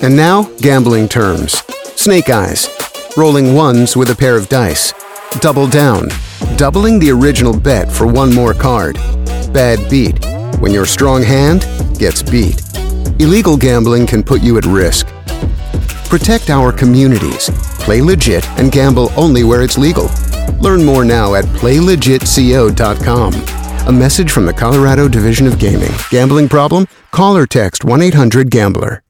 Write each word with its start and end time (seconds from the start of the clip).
And 0.00 0.16
now, 0.16 0.44
gambling 0.60 1.08
terms. 1.08 1.62
Snake 1.96 2.30
eyes. 2.30 2.68
Rolling 3.16 3.54
ones 3.54 3.96
with 3.96 4.10
a 4.10 4.14
pair 4.14 4.36
of 4.36 4.48
dice. 4.48 4.94
Double 5.40 5.66
down. 5.66 6.08
Doubling 6.56 7.00
the 7.00 7.10
original 7.10 7.58
bet 7.58 7.90
for 7.90 8.06
one 8.06 8.32
more 8.32 8.54
card. 8.54 8.94
Bad 9.52 9.90
beat. 9.90 10.24
When 10.60 10.72
your 10.72 10.86
strong 10.86 11.24
hand 11.24 11.66
gets 11.98 12.22
beat. 12.22 12.62
Illegal 13.18 13.56
gambling 13.56 14.06
can 14.06 14.22
put 14.22 14.40
you 14.40 14.56
at 14.56 14.66
risk. 14.66 15.08
Protect 16.08 16.48
our 16.48 16.72
communities. 16.72 17.50
Play 17.80 18.00
legit 18.00 18.48
and 18.58 18.70
gamble 18.70 19.10
only 19.16 19.42
where 19.42 19.62
it's 19.62 19.76
legal. 19.78 20.08
Learn 20.60 20.84
more 20.84 21.04
now 21.04 21.34
at 21.34 21.44
playlegitco.com. 21.44 23.34
A 23.88 23.92
message 23.92 24.30
from 24.30 24.46
the 24.46 24.52
Colorado 24.52 25.08
Division 25.08 25.48
of 25.48 25.58
Gaming. 25.58 25.90
Gambling 26.10 26.48
problem? 26.48 26.86
Call 27.10 27.36
or 27.36 27.46
text 27.46 27.84
1 27.84 28.00
800 28.00 28.48
Gambler. 28.50 29.02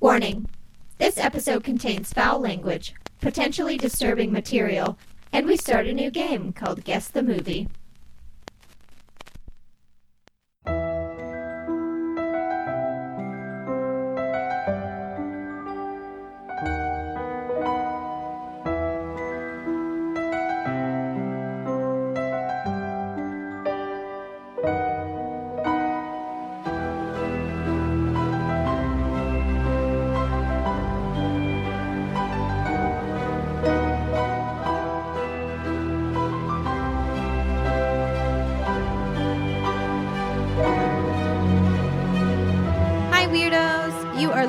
Warning 0.00 0.48
This 0.96 1.18
episode 1.18 1.62
contains 1.62 2.14
foul 2.14 2.40
language, 2.40 2.94
potentially 3.20 3.76
disturbing 3.76 4.32
material, 4.32 4.98
and 5.30 5.46
we 5.46 5.58
start 5.58 5.86
a 5.86 5.92
new 5.92 6.10
game 6.10 6.54
called 6.54 6.84
Guess 6.84 7.08
the 7.08 7.22
Movie. 7.22 7.68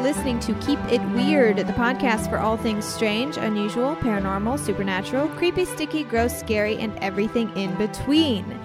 Listening 0.02 0.40
to 0.40 0.54
Keep 0.56 0.80
It 0.92 1.02
Weird, 1.12 1.58
the 1.58 1.74
podcast 1.74 2.30
for 2.30 2.40
all 2.40 2.58
things 2.58 2.86
strange, 2.86 3.38
unusual, 3.38 3.96
paranormal, 3.98 4.58
supernatural, 4.58 5.28
creepy, 5.30 5.64
sticky, 5.66 6.04
gross, 6.04 6.40
scary, 6.40 6.78
and 6.78 6.98
everything 7.00 7.56
in 7.56 7.76
between. 7.76 8.60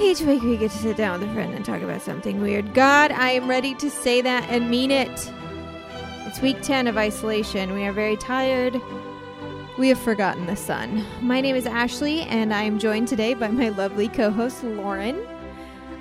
Each 0.00 0.22
week 0.22 0.42
we 0.42 0.56
get 0.56 0.70
to 0.70 0.78
sit 0.78 0.96
down 0.96 1.20
with 1.20 1.28
a 1.28 1.32
friend 1.34 1.52
and 1.54 1.64
talk 1.64 1.82
about 1.82 2.00
something 2.00 2.40
weird. 2.40 2.72
God, 2.72 3.12
I 3.12 3.32
am 3.32 3.48
ready 3.48 3.74
to 3.74 3.90
say 3.90 4.22
that 4.22 4.48
and 4.48 4.70
mean 4.70 4.90
it. 4.90 5.32
It's 6.26 6.40
week 6.40 6.62
10 6.62 6.88
of 6.88 6.96
isolation. 6.96 7.74
We 7.74 7.84
are 7.84 7.92
very 7.92 8.16
tired. 8.16 8.80
We 9.76 9.88
have 9.88 9.98
forgotten 9.98 10.46
the 10.46 10.56
sun. 10.56 11.04
My 11.20 11.42
name 11.42 11.54
is 11.54 11.66
Ashley, 11.66 12.22
and 12.22 12.54
I 12.54 12.62
am 12.62 12.78
joined 12.78 13.08
today 13.08 13.34
by 13.34 13.48
my 13.48 13.68
lovely 13.68 14.08
co 14.08 14.30
host, 14.30 14.64
Lauren. 14.64 15.16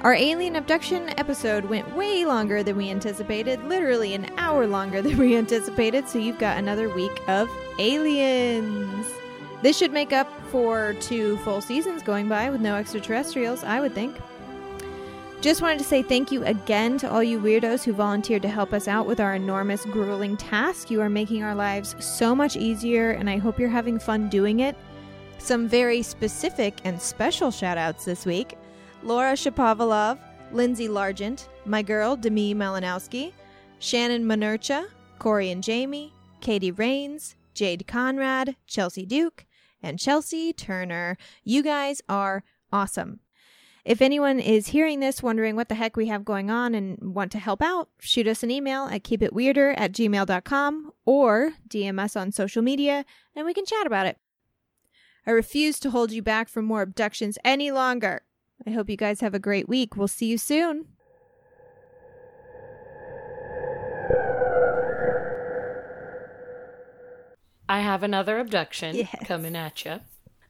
Our 0.03 0.15
alien 0.15 0.57
abduction 0.57 1.17
episode 1.17 1.63
went 1.63 1.95
way 1.95 2.25
longer 2.25 2.61
than 2.61 2.75
we 2.75 2.89
anticipated, 2.89 3.63
literally 3.63 4.13
an 4.13 4.29
hour 4.37 4.67
longer 4.67 5.01
than 5.01 5.17
we 5.17 5.37
anticipated, 5.37 6.09
so 6.09 6.19
you've 6.19 6.39
got 6.39 6.57
another 6.57 6.89
week 6.89 7.21
of 7.29 7.49
aliens. 7.79 9.07
This 9.61 9.77
should 9.77 9.93
make 9.93 10.11
up 10.11 10.27
for 10.47 10.93
two 10.99 11.37
full 11.37 11.61
seasons 11.61 12.03
going 12.03 12.27
by 12.27 12.49
with 12.49 12.59
no 12.59 12.75
extraterrestrials, 12.75 13.63
I 13.63 13.79
would 13.79 13.95
think. 13.95 14.17
Just 15.39 15.61
wanted 15.61 15.79
to 15.79 15.85
say 15.85 16.03
thank 16.03 16.33
you 16.33 16.43
again 16.43 16.97
to 16.97 17.09
all 17.09 17.23
you 17.23 17.39
weirdos 17.39 17.85
who 17.85 17.93
volunteered 17.93 18.41
to 18.41 18.49
help 18.49 18.73
us 18.73 18.89
out 18.89 19.05
with 19.05 19.21
our 19.21 19.35
enormous, 19.35 19.85
grueling 19.85 20.35
task. 20.35 20.91
You 20.91 20.99
are 20.99 21.09
making 21.09 21.43
our 21.43 21.55
lives 21.55 21.95
so 21.99 22.35
much 22.35 22.57
easier, 22.57 23.11
and 23.11 23.29
I 23.29 23.37
hope 23.37 23.57
you're 23.57 23.69
having 23.69 23.99
fun 23.99 24.27
doing 24.27 24.59
it. 24.59 24.75
Some 25.37 25.65
very 25.65 26.01
specific 26.01 26.75
and 26.83 27.01
special 27.01 27.51
shout 27.51 27.77
outs 27.77 28.03
this 28.03 28.25
week. 28.25 28.57
Laura 29.03 29.33
Shapovalov, 29.33 30.17
Lindsay 30.53 30.87
Largent, 30.87 31.47
my 31.65 31.81
girl 31.81 32.15
Demi 32.15 32.55
Malinowski, 32.55 33.33
Shannon 33.79 34.23
Manercha, 34.23 34.87
Corey 35.19 35.51
and 35.51 35.61
Jamie, 35.61 36.13
Katie 36.39 36.71
Rains, 36.71 37.35
Jade 37.53 37.85
Conrad, 37.85 38.55
Chelsea 38.65 39.05
Duke, 39.05 39.45
and 39.81 39.99
Chelsea 39.99 40.53
Turner. 40.53 41.17
You 41.43 41.63
guys 41.63 42.01
are 42.07 42.43
awesome. 42.71 43.19
If 43.83 44.01
anyone 44.01 44.39
is 44.39 44.67
hearing 44.67 45.01
this 45.01 45.21
wondering 45.21 45.57
what 45.57 45.67
the 45.67 45.75
heck 45.75 45.97
we 45.97 46.07
have 46.07 46.23
going 46.23 46.49
on 46.49 46.73
and 46.73 46.97
want 47.13 47.33
to 47.33 47.39
help 47.39 47.61
out, 47.61 47.89
shoot 47.99 48.27
us 48.27 48.41
an 48.41 48.51
email 48.51 48.85
at 48.85 49.03
keepitweirder 49.03 49.73
at 49.77 49.91
gmail.com 49.91 50.91
or 51.05 51.51
DM 51.67 51.99
us 51.99 52.15
on 52.15 52.31
social 52.31 52.61
media 52.61 53.03
and 53.35 53.45
we 53.45 53.53
can 53.53 53.65
chat 53.65 53.85
about 53.85 54.05
it. 54.05 54.17
I 55.27 55.31
refuse 55.31 55.79
to 55.79 55.89
hold 55.89 56.11
you 56.11 56.21
back 56.21 56.47
from 56.47 56.63
more 56.63 56.81
abductions 56.81 57.37
any 57.43 57.71
longer. 57.71 58.21
I 58.65 58.71
hope 58.71 58.89
you 58.89 58.97
guys 58.97 59.19
have 59.21 59.33
a 59.33 59.39
great 59.39 59.67
week. 59.67 59.95
We'll 59.97 60.07
see 60.07 60.27
you 60.27 60.37
soon. 60.37 60.85
I 67.69 67.79
have 67.79 68.03
another 68.03 68.39
abduction 68.39 68.95
Yes. 68.95 69.15
coming 69.25 69.55
at 69.55 69.85
you. 69.85 70.01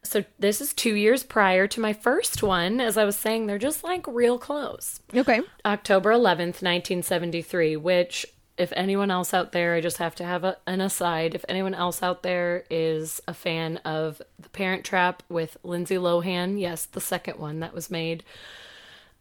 So 0.06 0.26
this 0.38 0.60
is 0.60 0.74
two 0.74 0.96
years 0.96 1.24
prior 1.24 1.68
to 1.68 1.80
my 1.80 1.94
first 1.94 2.44
one. 2.44 2.82
As 2.82 2.98
I 2.98 3.06
was 3.06 3.16
saying, 3.16 3.46
they're 3.48 3.58
just 3.58 3.84
like 3.84 4.06
real 4.08 4.38
close. 4.38 5.00
Okay. 5.16 5.42
October 5.66 6.12
11th, 6.12 6.62
1973, 6.62 7.78
which, 7.78 8.26
if 8.58 8.72
anyone 8.76 9.10
else 9.12 9.34
out 9.34 9.52
there, 9.52 9.74
I 9.74 9.82
just 9.82 9.98
have 9.98 10.16
to 10.16 10.24
have 10.26 10.44
a, 10.44 10.58
an 10.68 10.80
aside. 10.82 11.34
If 11.36 11.44
anyone 11.50 11.74
else 11.74 12.04
out 12.04 12.22
there 12.24 12.64
is 12.70 13.22
a 13.28 13.34
fan 13.34 13.78
of 13.78 14.22
The 14.40 14.50
Parent 14.50 14.84
Trap 14.84 15.24
with 15.30 15.58
Lindsay 15.64 15.96
Lohan, 15.96 16.60
yes, 16.60 16.86
the 16.86 17.02
second 17.02 17.40
one 17.40 17.60
that 17.62 17.74
was 17.74 17.90
made, 17.90 18.24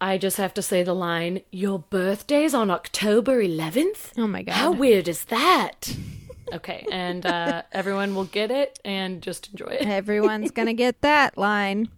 I 0.00 0.18
just 0.18 0.36
have 0.36 0.52
to 0.54 0.62
say 0.62 0.82
the 0.82 0.94
line, 0.94 1.40
Your 1.50 1.78
birthday's 1.78 2.52
on 2.54 2.70
October 2.70 3.42
11th? 3.42 4.12
Oh 4.18 4.26
my 4.26 4.42
God. 4.42 4.52
How 4.54 4.72
weird 4.72 5.08
is 5.08 5.24
that? 5.26 5.96
Okay, 6.52 6.84
and 6.92 7.24
uh, 7.24 7.62
everyone 7.72 8.14
will 8.14 8.26
get 8.26 8.50
it 8.50 8.78
and 8.84 9.22
just 9.22 9.48
enjoy 9.52 9.68
it. 9.68 9.86
Everyone's 9.86 10.50
going 10.50 10.66
to 10.66 10.74
get 10.74 11.00
that 11.00 11.38
line. 11.38 11.88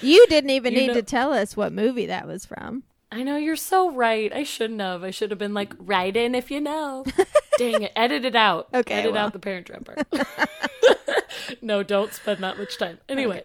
You 0.00 0.26
didn't 0.28 0.48
even 0.50 0.72
You 0.72 0.78
need 0.80 0.86
know- 0.86 0.94
to 0.94 1.02
tell 1.02 1.34
us 1.34 1.54
what 1.54 1.70
movie 1.74 2.06
that 2.06 2.26
was 2.26 2.46
from. 2.46 2.84
I 3.12 3.22
know 3.22 3.36
you're 3.36 3.56
so 3.56 3.90
right. 3.90 4.32
I 4.32 4.44
shouldn't 4.44 4.80
have. 4.80 5.02
I 5.02 5.10
should 5.10 5.30
have 5.30 5.38
been 5.38 5.54
like, 5.54 5.74
write 5.78 6.16
in 6.16 6.34
if 6.34 6.50
you 6.50 6.60
know. 6.60 7.04
Dang 7.58 7.82
it. 7.82 7.92
Edit 7.96 8.24
it 8.24 8.36
out. 8.36 8.68
Okay, 8.72 8.94
Edit 8.94 9.12
well. 9.12 9.26
out 9.26 9.32
the 9.32 9.38
parent 9.40 9.66
trap 9.66 9.88
no, 11.62 11.82
don't 11.82 12.12
spend 12.12 12.42
that 12.42 12.56
much 12.56 12.78
time. 12.78 12.98
Anyway, 13.08 13.42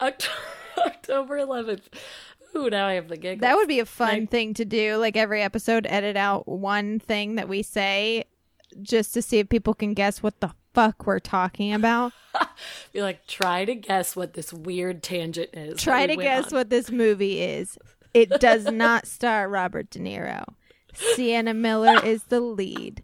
Oct- 0.00 0.28
October 0.78 1.38
11th. 1.38 1.82
Ooh, 2.56 2.68
now 2.68 2.86
I 2.86 2.94
have 2.94 3.08
the 3.08 3.16
giggles. 3.16 3.42
That 3.42 3.56
would 3.56 3.68
be 3.68 3.80
a 3.80 3.86
fun 3.86 4.26
thing 4.26 4.54
to 4.54 4.64
do. 4.64 4.96
Like 4.96 5.16
every 5.16 5.42
episode, 5.42 5.86
edit 5.88 6.16
out 6.16 6.48
one 6.48 6.98
thing 6.98 7.36
that 7.36 7.48
we 7.48 7.62
say 7.62 8.24
just 8.82 9.14
to 9.14 9.22
see 9.22 9.38
if 9.38 9.48
people 9.48 9.74
can 9.74 9.94
guess 9.94 10.22
what 10.22 10.40
the 10.40 10.50
fuck 10.74 11.06
we're 11.06 11.18
talking 11.20 11.72
about. 11.72 12.12
be 12.92 13.02
like, 13.02 13.26
try 13.26 13.64
to 13.64 13.74
guess 13.74 14.16
what 14.16 14.34
this 14.34 14.52
weird 14.52 15.02
tangent 15.02 15.50
is. 15.52 15.82
Try 15.82 16.06
to 16.06 16.16
guess 16.16 16.52
on. 16.52 16.58
what 16.58 16.70
this 16.70 16.90
movie 16.90 17.40
is. 17.40 17.78
It 18.16 18.40
does 18.40 18.64
not 18.64 19.06
star 19.06 19.48
Robert 19.48 19.90
De 19.90 19.98
Niro. 19.98 20.44
Sienna 20.94 21.52
Miller 21.52 22.02
is 22.02 22.24
the 22.24 22.40
lead. 22.40 23.02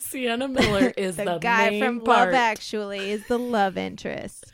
Sienna 0.00 0.48
Miller 0.48 0.92
is 0.96 1.16
The, 1.16 1.24
the, 1.24 1.38
guy 1.38 1.70
main 1.70 1.82
from 1.82 2.00
part. 2.00 2.32
Love 2.32 2.34
Actually 2.34 3.12
is 3.12 3.26
the 3.28 3.38
love 3.38 3.76
interest. 3.76 4.52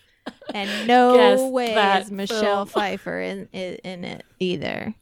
And 0.52 0.86
no 0.86 1.14
Guess 1.16 1.40
way 1.50 1.98
is 2.00 2.10
Michelle 2.10 2.66
film. 2.66 2.68
Pfeiffer 2.82 3.20
in, 3.20 3.48
in, 3.52 3.74
in 3.76 4.04
it 4.04 4.24
either. 4.38 4.94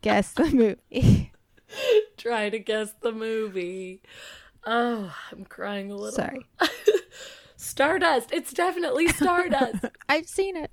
Guess 0.00 0.32
the 0.32 0.46
movie. 0.46 1.32
Try 2.16 2.48
to 2.48 2.58
guess 2.58 2.94
the 3.02 3.12
movie. 3.12 4.00
Oh, 4.64 5.14
I'm 5.32 5.44
crying 5.44 5.90
a 5.90 5.96
little. 5.96 6.12
Sorry. 6.12 6.46
Stardust. 7.56 8.32
It's 8.32 8.52
definitely 8.54 9.08
Stardust. 9.08 9.84
I've 10.08 10.28
seen 10.28 10.56
it. 10.56 10.70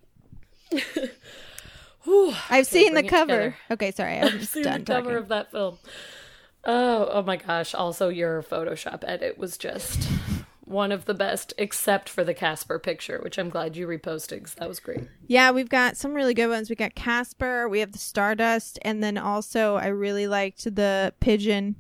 Whew. 2.04 2.34
I've 2.50 2.68
seen 2.68 2.94
the 2.94 3.04
cover. 3.04 3.56
Okay, 3.70 3.92
sorry. 3.92 4.18
I'm 4.20 4.26
I've 4.40 4.48
seen 4.48 4.64
done 4.64 4.80
the 4.82 4.86
cover 4.86 5.04
talking. 5.10 5.18
of 5.18 5.28
that 5.30 5.52
film. 5.52 5.78
Oh, 6.64 7.10
oh 7.12 7.22
my 7.24 7.38
gosh. 7.38 7.74
Also, 7.74 8.10
your 8.10 8.44
Photoshop 8.44 9.04
edit 9.08 9.38
was 9.38 9.58
just 9.58 10.08
one 10.66 10.92
of 10.92 11.06
the 11.06 11.14
best, 11.14 11.54
except 11.58 12.08
for 12.08 12.24
the 12.24 12.34
Casper 12.34 12.80
picture, 12.80 13.20
which 13.24 13.38
I'm 13.38 13.50
glad 13.50 13.76
you 13.76 13.88
reposted 13.88 14.30
because 14.40 14.54
that 14.56 14.70
was 14.70 14.80
great. 14.80 15.02
Yeah, 15.28 15.52
we've 15.52 15.70
got 15.70 15.98
some 15.98 16.14
really 16.14 16.34
good 16.34 16.48
ones. 16.48 16.70
We 16.70 16.76
got 16.76 16.96
Casper, 16.96 17.68
we 17.68 17.80
have 17.82 17.92
the 17.92 17.98
Stardust, 17.98 18.80
and 18.84 19.04
then 19.04 19.18
also 19.18 19.76
I 19.76 19.88
really 19.88 20.28
liked 20.28 20.64
the 20.76 21.14
pigeon. 21.20 21.76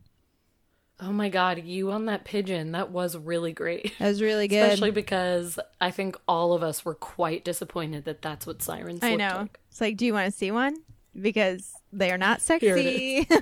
Oh 1.03 1.12
my 1.12 1.30
god, 1.30 1.63
you 1.63 1.92
on 1.92 2.06
that 2.06 2.25
pigeon. 2.25 2.74
That 2.74 2.92
was 2.92 3.18
really 3.18 3.53
great. 3.53 3.92
That 3.98 4.07
was 4.09 4.21
really 4.21 4.48
good. 4.50 4.62
Especially 4.63 4.92
because 4.92 5.57
I 5.80 5.89
think 5.92 6.15
all 6.27 6.53
of 6.53 6.62
us 6.62 6.86
were 6.86 6.94
quite 6.94 7.44
disappointed 7.44 8.06
that 8.06 8.21
that's 8.21 8.45
what 8.45 8.62
sirens 8.62 9.00
I 9.03 9.15
know. 9.15 9.38
like. 9.42 9.59
It's 9.69 9.81
like, 9.81 9.98
do 9.98 10.06
you 10.06 10.13
want 10.13 10.31
to 10.31 10.38
see 10.38 10.51
one? 10.51 10.75
Because 11.19 11.74
they 11.92 12.12
are 12.12 12.18
not 12.18 12.42
sexy. 12.42 13.27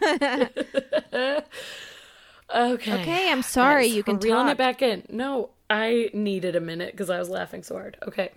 Okay. 2.52 2.94
okay, 3.02 3.32
I'm 3.32 3.44
sorry. 3.44 3.86
You 3.86 4.02
can 4.02 4.18
reeling 4.20 4.46
talk. 4.48 4.54
it 4.54 4.58
back 4.58 4.82
in. 4.82 5.04
No, 5.10 5.52
I 5.70 6.10
needed 6.14 6.56
a 6.56 6.60
minute 6.60 6.92
because 6.94 7.12
I 7.12 7.20
was 7.20 7.30
laughing 7.30 7.62
so 7.62 7.76
hard. 7.76 7.98
Okay. 8.08 8.32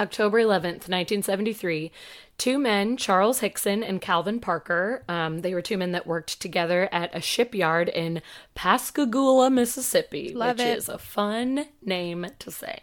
October 0.00 0.38
11th, 0.38 0.88
1973, 0.88 1.92
two 2.38 2.58
men, 2.58 2.96
Charles 2.96 3.40
Hickson 3.40 3.84
and 3.84 4.00
Calvin 4.00 4.40
Parker, 4.40 5.04
um, 5.08 5.42
they 5.42 5.54
were 5.54 5.62
two 5.62 5.76
men 5.76 5.92
that 5.92 6.06
worked 6.06 6.40
together 6.40 6.88
at 6.90 7.14
a 7.14 7.20
shipyard 7.20 7.88
in 7.88 8.22
Pascagoula, 8.54 9.50
Mississippi, 9.50 10.32
Love 10.34 10.58
which 10.58 10.66
it. 10.66 10.78
is 10.78 10.88
a 10.88 10.98
fun 10.98 11.66
name 11.82 12.26
to 12.38 12.50
say. 12.50 12.80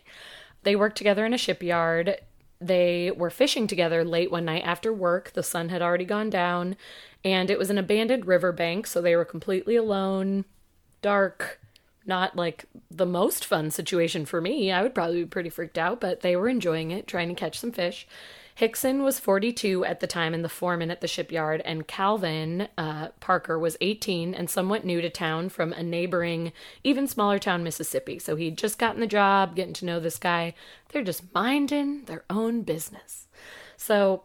They 0.64 0.76
worked 0.76 0.98
together 0.98 1.26
in 1.26 1.34
a 1.34 1.38
shipyard. 1.38 2.18
They 2.62 3.12
were 3.12 3.30
fishing 3.30 3.68
together 3.68 4.04
late 4.04 4.32
one 4.32 4.46
night 4.46 4.64
after 4.66 4.94
work. 4.94 5.32
The 5.34 5.44
sun 5.44 5.70
had 5.70 5.82
already 5.82 6.06
gone 6.06 6.30
down, 6.30 6.76
and 7.26 7.50
it 7.50 7.58
was 7.58 7.70
an 7.70 7.78
abandoned 7.78 8.28
riverbank, 8.28 8.86
so 8.86 9.02
they 9.02 9.16
were 9.16 9.26
completely 9.26 9.76
alone, 9.76 10.46
dark, 11.02 11.60
not 12.10 12.36
like 12.36 12.66
the 12.92 13.06
most 13.06 13.46
fun 13.46 13.72
situation 13.72 14.26
for 14.26 14.42
me. 14.42 14.70
I 14.72 14.82
would 14.82 14.94
probably 14.94 15.24
be 15.24 15.30
pretty 15.30 15.50
freaked 15.50 15.78
out, 15.78 16.02
but 16.02 16.20
they 16.20 16.36
were 16.36 16.50
enjoying 16.50 16.92
it, 16.92 17.08
trying 17.08 17.30
to 17.30 17.36
catch 17.36 17.58
some 17.58 17.72
fish. 17.72 18.06
Hickson 18.60 19.04
was 19.04 19.22
42 19.22 19.86
at 19.86 20.02
the 20.02 20.08
time 20.08 20.34
and 20.34 20.44
the 20.44 20.50
foreman 20.50 20.92
at 20.92 21.00
the 21.00 21.08
shipyard, 21.08 21.62
and 21.64 21.88
Calvin 21.88 22.68
uh, 22.78 23.08
Parker 23.22 23.58
was 23.58 23.78
18 23.80 24.34
and 24.34 24.50
somewhat 24.50 24.84
new 24.84 25.00
to 25.00 25.10
town 25.10 25.48
from 25.48 25.72
a 25.72 25.82
neighboring, 25.82 26.52
even 26.84 27.08
smaller 27.08 27.40
town, 27.40 27.64
Mississippi. 27.64 28.20
So 28.20 28.36
he'd 28.36 28.58
just 28.58 28.78
gotten 28.78 29.00
the 29.00 29.08
job, 29.08 29.56
getting 29.56 29.72
to 29.76 29.86
know 29.86 30.02
this 30.02 30.18
guy. 30.18 30.56
They're 30.90 31.06
just 31.06 31.34
minding 31.34 32.04
their 32.04 32.26
own 32.30 32.64
business. 32.64 33.28
So 33.78 34.24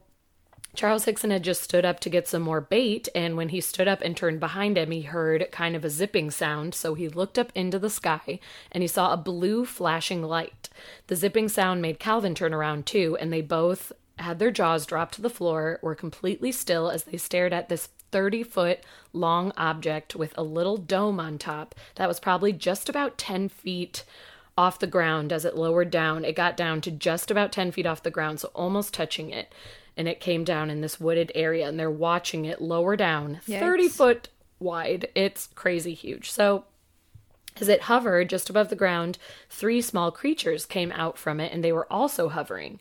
Charles 0.74 1.04
Hickson 1.04 1.30
had 1.30 1.44
just 1.44 1.62
stood 1.62 1.84
up 1.84 2.00
to 2.00 2.10
get 2.10 2.26
some 2.26 2.42
more 2.42 2.60
bait, 2.60 3.08
and 3.14 3.36
when 3.36 3.50
he 3.50 3.60
stood 3.60 3.86
up 3.86 4.00
and 4.02 4.16
turned 4.16 4.40
behind 4.40 4.76
him, 4.76 4.90
he 4.90 5.02
heard 5.02 5.48
kind 5.52 5.76
of 5.76 5.84
a 5.84 5.90
zipping 5.90 6.30
sound. 6.30 6.74
So 6.74 6.94
he 6.94 7.08
looked 7.08 7.38
up 7.38 7.52
into 7.54 7.78
the 7.78 7.90
sky 7.90 8.40
and 8.72 8.82
he 8.82 8.88
saw 8.88 9.12
a 9.12 9.16
blue 9.16 9.64
flashing 9.64 10.22
light. 10.22 10.68
The 11.06 11.16
zipping 11.16 11.48
sound 11.48 11.80
made 11.80 11.98
Calvin 11.98 12.34
turn 12.34 12.52
around 12.52 12.86
too, 12.86 13.16
and 13.20 13.32
they 13.32 13.40
both 13.40 13.92
had 14.18 14.38
their 14.38 14.50
jaws 14.50 14.86
dropped 14.86 15.14
to 15.14 15.22
the 15.22 15.30
floor, 15.30 15.78
were 15.82 15.94
completely 15.94 16.52
still 16.52 16.90
as 16.90 17.04
they 17.04 17.16
stared 17.16 17.52
at 17.52 17.68
this 17.68 17.88
30 18.12 18.44
foot 18.44 18.80
long 19.12 19.52
object 19.56 20.14
with 20.14 20.32
a 20.38 20.42
little 20.42 20.76
dome 20.76 21.18
on 21.18 21.36
top 21.36 21.74
that 21.96 22.06
was 22.06 22.20
probably 22.20 22.52
just 22.52 22.88
about 22.88 23.18
10 23.18 23.48
feet 23.48 24.04
off 24.56 24.78
the 24.78 24.86
ground 24.86 25.32
as 25.32 25.44
it 25.44 25.56
lowered 25.56 25.90
down. 25.90 26.24
It 26.24 26.36
got 26.36 26.56
down 26.56 26.80
to 26.82 26.90
just 26.92 27.30
about 27.30 27.50
10 27.50 27.72
feet 27.72 27.86
off 27.86 28.04
the 28.04 28.10
ground, 28.10 28.38
so 28.38 28.50
almost 28.54 28.94
touching 28.94 29.30
it. 29.30 29.52
And 29.96 30.08
it 30.08 30.20
came 30.20 30.44
down 30.44 30.70
in 30.70 30.80
this 30.80 30.98
wooded 30.98 31.30
area, 31.34 31.68
and 31.68 31.78
they're 31.78 31.90
watching 31.90 32.44
it 32.44 32.60
lower 32.60 32.96
down 32.96 33.40
30 33.60 33.88
foot 33.88 34.28
wide. 34.58 35.08
It's 35.14 35.48
crazy 35.54 35.94
huge. 35.94 36.30
So, 36.30 36.64
as 37.60 37.68
it 37.68 37.82
hovered 37.82 38.28
just 38.28 38.50
above 38.50 38.68
the 38.68 38.76
ground, 38.76 39.18
three 39.48 39.80
small 39.80 40.10
creatures 40.10 40.66
came 40.66 40.90
out 40.92 41.16
from 41.16 41.38
it, 41.38 41.52
and 41.52 41.62
they 41.62 41.72
were 41.72 41.90
also 41.92 42.28
hovering. 42.28 42.80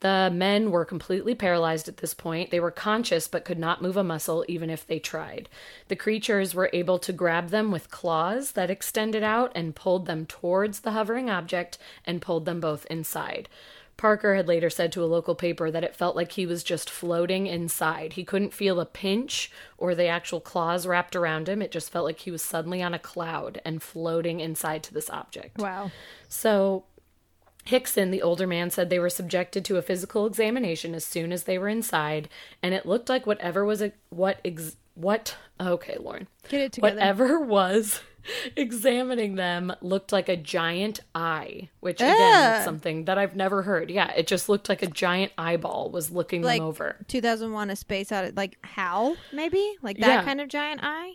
The 0.00 0.30
men 0.32 0.70
were 0.70 0.84
completely 0.84 1.34
paralyzed 1.34 1.88
at 1.88 1.96
this 1.96 2.14
point. 2.14 2.50
They 2.50 2.60
were 2.60 2.70
conscious 2.70 3.26
but 3.26 3.44
could 3.44 3.58
not 3.58 3.82
move 3.82 3.96
a 3.96 4.04
muscle 4.04 4.44
even 4.46 4.70
if 4.70 4.86
they 4.86 5.00
tried. 5.00 5.48
The 5.88 5.96
creatures 5.96 6.54
were 6.54 6.70
able 6.72 7.00
to 7.00 7.12
grab 7.12 7.48
them 7.48 7.72
with 7.72 7.90
claws 7.90 8.52
that 8.52 8.70
extended 8.70 9.24
out 9.24 9.50
and 9.56 9.74
pulled 9.74 10.06
them 10.06 10.24
towards 10.26 10.80
the 10.80 10.92
hovering 10.92 11.28
object 11.28 11.78
and 12.04 12.22
pulled 12.22 12.44
them 12.44 12.60
both 12.60 12.86
inside. 12.86 13.48
Parker 13.98 14.36
had 14.36 14.48
later 14.48 14.70
said 14.70 14.92
to 14.92 15.04
a 15.04 15.06
local 15.06 15.34
paper 15.34 15.70
that 15.70 15.84
it 15.84 15.94
felt 15.94 16.16
like 16.16 16.32
he 16.32 16.46
was 16.46 16.62
just 16.64 16.88
floating 16.88 17.46
inside. 17.46 18.14
He 18.14 18.24
couldn't 18.24 18.54
feel 18.54 18.80
a 18.80 18.86
pinch 18.86 19.50
or 19.76 19.94
the 19.94 20.06
actual 20.06 20.40
claws 20.40 20.86
wrapped 20.86 21.14
around 21.16 21.48
him. 21.48 21.60
It 21.60 21.72
just 21.72 21.90
felt 21.90 22.06
like 22.06 22.20
he 22.20 22.30
was 22.30 22.40
suddenly 22.40 22.80
on 22.80 22.94
a 22.94 22.98
cloud 22.98 23.60
and 23.64 23.82
floating 23.82 24.38
inside 24.40 24.84
to 24.84 24.94
this 24.94 25.10
object. 25.10 25.58
Wow. 25.58 25.90
So 26.28 26.84
Hickson, 27.64 28.12
the 28.12 28.22
older 28.22 28.46
man, 28.46 28.70
said 28.70 28.88
they 28.88 29.00
were 29.00 29.10
subjected 29.10 29.64
to 29.66 29.76
a 29.76 29.82
physical 29.82 30.26
examination 30.26 30.94
as 30.94 31.04
soon 31.04 31.32
as 31.32 31.42
they 31.42 31.58
were 31.58 31.68
inside, 31.68 32.28
and 32.62 32.72
it 32.72 32.86
looked 32.86 33.08
like 33.08 33.26
whatever 33.26 33.64
was 33.64 33.82
a, 33.82 33.92
what 34.08 34.40
ex, 34.44 34.76
what 34.94 35.36
okay, 35.60 35.96
Lauren, 35.98 36.28
Get 36.48 36.60
it 36.62 36.72
together. 36.72 36.94
whatever 36.94 37.40
was 37.44 38.00
examining 38.56 39.34
them 39.36 39.72
looked 39.80 40.12
like 40.12 40.28
a 40.28 40.36
giant 40.36 41.00
eye, 41.14 41.70
which 41.80 42.00
again 42.00 42.16
ah. 42.18 42.58
is 42.58 42.64
something 42.64 43.04
that 43.06 43.18
I've 43.18 43.36
never 43.36 43.62
heard. 43.62 43.90
Yeah, 43.90 44.10
it 44.12 44.26
just 44.26 44.48
looked 44.48 44.68
like 44.68 44.82
a 44.82 44.86
giant 44.86 45.32
eyeball 45.38 45.90
was 45.90 46.10
looking 46.10 46.42
Like 46.42 46.60
them 46.60 46.68
over. 46.68 46.96
2001: 47.08 47.70
A 47.70 47.76
Space 47.76 48.12
Out. 48.12 48.34
Like 48.34 48.58
how? 48.62 49.16
Maybe 49.32 49.76
like 49.82 49.98
that 49.98 50.06
Yeah. 50.06 50.22
kind 50.24 50.40
of 50.40 50.48
giant 50.48 50.80
eye. 50.82 51.14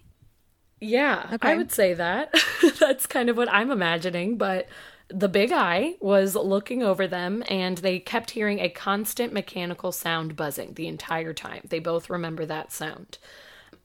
Yeah, 0.79 1.29
Okay. 1.33 1.51
I 1.51 1.55
would 1.55 1.71
say 1.71 1.93
that. 1.93 2.33
That's 2.79 3.05
kind 3.05 3.29
of 3.29 3.37
what 3.37 3.47
I'm 3.49 3.71
imagining, 3.71 4.37
but 4.37 4.67
the 5.07 5.29
big 5.29 5.51
eye 5.51 5.95
was 6.01 6.35
looking 6.35 6.83
over 6.83 7.07
them 7.07 7.43
and 7.47 7.77
they 7.77 7.99
kept 7.99 8.31
hearing 8.31 8.59
a 8.59 8.69
constant 8.69 9.31
mechanical 9.31 9.91
sound 9.91 10.35
buzzing 10.35 10.73
the 10.73 10.87
entire 10.87 11.33
time. 11.33 11.61
They 11.69 11.79
both 11.79 12.09
remember 12.09 12.45
that 12.45 12.71
sound. 12.73 13.17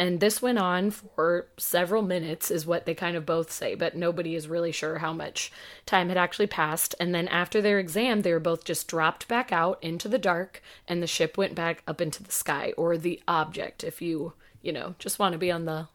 And 0.00 0.20
this 0.20 0.40
went 0.40 0.58
on 0.58 0.92
for 0.92 1.48
several 1.56 2.02
minutes, 2.02 2.52
is 2.52 2.64
what 2.64 2.86
they 2.86 2.94
kind 2.94 3.16
of 3.16 3.26
both 3.26 3.50
say, 3.50 3.74
but 3.74 3.96
nobody 3.96 4.36
is 4.36 4.46
really 4.46 4.70
sure 4.70 4.98
how 4.98 5.12
much 5.12 5.50
time 5.86 6.08
had 6.08 6.16
actually 6.16 6.46
passed. 6.46 6.94
And 7.00 7.12
then 7.12 7.26
after 7.26 7.60
their 7.60 7.80
exam, 7.80 8.22
they 8.22 8.32
were 8.32 8.38
both 8.38 8.64
just 8.64 8.86
dropped 8.86 9.26
back 9.26 9.50
out 9.50 9.82
into 9.82 10.08
the 10.08 10.18
dark, 10.18 10.62
and 10.86 11.02
the 11.02 11.08
ship 11.08 11.36
went 11.36 11.56
back 11.56 11.82
up 11.88 12.00
into 12.00 12.22
the 12.22 12.30
sky, 12.30 12.72
or 12.76 12.96
the 12.96 13.20
object, 13.26 13.82
if 13.82 14.00
you, 14.00 14.34
you 14.62 14.72
know, 14.72 14.94
just 15.00 15.18
want 15.18 15.32
to 15.32 15.38
be 15.38 15.50
on 15.50 15.64
the 15.64 15.88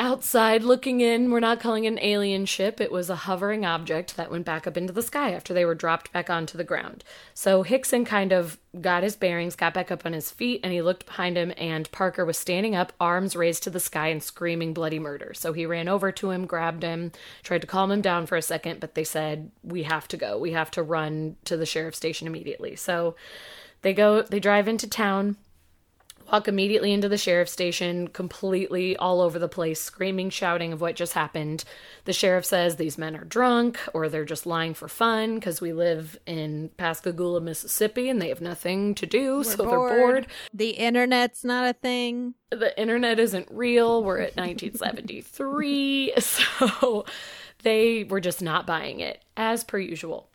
outside 0.00 0.64
looking 0.64 1.02
in. 1.02 1.30
We're 1.30 1.40
not 1.40 1.60
calling 1.60 1.84
it 1.84 1.88
an 1.88 1.98
alien 2.00 2.46
ship. 2.46 2.80
It 2.80 2.90
was 2.90 3.10
a 3.10 3.14
hovering 3.14 3.66
object 3.66 4.16
that 4.16 4.30
went 4.30 4.46
back 4.46 4.66
up 4.66 4.78
into 4.78 4.94
the 4.94 5.02
sky 5.02 5.32
after 5.32 5.52
they 5.52 5.66
were 5.66 5.74
dropped 5.74 6.10
back 6.10 6.30
onto 6.30 6.56
the 6.56 6.64
ground. 6.64 7.04
So 7.34 7.62
Hickson 7.62 8.06
kind 8.06 8.32
of 8.32 8.58
got 8.80 9.02
his 9.02 9.14
bearings, 9.14 9.54
got 9.54 9.74
back 9.74 9.90
up 9.90 10.06
on 10.06 10.14
his 10.14 10.30
feet, 10.30 10.60
and 10.64 10.72
he 10.72 10.80
looked 10.80 11.04
behind 11.04 11.36
him, 11.36 11.52
and 11.58 11.90
Parker 11.92 12.24
was 12.24 12.38
standing 12.38 12.74
up, 12.74 12.94
arms 12.98 13.36
raised 13.36 13.62
to 13.64 13.70
the 13.70 13.78
sky, 13.78 14.08
and 14.08 14.22
screaming 14.22 14.72
bloody 14.72 14.98
murder. 14.98 15.34
So 15.34 15.52
he 15.52 15.66
ran 15.66 15.86
over 15.86 16.10
to 16.12 16.30
him, 16.30 16.46
grabbed 16.46 16.82
him, 16.82 17.12
tried 17.42 17.60
to 17.60 17.66
calm 17.66 17.90
him 17.90 18.00
down 18.00 18.24
for 18.24 18.36
a 18.36 18.42
second, 18.42 18.80
but 18.80 18.94
they 18.94 19.04
said, 19.04 19.50
We 19.62 19.82
have 19.82 20.08
to 20.08 20.16
go. 20.16 20.38
We 20.38 20.52
have 20.52 20.70
to 20.72 20.82
run 20.82 21.36
to 21.44 21.58
the 21.58 21.66
sheriff's 21.66 21.98
station 21.98 22.26
immediately. 22.26 22.74
So 22.74 23.16
they 23.82 23.92
go, 23.92 24.22
they 24.22 24.40
drive 24.40 24.66
into 24.66 24.88
town 24.88 25.36
walk 26.30 26.48
immediately 26.48 26.92
into 26.92 27.08
the 27.08 27.18
sheriff's 27.18 27.52
station, 27.52 28.08
completely 28.08 28.96
all 28.96 29.20
over 29.20 29.38
the 29.38 29.48
place, 29.48 29.80
screaming, 29.80 30.30
shouting 30.30 30.72
of 30.72 30.80
what 30.80 30.96
just 30.96 31.14
happened. 31.14 31.64
The 32.04 32.12
sheriff 32.12 32.44
says 32.44 32.76
these 32.76 32.98
men 32.98 33.16
are 33.16 33.24
drunk 33.24 33.78
or 33.94 34.08
they're 34.08 34.24
just 34.24 34.46
lying 34.46 34.74
for 34.74 34.88
fun 34.88 35.36
because 35.36 35.60
we 35.60 35.72
live 35.72 36.18
in 36.26 36.70
Pascagoula, 36.76 37.40
Mississippi, 37.40 38.08
and 38.08 38.20
they 38.20 38.28
have 38.28 38.40
nothing 38.40 38.94
to 38.96 39.06
do, 39.06 39.42
so 39.44 39.56
they're 39.56 39.78
bored. 39.78 40.26
The 40.52 40.70
internet's 40.70 41.44
not 41.44 41.68
a 41.68 41.72
thing. 41.72 42.34
The 42.50 42.78
internet 42.78 43.18
isn't 43.18 43.48
real. 43.50 44.02
We're 44.02 44.18
at 44.18 44.36
1973, 44.36 46.14
so 46.18 47.04
they 47.62 48.04
were 48.04 48.20
just 48.20 48.42
not 48.42 48.66
buying 48.66 49.00
it, 49.00 49.22
as 49.36 49.64
per 49.64 49.78
usual. 49.78 50.28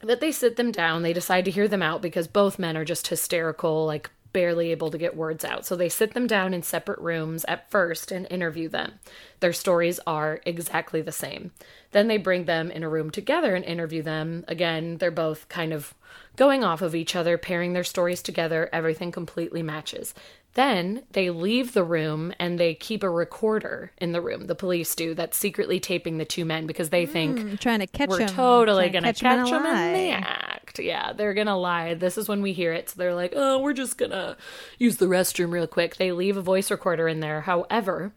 But 0.00 0.20
they 0.20 0.32
sit 0.32 0.56
them 0.56 0.72
down. 0.72 1.02
They 1.02 1.12
decide 1.12 1.44
to 1.44 1.50
hear 1.50 1.68
them 1.68 1.82
out 1.82 2.02
because 2.02 2.26
both 2.26 2.58
men 2.58 2.76
are 2.76 2.84
just 2.84 3.06
hysterical, 3.06 3.86
like 3.86 4.10
barely 4.32 4.70
able 4.70 4.90
to 4.90 4.98
get 4.98 5.16
words 5.16 5.44
out. 5.44 5.66
So 5.66 5.76
they 5.76 5.88
sit 5.88 6.14
them 6.14 6.26
down 6.26 6.54
in 6.54 6.62
separate 6.62 6.98
rooms 6.98 7.44
at 7.46 7.70
first 7.70 8.10
and 8.12 8.26
interview 8.30 8.68
them. 8.68 9.00
Their 9.40 9.52
stories 9.52 10.00
are 10.06 10.40
exactly 10.44 11.02
the 11.02 11.12
same. 11.12 11.52
Then 11.90 12.08
they 12.08 12.16
bring 12.16 12.44
them 12.44 12.70
in 12.70 12.82
a 12.82 12.88
room 12.88 13.10
together 13.10 13.54
and 13.54 13.64
interview 13.64 14.02
them. 14.02 14.44
Again, 14.48 14.98
they're 14.98 15.10
both 15.10 15.48
kind 15.48 15.72
of 15.72 15.94
going 16.36 16.64
off 16.64 16.82
of 16.82 16.94
each 16.94 17.14
other, 17.14 17.36
pairing 17.36 17.72
their 17.72 17.84
stories 17.84 18.22
together. 18.22 18.68
Everything 18.72 19.12
completely 19.12 19.62
matches. 19.62 20.14
Then 20.54 21.04
they 21.12 21.30
leave 21.30 21.72
the 21.72 21.84
room 21.84 22.32
and 22.38 22.58
they 22.58 22.74
keep 22.74 23.02
a 23.02 23.08
recorder 23.08 23.92
in 23.98 24.12
the 24.12 24.20
room. 24.20 24.46
The 24.46 24.54
police 24.54 24.94
do 24.94 25.14
that's 25.14 25.36
secretly 25.38 25.80
taping 25.80 26.18
the 26.18 26.26
two 26.26 26.44
men 26.44 26.66
because 26.66 26.90
they 26.90 27.06
think 27.06 27.40
hmm, 27.40 27.54
trying 27.56 27.80
to 27.80 27.86
catch 27.86 28.10
we're 28.10 28.28
totally 28.28 28.90
gonna 28.90 29.06
catch 29.06 29.22
him 29.22 29.32
in 29.32 29.38
catch 29.44 29.50
them 29.50 29.66
in 29.66 29.72
lie. 29.72 29.92
the 29.92 30.10
act. 30.10 30.78
Yeah, 30.78 31.12
they're 31.14 31.34
gonna 31.34 31.58
lie. 31.58 31.94
This 31.94 32.18
is 32.18 32.28
when 32.28 32.42
we 32.42 32.52
hear 32.52 32.72
it. 32.72 32.90
So 32.90 32.94
they're 32.98 33.14
like, 33.14 33.32
oh, 33.34 33.60
we're 33.60 33.72
just 33.72 33.96
gonna 33.96 34.36
use 34.78 34.98
the 34.98 35.06
restroom 35.06 35.52
real 35.52 35.66
quick. 35.66 35.96
They 35.96 36.12
leave 36.12 36.36
a 36.36 36.42
voice 36.42 36.70
recorder 36.70 37.08
in 37.08 37.20
there. 37.20 37.42
However, 37.42 38.12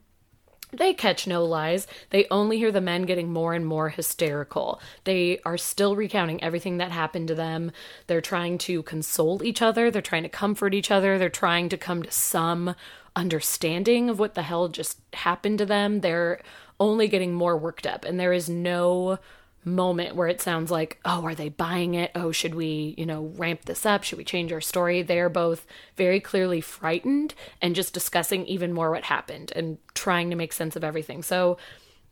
They 0.71 0.93
catch 0.93 1.27
no 1.27 1.45
lies. 1.45 1.87
They 2.09 2.27
only 2.29 2.57
hear 2.57 2.71
the 2.71 2.81
men 2.81 3.03
getting 3.03 3.31
more 3.31 3.53
and 3.53 3.65
more 3.65 3.89
hysterical. 3.89 4.81
They 5.03 5.39
are 5.45 5.57
still 5.57 5.95
recounting 5.95 6.43
everything 6.43 6.77
that 6.77 6.91
happened 6.91 7.27
to 7.29 7.35
them. 7.35 7.71
They're 8.07 8.21
trying 8.21 8.57
to 8.59 8.83
console 8.83 9.43
each 9.43 9.61
other. 9.61 9.89
They're 9.89 10.01
trying 10.01 10.23
to 10.23 10.29
comfort 10.29 10.73
each 10.73 10.91
other. 10.91 11.17
They're 11.17 11.29
trying 11.29 11.69
to 11.69 11.77
come 11.77 12.03
to 12.03 12.11
some 12.11 12.75
understanding 13.15 14.09
of 14.09 14.19
what 14.19 14.35
the 14.35 14.43
hell 14.43 14.67
just 14.67 14.99
happened 15.13 15.59
to 15.59 15.65
them. 15.65 16.01
They're 16.01 16.41
only 16.79 17.07
getting 17.07 17.33
more 17.33 17.57
worked 17.57 17.87
up. 17.87 18.03
And 18.03 18.19
there 18.19 18.33
is 18.33 18.49
no 18.49 19.19
moment 19.65 20.15
where 20.15 20.27
it 20.27 20.41
sounds 20.41 20.71
like, 20.71 20.99
oh, 21.05 21.25
are 21.25 21.35
they 21.35 21.49
buying 21.49 21.95
it? 21.95 22.11
Oh, 22.15 22.31
should 22.31 22.55
we, 22.55 22.93
you 22.97 23.05
know, 23.05 23.33
ramp 23.35 23.65
this 23.65 23.85
up? 23.85 24.03
Should 24.03 24.17
we 24.17 24.23
change 24.23 24.53
our 24.53 24.61
story? 24.61 25.01
They're 25.01 25.29
both 25.29 25.65
very 25.97 26.19
clearly 26.19 26.61
frightened 26.61 27.33
and 27.61 27.75
just 27.75 27.93
discussing 27.93 28.45
even 28.45 28.73
more 28.73 28.91
what 28.91 29.03
happened 29.05 29.51
and 29.55 29.77
trying 29.93 30.29
to 30.29 30.35
make 30.35 30.53
sense 30.53 30.75
of 30.75 30.83
everything. 30.83 31.23
So 31.23 31.57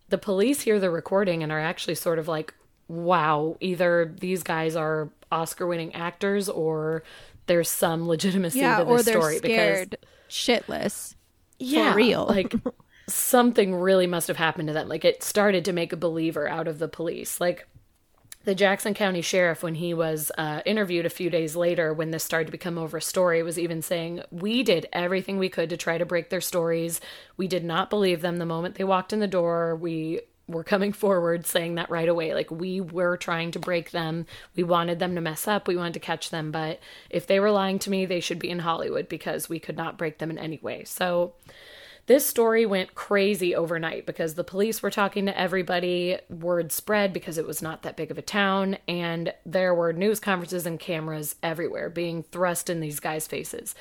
the 0.10 0.18
police 0.18 0.62
hear 0.62 0.80
the 0.80 0.90
recording 0.90 1.44
and 1.44 1.52
are 1.52 1.60
actually 1.60 1.96
sort 1.96 2.20
of 2.20 2.28
like, 2.28 2.54
wow, 2.88 3.58
either 3.60 4.14
these 4.20 4.44
guys 4.44 4.76
are 4.76 5.10
Oscar 5.32 5.68
winning 5.68 5.94
actors 5.96 6.50
or 6.50 7.04
there's 7.46 7.70
some 7.70 8.08
legitimacy 8.08 8.60
yeah, 8.60 8.78
to 8.80 8.84
or 8.84 8.98
this 8.98 9.06
they're 9.06 9.22
story 9.22 9.38
scared 9.38 9.98
shitless. 10.30 11.16
yeah, 11.60 11.94
real. 11.94 12.26
like 12.26 12.54
something 13.08 13.76
really 13.76 14.08
must 14.08 14.28
have 14.28 14.38
happened 14.38 14.68
to 14.68 14.74
them. 14.74 14.88
Like 14.88 15.06
it 15.06 15.24
started 15.24 15.66
to 15.66 15.74
make 15.74 15.94
a 15.94 15.98
believer 15.98 16.48
out 16.48 16.68
of 16.68 16.80
the 16.80 16.88
police. 16.88 17.42
Like 17.42 17.68
the 18.46 18.56
Jackson 18.56 18.94
County 18.94 19.22
Sheriff, 19.22 19.64
when 19.64 19.76
he 19.76 19.94
was 19.94 20.32
uh, 20.38 20.62
interviewed 20.66 21.06
a 21.06 21.10
few 21.10 21.30
days 21.30 21.56
later, 21.56 21.94
when 21.94 22.12
this 22.12 22.26
started 22.26 22.48
to 22.48 22.52
become 22.52 22.78
over 22.78 22.98
a 22.98 23.02
story, 23.02 23.42
was 23.42 23.58
even 23.58 23.82
saying, 23.82 24.22
We 24.32 24.64
did 24.64 24.88
everything 24.92 25.38
we 25.38 25.50
could 25.50 25.70
to 25.70 25.78
try 25.78 25.98
to 25.98 26.06
break 26.06 26.30
their 26.30 26.42
stories. 26.42 27.00
We 27.38 27.48
did 27.48 27.64
not 27.64 27.90
believe 27.90 28.22
them 28.22 28.38
the 28.38 28.46
moment 28.46 28.76
they 28.76 28.84
walked 28.84 29.14
in 29.14 29.20
the 29.20 29.28
door. 29.28 29.78
We 29.78 30.22
were 30.48 30.66
coming 30.66 30.92
forward 30.94 31.46
saying 31.46 31.76
that 31.76 31.90
right 31.90 32.10
away. 32.10 32.34
Like, 32.34 32.52
we 32.52 32.82
were 32.82 33.16
trying 33.16 33.52
to 33.52 33.60
break 33.60 33.92
them. 33.92 34.26
We 34.58 34.64
wanted 34.64 35.00
them 35.00 35.16
to 35.16 35.22
mess 35.22 35.48
up. 35.48 35.68
We 35.68 35.78
wanted 35.78 35.94
to 35.94 36.00
catch 36.02 36.30
them. 36.30 36.52
But 36.52 36.82
if 37.10 37.26
they 37.26 37.40
were 37.40 37.52
lying 37.52 37.80
to 37.80 37.90
me, 37.90 38.06
they 38.06 38.20
should 38.20 38.40
be 38.40 38.50
in 38.50 38.60
Hollywood 38.60 39.08
because 39.08 39.48
we 39.48 39.60
could 39.60 39.78
not 39.78 39.98
break 39.98 40.18
them 40.18 40.30
in 40.30 40.38
any 40.38 40.60
way. 40.62 40.84
So, 40.84 41.34
this 42.06 42.26
story 42.26 42.66
went 42.66 42.96
crazy 42.96 43.56
overnight 43.56 44.06
because 44.06 44.34
the 44.34 44.44
police 44.44 44.82
were 44.82 44.92
talking 44.92 45.26
to 45.26 45.40
everybody. 45.40 46.18
Word 46.30 46.72
spread 46.72 47.14
because 47.14 47.38
it 47.38 47.48
was 47.48 47.62
not 47.62 47.84
that 47.84 47.96
big 47.96 48.12
of 48.12 48.18
a 48.18 48.22
town, 48.22 48.78
and 48.88 49.34
there 49.46 49.74
were 49.74 49.94
news 49.94 50.20
conferences 50.20 50.66
and 50.66 50.80
cameras 50.80 51.36
everywhere 51.42 51.90
being 51.90 52.24
thrust 52.24 52.70
in 52.70 52.82
these 52.82 53.00
guys' 53.00 53.28
faces. 53.28 53.74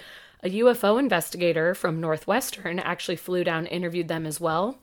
A 0.44 0.50
UFO 0.50 0.98
investigator 0.98 1.74
from 1.74 2.00
Northwestern 2.00 2.78
actually 2.78 3.16
flew 3.16 3.42
down, 3.42 3.66
interviewed 3.66 4.08
them 4.08 4.26
as 4.26 4.40
well. 4.40 4.78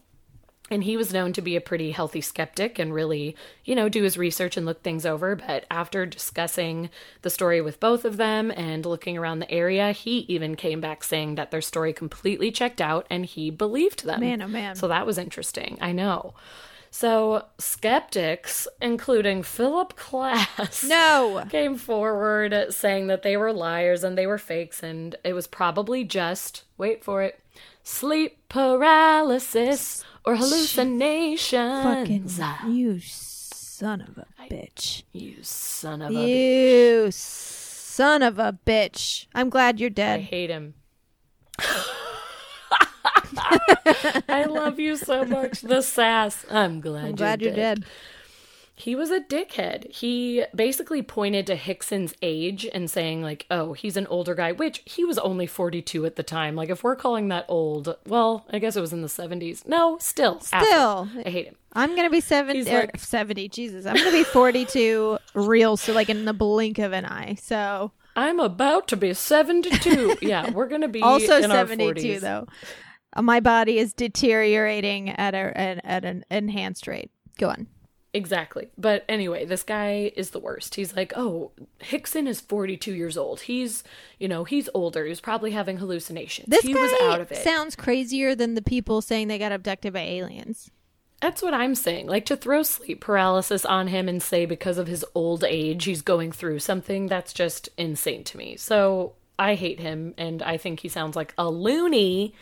And 0.71 0.83
he 0.83 0.97
was 0.97 1.11
known 1.13 1.33
to 1.33 1.41
be 1.41 1.55
a 1.55 1.61
pretty 1.61 1.91
healthy 1.91 2.21
skeptic 2.21 2.77
and 2.77 2.93
really, 2.93 3.35
you 3.65 3.75
know, 3.75 3.89
do 3.89 4.03
his 4.03 4.17
research 4.17 4.55
and 4.57 4.65
look 4.65 4.83
things 4.83 5.05
over. 5.05 5.35
But 5.35 5.65
after 5.71 6.05
discussing 6.05 6.89
the 7.21 7.29
story 7.29 7.61
with 7.61 7.79
both 7.79 8.05
of 8.05 8.17
them 8.17 8.51
and 8.51 8.85
looking 8.85 9.17
around 9.17 9.39
the 9.39 9.51
area, 9.51 9.91
he 9.91 10.19
even 10.29 10.55
came 10.55 10.79
back 10.79 11.03
saying 11.03 11.35
that 11.35 11.51
their 11.51 11.61
story 11.61 11.93
completely 11.93 12.51
checked 12.51 12.81
out 12.81 13.07
and 13.09 13.25
he 13.25 13.49
believed 13.49 14.05
them. 14.05 14.19
Man, 14.21 14.41
oh 14.41 14.47
man. 14.47 14.75
So 14.75 14.88
that 14.88 15.05
was 15.05 15.17
interesting. 15.17 15.77
I 15.81 15.91
know. 15.91 16.33
So 16.91 17.45
skeptics, 17.59 18.67
including 18.81 19.43
Philip 19.43 19.95
Klass, 19.95 20.88
No. 20.88 21.45
came 21.49 21.75
forward 21.77 22.73
saying 22.73 23.07
that 23.07 23.21
they 23.21 23.38
were 23.38 23.53
liars 23.53 24.03
and 24.03 24.17
they 24.17 24.27
were 24.27 24.38
fakes 24.38 24.81
and 24.81 25.15
it 25.23 25.33
was 25.33 25.47
probably 25.47 26.03
just, 26.03 26.63
wait 26.77 27.03
for 27.03 27.21
it, 27.21 27.39
sleep 27.89 28.48
paralysis 28.50 30.05
or 30.24 30.36
hallucinations. 30.36 31.84
Fucking 31.84 32.29
you 32.72 33.00
son 33.00 34.01
of 34.01 34.17
a 34.17 34.25
bitch. 34.50 35.03
You 35.12 35.38
son 35.41 36.01
of 36.01 36.12
a 36.12 36.13
bitch. 36.13 37.05
You 37.05 37.12
son 37.12 38.22
of 38.22 38.39
a 38.39 38.58
bitch. 38.65 39.25
I'm 39.34 39.50
glad 39.50 39.79
you're 39.79 39.89
dead. 39.89 40.19
I 40.19 40.24
hate 40.24 40.50
him. 40.50 40.75
I 44.29 44.46
love 44.48 44.79
you 44.79 44.96
so 44.96 45.25
much. 45.25 45.62
The 45.62 45.81
sass. 45.81 46.46
I'm 46.50 46.81
glad, 46.81 47.05
I'm 47.05 47.15
glad 47.15 47.41
you're 47.41 47.53
dead. 47.53 47.86
He 48.79 48.95
was 48.95 49.12
a 49.12 49.19
dickhead. 49.19 49.91
He 49.91 50.45
basically 50.55 51.01
pointed 51.01 51.45
to 51.48 51.55
Hickson's 51.55 52.13
age 52.21 52.65
and 52.74 52.89
saying, 52.89 53.21
like, 53.21 53.45
oh, 53.51 53.74
he's 53.74 53.98
an 53.98 54.07
older 54.07 54.33
guy, 54.33 54.53
which 54.53 54.81
he 54.86 55.03
was 55.03 55.17
only 55.19 55.48
42 55.48 56.05
at 56.05 56.15
the 56.15 56.24
time. 56.24 56.55
Like, 56.55 56.69
if 56.69 56.81
we're 56.81 56.95
calling 56.95 57.27
that 57.27 57.43
old, 57.50 57.98
well, 58.07 58.45
I 58.50 58.59
guess 58.59 58.77
it 58.77 58.81
was 58.81 58.93
in 58.93 59.01
the 59.01 59.09
70s. 59.09 59.67
No, 59.67 59.98
still. 60.00 60.39
Still. 60.39 60.59
asshole. 60.59 61.09
I 61.25 61.29
hate 61.29 61.48
him. 61.48 61.55
I'm 61.74 61.95
gonna 61.95 62.09
be 62.09 62.21
70, 62.21 62.62
er, 62.71 62.79
like- 62.79 63.00
70. 63.00 63.50
Jesus, 63.50 63.86
I'm 63.86 63.95
gonna 63.95 64.12
be 64.12 64.24
42 64.24 65.17
real, 65.33 65.75
so 65.77 65.93
like 65.93 66.09
in 66.09 66.24
the 66.25 66.33
blink 66.33 66.79
of 66.79 66.93
an 66.93 67.05
eye. 67.05 67.36
So 67.36 67.91
I'm 68.15 68.39
about 68.39 68.88
to 68.88 68.98
be 68.98 69.13
72. 69.13 70.17
yeah, 70.21 70.50
we're 70.51 70.67
going 70.67 70.81
to 70.81 70.88
be 70.88 71.01
also 71.01 71.38
in 71.38 71.51
our 71.51 71.67
72 71.67 72.15
40s. 72.17 72.19
though. 72.21 72.48
Uh, 73.15 73.21
My 73.21 73.39
body 73.39 73.77
is 73.77 73.93
deteriorating 73.93 75.09
at 75.09 75.33
a 75.33 75.57
at, 75.57 75.86
at 75.86 76.05
an 76.05 76.25
enhanced 76.31 76.88
rate. 76.88 77.12
Go 77.38 77.50
on. 77.50 77.67
Exactly. 78.13 78.70
But 78.78 79.06
anyway, 79.08 79.46
this 79.46 79.62
guy 79.62 80.12
is 80.16 80.32
the 80.32 80.39
worst. 80.39 80.75
He's 80.75 80.96
like, 80.96 81.13
oh, 81.16 81.51
Hickson 81.80 82.28
is 82.28 82.42
42 82.42 82.94
years 82.94 83.18
old. 83.18 83.42
He's, 83.42 83.84
you 84.18 84.28
know, 84.28 84.46
he's 84.46 84.68
older. 84.74 85.06
He's 85.06 85.22
probably 85.22 85.51
having 85.51 85.78
hallucinations. 85.78 86.48
This 86.50 86.63
he 86.63 86.74
guy 86.74 86.82
was 86.82 86.94
out 87.04 87.22
of 87.22 87.32
it. 87.32 87.44
sounds 87.44 87.75
crazier 87.75 88.34
than 88.34 88.56
the 88.56 88.63
people 88.63 89.01
saying 89.01 89.28
they 89.28 89.38
got 89.38 89.51
abducted 89.51 89.94
by 89.94 90.01
aliens. 90.01 90.72
That's 91.22 91.42
what 91.42 91.54
I'm 91.54 91.75
saying. 91.75 92.08
Like 92.08 92.25
to 92.28 92.38
throw 92.38 92.63
sleep 92.63 93.01
paralysis 93.01 93.66
on 93.66 93.88
him 93.88 94.08
and 94.08 94.24
say 94.24 94.46
because 94.46 94.78
of 94.78 94.88
his 94.88 95.06
old 95.13 95.44
age 95.44 95.84
he's 95.84 96.01
going 96.01 96.32
through 96.32 96.60
something, 96.60 97.08
that's 97.08 97.34
just 97.34 97.70
insane 97.78 98.24
to 98.25 98.38
me. 98.38 98.56
So 98.56 99.13
I 99.38 99.56
hate 99.56 99.80
him 99.80 100.13
and 100.18 100.42
I 100.42 100.58
think 100.58 100.80
he 100.80 100.88
sounds 100.88 101.16
like 101.16 101.34
a 101.38 101.50
loony. 101.50 102.34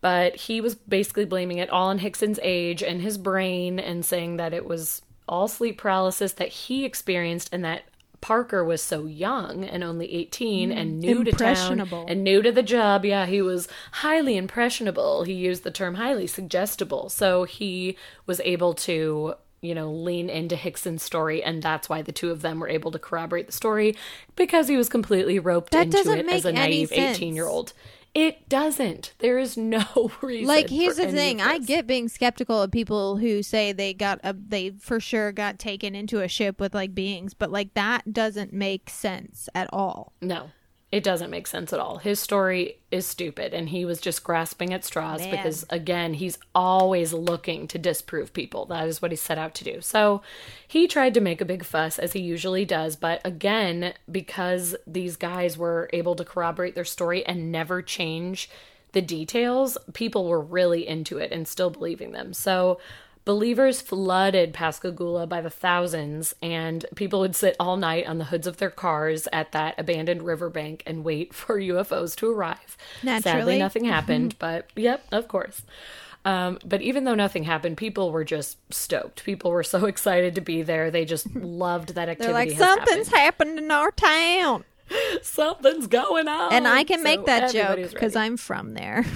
But 0.00 0.34
he 0.34 0.60
was 0.60 0.74
basically 0.74 1.26
blaming 1.26 1.58
it 1.58 1.70
all 1.70 1.88
on 1.88 1.98
Hickson's 1.98 2.40
age 2.42 2.82
and 2.82 3.00
his 3.00 3.16
brain 3.18 3.78
and 3.78 4.04
saying 4.04 4.38
that 4.38 4.52
it 4.52 4.64
was 4.64 5.00
all 5.32 5.48
sleep 5.48 5.78
paralysis 5.78 6.32
that 6.34 6.48
he 6.48 6.84
experienced 6.84 7.48
and 7.52 7.64
that 7.64 7.84
Parker 8.20 8.62
was 8.62 8.82
so 8.82 9.06
young 9.06 9.64
and 9.64 9.82
only 9.82 10.12
18 10.12 10.70
and 10.70 11.00
new 11.00 11.24
to 11.24 11.32
town 11.32 11.80
and 12.06 12.22
new 12.22 12.42
to 12.42 12.52
the 12.52 12.62
job. 12.62 13.06
Yeah, 13.06 13.24
he 13.24 13.40
was 13.40 13.66
highly 13.92 14.36
impressionable. 14.36 15.24
He 15.24 15.32
used 15.32 15.64
the 15.64 15.70
term 15.70 15.94
highly 15.94 16.26
suggestible. 16.26 17.08
So 17.08 17.44
he 17.44 17.96
was 18.26 18.40
able 18.44 18.74
to, 18.74 19.34
you 19.62 19.74
know, 19.74 19.90
lean 19.90 20.28
into 20.28 20.54
Hickson's 20.54 21.02
story 21.02 21.42
and 21.42 21.62
that's 21.62 21.88
why 21.88 22.02
the 22.02 22.12
two 22.12 22.30
of 22.30 22.42
them 22.42 22.60
were 22.60 22.68
able 22.68 22.92
to 22.92 22.98
corroborate 22.98 23.46
the 23.46 23.52
story 23.52 23.96
because 24.36 24.68
he 24.68 24.76
was 24.76 24.90
completely 24.90 25.38
roped 25.38 25.72
That 25.72 25.86
into 25.86 26.12
it 26.12 26.28
as 26.28 26.44
a 26.44 26.52
naive 26.52 26.90
18-year-old. 26.90 27.72
It 28.14 28.48
doesn't. 28.48 29.14
There 29.20 29.38
is 29.38 29.56
no 29.56 30.12
reason. 30.22 30.46
Like 30.46 30.68
here's 30.68 30.96
the 30.96 31.10
thing, 31.10 31.40
I 31.40 31.58
get 31.58 31.86
being 31.86 32.08
skeptical 32.08 32.60
of 32.60 32.70
people 32.70 33.16
who 33.16 33.42
say 33.42 33.72
they 33.72 33.94
got 33.94 34.20
a 34.22 34.34
they 34.34 34.70
for 34.70 35.00
sure 35.00 35.32
got 35.32 35.58
taken 35.58 35.94
into 35.94 36.20
a 36.20 36.28
ship 36.28 36.60
with 36.60 36.74
like 36.74 36.94
beings, 36.94 37.32
but 37.32 37.50
like 37.50 37.72
that 37.74 38.12
doesn't 38.12 38.52
make 38.52 38.90
sense 38.90 39.48
at 39.54 39.68
all. 39.72 40.12
No, 40.20 40.50
it 40.92 41.02
doesn't 41.02 41.30
make 41.30 41.46
sense 41.46 41.72
at 41.72 41.80
all. 41.80 41.96
His 41.96 42.20
story 42.20 42.76
is 42.90 43.06
stupid, 43.06 43.54
and 43.54 43.70
he 43.70 43.86
was 43.86 43.98
just 43.98 44.22
grasping 44.22 44.74
at 44.74 44.84
straws 44.84 45.22
Man. 45.22 45.30
because, 45.30 45.64
again, 45.70 46.12
he's 46.12 46.38
always 46.54 47.14
looking 47.14 47.66
to 47.68 47.78
disprove 47.78 48.34
people. 48.34 48.66
That 48.66 48.86
is 48.86 49.00
what 49.00 49.10
he 49.10 49.16
set 49.16 49.38
out 49.38 49.54
to 49.54 49.64
do. 49.64 49.80
So 49.80 50.20
he 50.68 50.86
tried 50.86 51.14
to 51.14 51.20
make 51.22 51.40
a 51.40 51.46
big 51.46 51.64
fuss, 51.64 51.98
as 51.98 52.12
he 52.12 52.20
usually 52.20 52.66
does, 52.66 52.94
but 52.94 53.22
again, 53.24 53.94
because 54.10 54.76
these 54.86 55.16
guys 55.16 55.56
were 55.56 55.88
able 55.94 56.14
to 56.14 56.26
corroborate 56.26 56.74
their 56.74 56.84
story 56.84 57.24
and 57.24 57.50
never 57.50 57.80
change 57.80 58.50
the 58.92 59.00
details, 59.00 59.78
people 59.94 60.28
were 60.28 60.42
really 60.42 60.86
into 60.86 61.16
it 61.16 61.32
and 61.32 61.48
still 61.48 61.70
believing 61.70 62.12
them. 62.12 62.34
So 62.34 62.78
Believers 63.24 63.80
flooded 63.80 64.52
Pascagoula 64.52 65.28
by 65.28 65.40
the 65.40 65.50
thousands, 65.50 66.34
and 66.42 66.84
people 66.96 67.20
would 67.20 67.36
sit 67.36 67.54
all 67.60 67.76
night 67.76 68.06
on 68.06 68.18
the 68.18 68.24
hoods 68.24 68.48
of 68.48 68.56
their 68.56 68.70
cars 68.70 69.28
at 69.32 69.52
that 69.52 69.78
abandoned 69.78 70.22
riverbank 70.22 70.82
and 70.86 71.04
wait 71.04 71.32
for 71.34 71.58
UFOs 71.58 72.16
to 72.16 72.30
arrive. 72.30 72.76
Naturally. 73.02 73.40
Sadly, 73.40 73.58
nothing 73.58 73.84
happened, 73.84 74.36
but 74.38 74.70
yep, 74.74 75.04
of 75.12 75.28
course. 75.28 75.62
Um, 76.24 76.58
but 76.64 76.82
even 76.82 77.04
though 77.04 77.14
nothing 77.14 77.44
happened, 77.44 77.76
people 77.76 78.12
were 78.12 78.24
just 78.24 78.58
stoked. 78.72 79.24
People 79.24 79.50
were 79.50 79.64
so 79.64 79.86
excited 79.86 80.34
to 80.36 80.40
be 80.40 80.62
there. 80.62 80.90
They 80.90 81.04
just 81.04 81.34
loved 81.34 81.94
that 81.94 82.08
activity. 82.08 82.32
They're 82.32 82.46
like 82.46 82.58
something's 82.58 83.08
happened. 83.08 83.58
happened 83.58 83.58
in 83.58 83.70
our 83.70 83.90
town. 83.90 84.64
Something's 85.22 85.86
going 85.86 86.28
on. 86.28 86.52
and 86.52 86.66
I 86.68 86.84
can 86.84 86.98
So 86.98 87.04
make 87.04 87.26
that 87.26 87.52
joke 87.52 87.90
because. 87.90 88.16
I'm 88.16 88.36
from 88.36 88.74
there. 88.74 89.04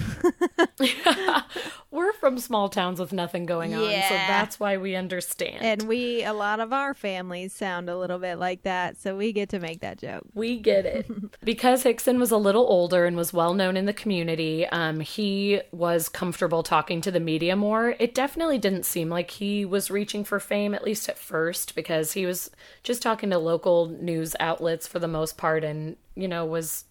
We're 1.90 2.12
from 2.14 2.38
small 2.38 2.68
towns 2.68 3.00
with 3.00 3.12
nothing 3.12 3.46
going 3.46 3.74
on, 3.74 3.80
so 3.80 4.14
that's 4.14 4.60
why 4.60 4.76
we 4.76 4.96
understand. 4.96 5.62
and 5.62 5.82
we, 5.84 6.24
a 6.24 6.32
lot 6.34 6.60
of 6.60 6.72
our 6.72 6.92
families 6.92 7.52
sound 7.54 7.88
a 7.88 7.96
little 7.96 8.18
bit 8.18 8.36
like 8.38 8.62
that, 8.62 8.98
so 8.98 9.16
we 9.16 9.32
get 9.32 9.48
to 9.50 9.58
make 9.58 9.80
that 9.80 9.98
joke. 9.98 10.24
We 10.34 10.58
get 10.58 10.84
it. 10.84 11.06
because 11.44 11.84
Hickson 11.84 12.18
was 12.18 12.30
a 12.30 12.36
little 12.36 12.66
older 12.66 13.06
and 13.06 13.16
was 13.16 13.32
well 13.32 13.54
known 13.54 13.76
in 13.76 13.86
the 13.86 13.92
community, 13.94 14.66
um, 14.66 15.00
he 15.00 15.60
was 15.72 16.08
comfortable 16.08 16.62
talking 16.62 17.00
to 17.02 17.10
the 17.10 17.20
media 17.20 17.56
more. 17.56 17.94
It 17.98 18.14
definitely 18.14 18.58
didn't 18.58 18.84
seem 18.84 19.08
like 19.08 19.30
he 19.30 19.64
was 19.64 19.90
reaching 19.90 20.24
for 20.24 20.38
fame, 20.38 20.74
at 20.74 20.84
least 20.84 21.08
at 21.08 21.18
first, 21.18 21.74
because 21.74 22.12
he 22.12 22.26
was 22.26 22.50
just 22.82 23.00
talking 23.00 23.30
to 23.30 23.38
local 23.38 23.86
news 23.86 24.34
outlets 24.38 24.86
for 24.86 24.98
the 24.98 25.08
most 25.08 25.36
part 25.38 25.64
and, 25.66 25.96
you 26.14 26.28
know, 26.28 26.46
was 26.46 26.84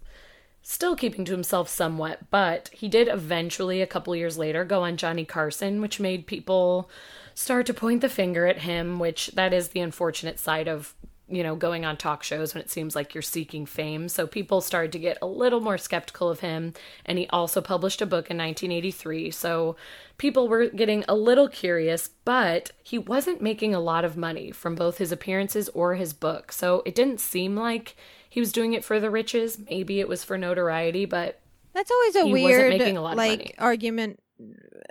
still 0.62 0.96
keeping 0.96 1.24
to 1.26 1.32
himself 1.32 1.70
somewhat, 1.70 2.20
but 2.32 2.70
he 2.74 2.88
did 2.90 3.08
eventually, 3.08 3.82
a 3.82 3.88
couple 3.88 4.16
years 4.16 4.38
later, 4.38 4.66
go 4.66 4.84
on 4.84 4.98
Johnny 4.98 5.24
Carson, 5.24 5.80
which 5.80 6.00
made 6.00 6.26
people 6.26 6.90
start 7.36 7.68
to 7.68 7.74
point 7.74 8.02
the 8.02 8.10
finger 8.10 8.48
at 8.48 8.60
him, 8.60 8.98
which 8.98 9.28
that 9.36 9.54
is 9.54 9.70
the 9.70 9.80
unfortunate 9.80 10.40
side 10.40 10.68
of, 10.68 10.96
you 11.28 11.44
know, 11.44 11.56
going 11.56 11.86
on 11.86 11.98
talk 11.98 12.24
shows 12.24 12.54
when 12.54 12.64
it 12.64 12.72
seems 12.72 12.96
like 12.96 13.14
you're 13.14 13.22
seeking 13.22 13.68
fame. 13.68 14.10
So 14.10 14.26
people 14.26 14.60
started 14.60 14.92
to 14.94 15.00
get 15.00 15.20
a 15.22 15.28
little 15.28 15.60
more 15.60 15.78
skeptical 15.78 16.30
of 16.30 16.40
him. 16.40 16.74
And 17.06 17.20
he 17.20 17.28
also 17.28 17.62
published 17.62 18.02
a 18.02 18.06
book 18.06 18.32
in 18.32 18.38
1983. 18.38 19.32
So 19.32 19.76
people 20.18 20.48
were 20.48 20.70
getting 20.70 21.04
a 21.08 21.16
little 21.16 21.50
curious, 21.50 22.10
but 22.26 22.72
he 22.84 22.98
wasn't 22.98 23.42
making 23.42 23.76
a 23.76 23.80
lot 23.80 24.06
of 24.06 24.18
money 24.18 24.52
from 24.52 24.74
both 24.76 24.98
his 24.98 25.12
appearances 25.12 25.70
or 25.70 25.96
his 25.96 26.14
book. 26.14 26.52
So 26.52 26.82
it 26.86 26.96
didn't 26.96 27.20
seem 27.20 27.56
like 27.56 27.96
he 28.36 28.42
was 28.42 28.52
doing 28.52 28.74
it 28.74 28.84
for 28.84 29.00
the 29.00 29.10
riches. 29.10 29.58
Maybe 29.58 30.02
it 30.02 30.10
was 30.10 30.26
for 30.26 30.38
notoriety, 30.38 31.06
but 31.06 31.40
That's 31.74 31.90
always 31.90 32.16
a 32.18 32.28
weird 32.28 32.82
a 32.82 33.00
like 33.00 33.56
argument 33.60 34.20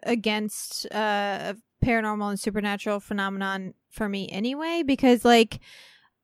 against 0.03 0.87
uh 0.91 1.53
paranormal 1.85 2.31
and 2.31 2.41
supernatural 2.41 3.01
phenomenon 3.01 3.75
for 3.91 4.09
me 4.09 4.31
anyway 4.31 4.83
because 4.83 5.27
like 5.27 5.61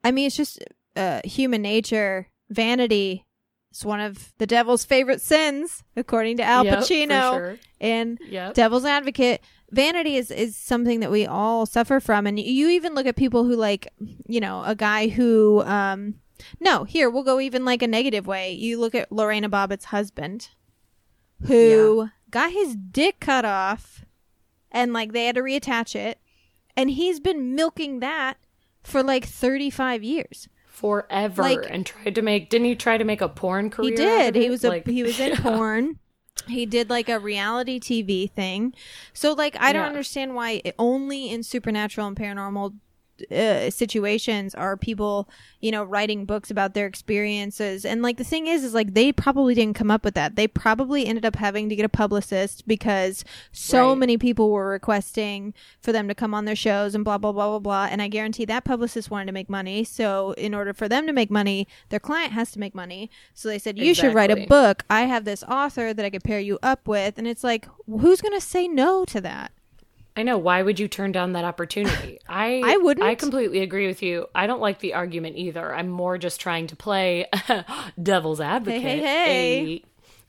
I 0.02 0.12
mean 0.12 0.28
it's 0.28 0.36
just 0.36 0.64
uh 0.96 1.20
human 1.22 1.60
nature 1.60 2.28
vanity 2.48 3.26
it's 3.70 3.84
one 3.84 4.00
of 4.00 4.32
the 4.38 4.46
devil's 4.46 4.86
favorite 4.86 5.20
sins 5.20 5.84
according 5.96 6.38
to 6.38 6.42
Al 6.42 6.64
Yep, 6.64 6.78
Pacino 6.78 7.32
sure. 7.32 7.58
in 7.78 8.16
Yep. 8.26 8.54
Devil's 8.54 8.86
Advocate. 8.86 9.42
Vanity 9.70 10.16
is 10.16 10.30
is 10.30 10.56
something 10.56 11.00
that 11.00 11.10
we 11.10 11.26
all 11.26 11.66
suffer 11.66 12.00
from, 12.00 12.26
and 12.26 12.40
you 12.40 12.70
even 12.70 12.94
look 12.94 13.06
at 13.06 13.14
people 13.14 13.44
who 13.44 13.54
like, 13.54 13.86
you 14.26 14.40
know, 14.40 14.64
a 14.64 14.74
guy 14.74 15.06
who, 15.06 15.62
um, 15.62 16.14
no, 16.60 16.84
here 16.84 17.08
we'll 17.10 17.22
go 17.22 17.40
even 17.40 17.64
like 17.64 17.82
a 17.82 17.86
negative 17.88 18.26
way. 18.26 18.52
You 18.52 18.78
look 18.78 18.94
at 18.94 19.10
Lorena 19.12 19.48
Bobbitt's 19.48 19.86
husband, 19.86 20.48
who 21.46 22.08
got 22.30 22.52
his 22.52 22.76
dick 22.76 23.20
cut 23.20 23.44
off, 23.44 24.04
and 24.70 24.92
like 24.92 25.12
they 25.12 25.26
had 25.26 25.34
to 25.36 25.42
reattach 25.42 25.94
it, 25.94 26.18
and 26.76 26.90
he's 26.90 27.20
been 27.20 27.54
milking 27.54 28.00
that 28.00 28.36
for 28.82 29.02
like 29.02 29.24
thirty 29.26 29.70
five 29.70 30.02
years. 30.02 30.48
forever 30.66 31.42
Like- 31.42 31.66
and 31.68 31.84
tried 31.84 32.14
to 32.14 32.22
make 32.22 32.48
didn't 32.48 32.64
he 32.66 32.74
try 32.74 32.96
to 32.96 33.04
make 33.04 33.20
a 33.20 33.28
porn 33.28 33.68
career 33.68 33.90
He 33.90 33.96
did. 33.96 34.34
He 34.34 34.48
was 34.48 34.64
a 34.64 34.68
Like- 34.68 34.86
he 34.86 35.02
was 35.02 35.20
in 35.20 35.36
porn. 35.42 35.98
He 36.48 36.64
did 36.64 36.88
like 36.88 37.10
a 37.10 37.18
reality 37.18 37.78
TV 37.78 38.30
thing. 38.30 38.72
So 39.12 39.34
like 39.34 39.56
I 39.60 39.74
don't 39.74 39.82
Yeah. 39.82 39.88
understand 39.88 40.34
why 40.34 40.62
it- 40.64 40.74
only 40.78 41.28
in 41.30 41.42
supernatural 41.42 42.06
and 42.06 42.16
paranormal 42.16 42.76
uh, 43.30 43.70
situations 43.70 44.54
are 44.54 44.76
people, 44.76 45.28
you 45.60 45.70
know, 45.70 45.84
writing 45.84 46.24
books 46.24 46.50
about 46.50 46.74
their 46.74 46.86
experiences. 46.86 47.84
And 47.84 48.02
like 48.02 48.16
the 48.16 48.24
thing 48.24 48.46
is 48.46 48.64
is 48.64 48.74
like 48.74 48.94
they 48.94 49.12
probably 49.12 49.54
didn't 49.54 49.74
come 49.76 49.90
up 49.90 50.04
with 50.04 50.14
that. 50.14 50.36
They 50.36 50.48
probably 50.48 51.06
ended 51.06 51.24
up 51.24 51.36
having 51.36 51.68
to 51.68 51.76
get 51.76 51.84
a 51.84 51.88
publicist 51.88 52.66
because 52.66 53.24
so 53.52 53.90
Right. 53.90 53.98
many 53.98 54.18
people 54.18 54.50
were 54.50 54.68
requesting 54.68 55.54
for 55.80 55.92
them 55.92 56.08
to 56.08 56.14
come 56.14 56.34
on 56.34 56.44
their 56.44 56.56
shows 56.56 56.94
and 56.94 57.04
blah 57.04 57.18
blah 57.18 57.32
blah 57.32 57.48
blah 57.48 57.58
blah. 57.58 57.88
And 57.90 58.00
I 58.02 58.08
guarantee 58.08 58.44
that 58.46 58.64
publicist 58.64 59.10
wanted 59.10 59.26
to 59.26 59.32
make 59.32 59.50
money. 59.50 59.84
So 59.84 60.32
in 60.32 60.54
order 60.54 60.72
for 60.72 60.88
them 60.88 61.06
to 61.06 61.12
make 61.12 61.30
money, 61.30 61.66
their 61.88 62.00
client 62.00 62.32
has 62.32 62.50
to 62.52 62.58
make 62.58 62.74
money. 62.74 63.10
So 63.34 63.48
they 63.48 63.58
said 63.58 63.78
you 63.78 63.94
should 63.94 64.14
write 64.14 64.30
a 64.30 64.46
book. 64.46 64.84
I 64.90 65.02
have 65.02 65.24
this 65.24 65.42
author 65.44 65.92
that 65.92 66.04
I 66.04 66.10
could 66.10 66.24
pair 66.24 66.40
you 66.40 66.58
up 66.62 66.86
with, 66.88 67.18
and 67.18 67.26
it's 67.26 67.44
like 67.44 67.66
who's 67.86 68.20
going 68.20 68.34
to 68.34 68.40
say 68.40 68.68
no 68.68 69.04
to 69.06 69.20
that? 69.20 69.52
I 70.16 70.22
know. 70.24 70.38
Why 70.38 70.62
would 70.62 70.78
you 70.80 70.88
turn 70.88 71.12
down 71.12 71.32
that 71.32 71.44
opportunity? 71.44 72.18
I 72.28 72.62
I 72.64 72.76
wouldn't. 72.78 73.06
I 73.06 73.14
completely 73.14 73.60
agree 73.60 73.86
with 73.86 74.02
you. 74.02 74.26
I 74.34 74.46
don't 74.46 74.60
like 74.60 74.80
the 74.80 74.94
argument 74.94 75.36
either. 75.36 75.72
I'm 75.74 75.88
more 75.88 76.18
just 76.18 76.40
trying 76.40 76.66
to 76.68 76.76
play 76.76 77.26
devil's 78.02 78.40
advocate. 78.40 78.82
hey, 78.82 79.82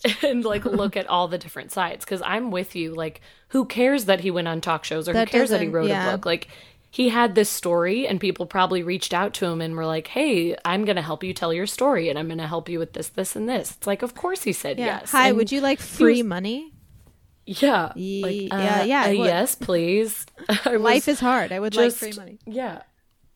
a- 0.06 0.12
and 0.28 0.44
like 0.44 0.66
look 0.66 0.98
at 0.98 1.08
all 1.08 1.28
the 1.28 1.38
different 1.38 1.72
sides 1.72 2.06
because 2.06 2.22
I'm 2.24 2.52
with 2.52 2.76
you. 2.76 2.94
Like, 2.94 3.22
who 3.50 3.66
cares 3.66 4.06
that 4.06 4.22
he 4.22 4.32
went 4.32 4.48
on 4.48 4.62
talk 4.62 4.84
shows 4.84 5.08
or 5.10 5.14
That 5.14 5.30
who 5.30 5.38
cares 5.38 5.50
that 5.50 5.62
he 5.62 5.68
wrote 5.68 5.90
yeah. 5.90 6.10
a 6.10 6.18
book? 6.18 6.26
Like, 6.26 6.48
he 6.90 7.10
had 7.10 7.36
this 7.36 7.50
story, 7.50 8.06
and 8.08 8.20
people 8.20 8.46
probably 8.46 8.84
reached 8.84 9.14
out 9.14 9.34
to 9.36 9.46
him 9.46 9.62
and 9.62 9.76
were 9.76 9.86
like, 9.86 10.08
"Hey, 10.08 10.56
I'm 10.66 10.86
going 10.86 10.96
to 10.98 11.02
help 11.02 11.24
you 11.24 11.34
tell 11.34 11.54
your 11.54 11.68
story, 11.68 12.10
and 12.10 12.20
I'm 12.20 12.28
going 12.28 12.38
to 12.40 12.48
help 12.48 12.68
you 12.68 12.80
with 12.80 12.94
this, 12.94 13.10
this, 13.10 13.36
and 13.36 13.48
this." 13.48 13.72
It's 13.78 13.88
like, 13.88 14.02
of 14.02 14.14
course 14.16 14.44
he 14.44 14.54
said 14.54 14.78
Yeah. 14.78 15.00
yes. 15.00 15.12
Hi, 15.12 15.30
And 15.30 15.38
would 15.38 15.52
you 15.52 15.62
like 15.62 15.80
free 15.80 16.22
was- 16.22 16.28
money? 16.28 16.71
Yeah. 17.60 17.92
Ye- 17.96 18.24
Like, 18.24 18.62
yeah, 18.64 18.82
uh, 18.82 18.84
yeah, 18.84 19.04
uh, 19.06 19.10
yes, 19.10 19.56
please. 19.56 20.26
Life 20.66 21.08
is 21.08 21.20
hard. 21.20 21.52
I 21.52 21.60
would 21.60 21.76
like 21.76 21.86
just- 21.88 21.98
free 22.00 22.14
money. 22.16 22.40
Yeah. 22.46 22.82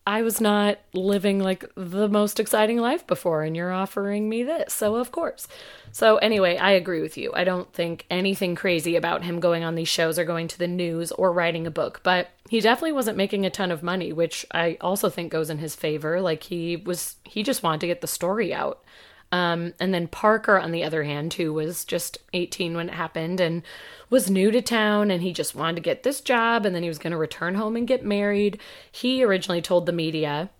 I 0.08 0.22
was 0.22 0.40
not 0.40 0.78
living 0.94 1.40
like 1.40 1.64
the 1.74 2.08
most 2.08 2.38
exciting 2.38 2.78
life 2.78 3.04
before, 3.08 3.42
and 3.42 3.56
you're 3.56 3.72
offering 3.72 4.28
me 4.28 4.44
this. 4.44 4.72
So, 4.72 4.94
of 4.94 5.10
course. 5.10 5.48
So, 5.90 6.18
anyway, 6.18 6.56
I 6.58 6.70
agree 6.70 7.00
with 7.02 7.16
you. 7.16 7.32
I 7.34 7.42
don't 7.42 7.72
think 7.72 8.06
anything 8.08 8.54
crazy 8.54 8.94
about 8.94 9.24
him 9.24 9.40
going 9.40 9.64
on 9.64 9.74
these 9.74 9.88
shows 9.88 10.16
or 10.16 10.24
going 10.24 10.46
to 10.46 10.58
the 10.60 10.68
news 10.68 11.10
or 11.10 11.32
writing 11.32 11.66
a 11.66 11.72
book, 11.72 12.02
but 12.04 12.28
he 12.48 12.60
definitely 12.60 12.92
wasn't 12.92 13.16
making 13.16 13.44
a 13.46 13.50
ton 13.50 13.72
of 13.72 13.82
money, 13.82 14.12
which 14.12 14.46
I 14.52 14.78
also 14.80 15.08
think 15.10 15.32
goes 15.32 15.50
in 15.50 15.58
his 15.58 15.74
favor. 15.74 16.20
Like, 16.20 16.44
he 16.44 16.76
was, 16.76 17.16
he 17.24 17.42
just 17.42 17.64
wanted 17.64 17.80
to 17.80 17.88
get 17.88 18.00
the 18.00 18.06
story 18.06 18.54
out. 18.54 18.84
Um, 19.32 19.74
and 19.80 19.92
then 19.92 20.08
Parker, 20.08 20.58
on 20.58 20.70
the 20.70 20.84
other 20.84 21.02
hand, 21.02 21.34
who 21.34 21.52
was 21.52 21.84
just 21.84 22.18
18 22.32 22.76
when 22.76 22.88
it 22.88 22.94
happened 22.94 23.40
and 23.40 23.62
was 24.08 24.30
new 24.30 24.50
to 24.50 24.62
town 24.62 25.10
and 25.10 25.22
he 25.22 25.32
just 25.32 25.54
wanted 25.54 25.76
to 25.76 25.82
get 25.82 26.02
this 26.02 26.20
job 26.20 26.64
and 26.64 26.74
then 26.74 26.82
he 26.82 26.88
was 26.88 26.98
going 26.98 27.10
to 27.10 27.16
return 27.16 27.56
home 27.56 27.76
and 27.76 27.88
get 27.88 28.04
married. 28.04 28.60
He 28.90 29.24
originally 29.24 29.62
told 29.62 29.86
the 29.86 29.92
media 29.92 30.50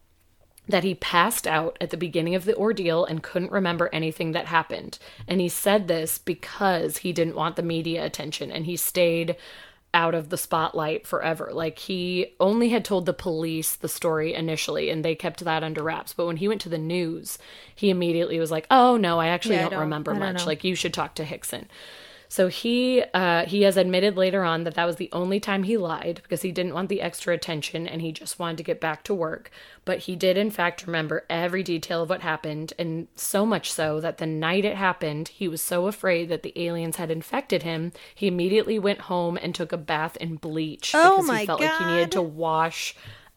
that 0.69 0.85
he 0.85 0.95
passed 0.95 1.47
out 1.47 1.77
at 1.81 1.91
the 1.91 1.97
beginning 1.97 2.35
of 2.35 2.45
the 2.45 2.57
ordeal 2.57 3.05
and 3.05 3.23
couldn't 3.23 3.53
remember 3.53 3.89
anything 3.93 4.33
that 4.33 4.47
happened. 4.47 4.99
And 5.29 5.41
he 5.41 5.49
said 5.49 5.87
this 5.87 6.19
because 6.19 6.99
he 6.99 7.13
didn't 7.13 7.37
want 7.37 7.55
the 7.55 7.63
media 7.63 8.05
attention 8.05 8.51
and 8.51 8.67
he 8.67 8.77
stayed 8.77 9.37
out 9.95 10.15
of 10.15 10.29
the 10.29 10.37
spotlight 10.37 11.07
forever. 11.07 11.51
Like 11.53 11.79
he 11.79 12.35
only 12.39 12.69
had 12.69 12.85
told 12.85 13.07
the 13.07 13.13
police 13.15 13.77
the 13.77 13.89
story 13.89 14.35
initially 14.35 14.91
and 14.91 15.05
they 15.05 15.15
kept 15.15 15.43
that 15.45 15.63
under 15.65 15.83
wraps. 15.83 16.13
But 16.13 16.27
when 16.27 16.37
he 16.37 16.49
went 16.49 16.61
to 16.63 16.69
the 16.69 16.77
news, 16.79 17.39
he 17.75 17.89
immediately 17.91 18.39
was 18.39 18.51
like, 18.51 18.67
"Oh 18.71 18.97
no, 18.97 19.19
I 19.19 19.29
actually 19.29 19.55
Yeah, 19.57 19.63
don't, 19.63 19.71
don't- 19.73 19.81
remember 19.81 20.11
I 20.11 20.15
don't 20.19 20.33
much. 20.35 20.41
know." 20.43 20.47
Like 20.47 20.65
you 20.65 20.75
should 20.75 20.93
talk 20.95 21.15
to 21.15 21.25
Hickson." 21.25 21.69
So 22.29 22.49
he 22.49 23.03
uh, 23.15 23.45
he 23.47 23.63
has 23.63 23.77
admitted 23.77 24.17
later 24.17 24.43
on 24.43 24.65
that 24.65 24.75
that 24.75 24.85
was 24.85 24.97
the 24.97 25.11
only 25.13 25.41
time 25.41 25.63
he 25.63 25.77
lied 25.77 26.21
because 26.23 26.43
he 26.43 26.53
didn't 26.53 26.75
want 26.75 26.89
the 26.89 27.01
extra 27.01 27.35
attention 27.35 27.87
and 27.87 28.03
he 28.03 28.13
just 28.13 28.39
wanted 28.39 28.59
to 28.59 28.63
get 28.63 28.81
back 28.81 29.03
to 29.05 29.15
work. 29.15 29.51
But 29.85 30.01
he 30.01 30.17
did 30.17 30.37
in 30.37 30.51
fact 30.51 30.87
remember 30.87 31.25
every 31.31 31.63
detail 31.63 32.03
of 32.03 32.11
what 32.11 32.23
happened, 32.23 32.73
and 32.79 33.09
so 33.15 33.47
much 33.47 33.71
so 33.73 34.01
that 34.01 34.19
the 34.19 34.27
night 34.27 34.65
it 34.65 34.77
happened, 34.77 35.29
he 35.29 35.49
was 35.49 35.63
so 35.63 35.87
afraid 35.87 36.29
that 36.29 36.43
the 36.43 36.53
aliens 36.57 36.97
had 36.97 37.11
infected 37.11 37.63
him, 37.63 37.93
he 38.15 38.27
immediately 38.27 38.79
went 38.79 39.03
home 39.03 39.39
and 39.41 39.55
took 39.55 39.73
a 39.73 39.77
bath 39.77 40.17
in 40.17 40.37
bleach 40.37 40.93
Oh 40.95 41.23
because 41.23 41.41
he 41.41 41.47
felt 41.47 41.61
like 41.61 41.79
he 41.79 41.85
needed 41.85 42.13
to 42.13 42.23
wash 42.23 42.95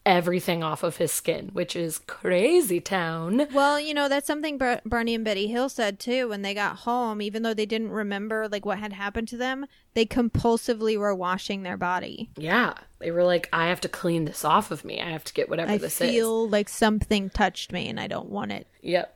everything 0.09 0.63
off 0.63 0.81
of 0.81 0.97
his 0.97 1.11
skin, 1.11 1.51
which 1.53 1.75
is 1.75 1.99
crazy 1.99 2.81
town. 2.81 3.47
Well, 3.53 3.79
you 3.79 3.93
know, 3.93 4.09
that's 4.09 4.25
something 4.25 4.57
Bar- 4.57 4.81
Barney 4.83 5.13
and 5.13 5.23
Betty 5.23 5.47
Hill 5.47 5.69
said 5.69 5.99
too 5.99 6.27
when 6.29 6.41
they 6.41 6.55
got 6.55 6.77
home, 6.77 7.21
even 7.21 7.43
though 7.43 7.53
they 7.53 7.67
didn't 7.67 7.91
remember 7.91 8.47
like 8.49 8.65
what 8.65 8.79
had 8.79 8.91
happened 8.91 9.27
to 9.27 9.37
them, 9.37 9.67
they 9.93 10.07
compulsively 10.07 10.97
were 10.97 11.13
washing 11.13 11.61
their 11.61 11.77
body. 11.77 12.31
Yeah, 12.35 12.73
they 12.97 13.11
were 13.11 13.23
like, 13.23 13.47
I 13.53 13.67
have 13.67 13.81
to 13.81 13.89
clean 13.89 14.25
this 14.25 14.43
off 14.43 14.71
of 14.71 14.83
me. 14.83 14.99
I 14.99 15.11
have 15.11 15.23
to 15.25 15.33
get 15.33 15.47
whatever 15.47 15.73
I 15.73 15.77
this 15.77 16.01
is. 16.01 16.09
I 16.09 16.11
feel 16.11 16.49
like 16.49 16.69
something 16.69 17.29
touched 17.29 17.71
me 17.71 17.87
and 17.87 17.99
I 17.99 18.07
don't 18.07 18.29
want 18.29 18.51
it. 18.51 18.65
Yep. 18.81 19.15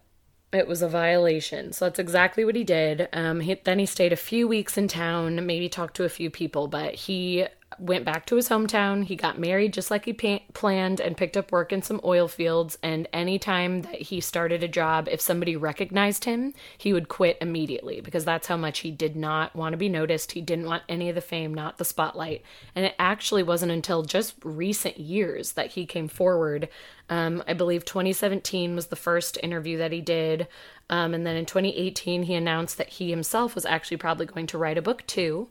It 0.51 0.67
was 0.67 0.83
a 0.83 0.87
violation. 0.87 1.73
So 1.73 1.85
that's 1.85 1.97
exactly 1.97 2.45
what 2.45 2.55
he 2.55 2.63
did. 2.63 3.09
Um, 3.11 3.39
he, 3.39 3.55
then 3.55 3.79
he 3.79 3.87
stayed 3.87 4.13
a 4.13 4.15
few 4.15 4.47
weeks 4.47 4.77
in 4.77 4.87
town, 4.87 5.43
maybe 5.47 5.67
talked 5.67 5.95
to 5.95 6.03
a 6.03 6.09
few 6.09 6.29
people, 6.29 6.67
but 6.67 6.93
he 6.93 7.47
went 7.79 8.05
back 8.05 8.25
to 8.25 8.35
his 8.35 8.49
hometown. 8.49 9.03
He 9.03 9.15
got 9.15 9.39
married 9.39 9.73
just 9.73 9.91
like 9.91 10.05
he 10.05 10.13
pa- 10.13 10.43
planned 10.53 10.99
and 10.99 11.17
picked 11.17 11.37
up 11.37 11.51
work 11.51 11.71
in 11.71 11.81
some 11.81 12.01
oil 12.03 12.27
fields. 12.27 12.77
And 12.81 13.07
anytime 13.13 13.83
that 13.83 14.01
he 14.03 14.21
started 14.21 14.63
a 14.63 14.67
job, 14.67 15.07
if 15.11 15.21
somebody 15.21 15.55
recognized 15.55 16.25
him, 16.25 16.53
he 16.77 16.93
would 16.93 17.07
quit 17.07 17.37
immediately 17.41 18.01
because 18.01 18.25
that's 18.25 18.47
how 18.47 18.57
much 18.57 18.79
he 18.79 18.91
did 18.91 19.15
not 19.15 19.55
want 19.55 19.73
to 19.73 19.77
be 19.77 19.89
noticed. 19.89 20.33
He 20.33 20.41
didn't 20.41 20.65
want 20.65 20.83
any 20.89 21.09
of 21.09 21.15
the 21.15 21.21
fame, 21.21 21.53
not 21.53 21.77
the 21.77 21.85
spotlight. 21.85 22.43
And 22.75 22.85
it 22.85 22.95
actually 22.99 23.43
wasn't 23.43 23.71
until 23.71 24.03
just 24.03 24.35
recent 24.43 24.97
years 24.97 25.53
that 25.53 25.71
he 25.71 25.85
came 25.85 26.07
forward. 26.07 26.69
Um, 27.09 27.43
I 27.47 27.53
believe 27.53 27.85
2017 27.85 28.75
was 28.75 28.87
the 28.87 28.95
first 28.95 29.37
interview 29.43 29.77
that 29.77 29.91
he 29.91 30.01
did. 30.01 30.47
Um, 30.89 31.13
and 31.13 31.25
then 31.25 31.35
in 31.35 31.45
2018, 31.45 32.23
he 32.23 32.35
announced 32.35 32.77
that 32.77 32.89
he 32.89 33.09
himself 33.09 33.55
was 33.55 33.65
actually 33.65 33.97
probably 33.97 34.25
going 34.25 34.47
to 34.47 34.57
write 34.57 34.77
a 34.77 34.81
book 34.81 35.05
too 35.07 35.49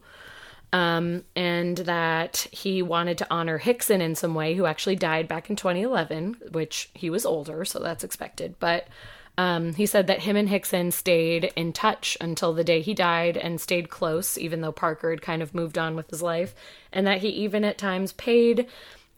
um, 0.73 1.25
and 1.37 1.77
that 1.79 2.47
he 2.51 2.83
wanted 2.83 3.19
to 3.19 3.27
honor 3.31 3.59
Hickson 3.59 4.01
in 4.01 4.15
some 4.15 4.35
way, 4.35 4.55
who 4.55 4.67
actually 4.67 4.97
died 4.97 5.29
back 5.29 5.51
in 5.51 5.57
2011, 5.57 6.37
which 6.53 6.91
he 6.95 7.11
was 7.11 7.27
older, 7.27 7.65
so 7.65 7.79
that's 7.79 8.05
expected. 8.05 8.55
But 8.59 8.89
um, 9.39 9.75
he 9.75 9.87
said 9.87 10.07
that 10.07 10.21
him 10.21 10.37
and 10.37 10.49
Hickson 10.49 10.91
stayed 10.91 11.53
in 11.57 11.73
touch 11.73 12.17
until 12.21 12.53
the 12.53 12.65
day 12.65 12.81
he 12.81 12.95
died 12.95 13.37
and 13.37 13.61
stayed 13.61 13.89
close, 13.89 14.37
even 14.37 14.61
though 14.61 14.73
Parker 14.73 15.11
had 15.11 15.23
kind 15.23 15.43
of 15.43 15.55
moved 15.55 15.79
on 15.79 15.97
with 15.97 16.11
his 16.11 16.23
life, 16.23 16.55
and 16.93 17.07
that 17.07 17.21
he 17.21 17.29
even 17.29 17.65
at 17.65 17.79
times 17.79 18.13
paid 18.13 18.67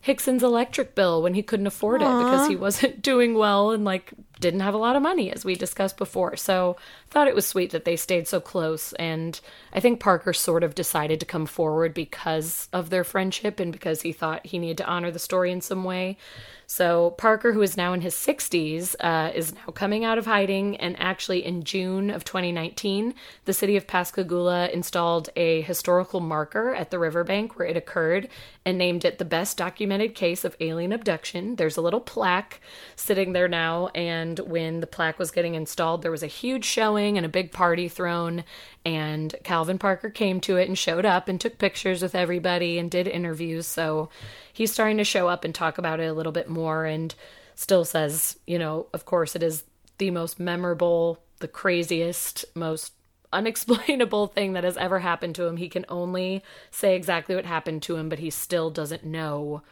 Hickson's 0.04 0.42
electric 0.42 0.94
bill 0.94 1.22
when 1.22 1.32
he 1.32 1.42
couldn't 1.42 1.66
afford 1.66 2.02
it 2.02 2.04
because 2.04 2.46
he 2.46 2.56
wasn't 2.56 3.00
doing 3.10 3.32
well 3.32 3.70
and 3.70 3.86
like 3.86 4.12
didn't 4.38 4.60
have 4.60 4.74
a 4.74 4.78
lot 4.78 4.96
of 4.96 5.02
money 5.02 5.32
as 5.32 5.46
we 5.46 5.54
discussed 5.54 5.96
before. 5.96 6.36
So 6.36 6.76
thought 7.08 7.26
it 7.26 7.34
was 7.34 7.46
sweet 7.46 7.70
that 7.70 7.86
they 7.86 7.96
stayed 7.96 8.28
so 8.28 8.38
close 8.38 8.92
and 8.94 9.40
I 9.72 9.80
think 9.80 10.00
Parker 10.00 10.34
sort 10.34 10.62
of 10.62 10.74
decided 10.74 11.20
to 11.20 11.26
come 11.26 11.46
forward 11.46 11.94
because 11.94 12.68
of 12.70 12.90
their 12.90 13.02
friendship 13.02 13.58
and 13.58 13.72
because 13.72 14.02
he 14.02 14.12
thought 14.12 14.44
he 14.44 14.58
needed 14.58 14.76
to 14.76 14.86
honor 14.86 15.10
the 15.10 15.18
story 15.18 15.50
in 15.50 15.62
some 15.62 15.84
way. 15.84 16.18
So 16.66 17.10
Parker, 17.12 17.52
who 17.52 17.62
is 17.62 17.76
now 17.76 17.92
in 17.92 18.00
his 18.00 18.14
60s, 18.14 18.94
uh, 19.00 19.30
is 19.34 19.54
now 19.54 19.72
coming 19.72 20.04
out 20.04 20.18
of 20.18 20.26
hiding. 20.26 20.76
And 20.76 20.98
actually, 20.98 21.44
in 21.44 21.64
June 21.64 22.10
of 22.10 22.24
2019, 22.24 23.14
the 23.44 23.52
city 23.52 23.76
of 23.76 23.86
Pascagoula 23.86 24.68
installed 24.68 25.30
a 25.36 25.60
historical 25.62 26.20
marker 26.20 26.74
at 26.74 26.90
the 26.90 26.98
riverbank 26.98 27.58
where 27.58 27.68
it 27.68 27.76
occurred 27.76 28.28
and 28.64 28.78
named 28.78 29.04
it 29.04 29.18
the 29.18 29.24
best 29.24 29.56
documented 29.56 30.14
case 30.14 30.44
of 30.44 30.56
alien 30.60 30.92
abduction. 30.92 31.56
There's 31.56 31.76
a 31.76 31.82
little 31.82 32.00
plaque 32.00 32.60
sitting 32.96 33.32
there 33.32 33.48
now. 33.48 33.88
And 33.94 34.38
when 34.40 34.80
the 34.80 34.86
plaque 34.86 35.18
was 35.18 35.30
getting 35.30 35.54
installed, 35.54 36.02
there 36.02 36.10
was 36.10 36.22
a 36.22 36.28
huge 36.28 36.64
showing 36.64 37.16
and 37.16 37.26
a 37.26 37.30
big 37.30 37.52
party 37.52 37.88
thrown. 37.88 38.44
And 38.84 39.34
Calvin 39.44 39.78
Parker 39.78 40.10
came 40.10 40.40
to 40.42 40.56
it 40.56 40.68
and 40.68 40.78
showed 40.78 41.04
up 41.04 41.28
and 41.28 41.40
took 41.40 41.58
pictures 41.58 42.02
with 42.02 42.14
everybody 42.14 42.78
and 42.78 42.90
did 42.90 43.06
interviews. 43.06 43.66
So 43.66 44.08
he's 44.54 44.72
starting 44.72 44.96
to 44.96 45.04
show 45.04 45.28
up 45.28 45.44
and 45.44 45.54
talk 45.54 45.76
about 45.76 46.00
it 46.00 46.06
a 46.06 46.14
little 46.14 46.32
bit 46.32 46.48
more 46.48 46.86
and 46.86 47.14
still 47.54 47.84
says, 47.84 48.38
you 48.46 48.58
know, 48.58 48.86
of 48.94 49.04
course 49.04 49.36
it 49.36 49.42
is 49.42 49.64
the 49.98 50.10
most 50.10 50.40
memorable, 50.40 51.18
the 51.40 51.48
craziest, 51.48 52.46
most 52.54 52.92
unexplainable 53.34 54.28
thing 54.28 54.52
that 54.54 54.64
has 54.64 54.76
ever 54.76 55.00
happened 55.00 55.34
to 55.34 55.44
him. 55.44 55.56
He 55.56 55.68
can 55.68 55.84
only 55.88 56.42
say 56.70 56.94
exactly 56.96 57.34
what 57.34 57.44
happened 57.44 57.82
to 57.82 57.96
him, 57.96 58.08
but 58.08 58.20
he 58.20 58.30
still 58.30 58.70
doesn't 58.70 59.04
know 59.04 59.62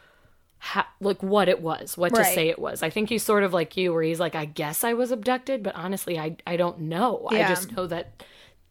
how, 0.59 0.85
like 1.01 1.23
what 1.23 1.49
it 1.49 1.61
was, 1.61 1.97
what 1.97 2.11
Right. 2.11 2.25
to 2.27 2.33
say 2.33 2.49
it 2.49 2.59
was. 2.59 2.83
I 2.83 2.89
think 2.89 3.09
he's 3.09 3.23
sort 3.23 3.43
of 3.43 3.53
like 3.53 3.75
you 3.77 3.93
where 3.93 4.03
he's 4.03 4.19
like 4.19 4.35
I 4.35 4.45
guess 4.45 4.83
I 4.83 4.93
was 4.93 5.11
abducted, 5.11 5.63
but 5.63 5.75
honestly 5.75 6.19
I 6.19 6.37
I 6.45 6.57
don't 6.57 6.81
know. 6.81 7.27
I 7.29 7.47
just 7.47 7.71
know 7.75 7.87
that 7.87 8.23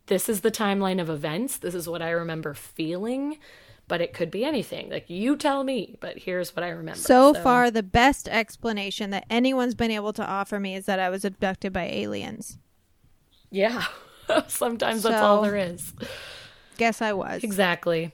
this 0.07 0.29
is 0.29 0.41
the 0.41 0.51
timeline 0.51 1.01
of 1.01 1.09
events. 1.11 1.57
This 1.59 1.75
is 1.75 1.89
what 1.89 2.03
I 2.03 2.11
remember 2.11 2.55
feeling, 2.55 3.39
but 3.93 4.01
it 4.01 4.15
could 4.15 4.31
be 4.31 4.43
anything. 4.43 4.89
Like 4.89 5.11
you 5.11 5.37
tell 5.37 5.65
me, 5.65 5.99
but 6.01 6.17
here's 6.21 6.57
what 6.57 6.63
I 6.63 6.71
remember. 6.71 6.99
So 6.99 7.35
far, 7.35 7.71
the 7.71 7.83
best 7.83 8.27
explanation 8.27 9.11
that 9.11 9.27
anyone's 9.29 9.75
been 9.75 9.91
able 9.91 10.15
to 10.15 10.27
offer 10.27 10.59
me 10.59 10.75
is 10.75 10.87
that 10.87 10.99
I 10.99 11.11
was 11.11 11.27
abducted 11.27 11.75
by 11.75 11.85
aliens. 11.85 12.57
yeah. 13.51 13.85
Sometimes 14.49 15.03
that's 15.03 15.21
all 15.21 15.43
there 15.43 15.59
is. 15.59 15.93
Guess 16.79 17.03
I 17.03 17.13
was. 17.13 17.45
Exactly. 17.45 18.13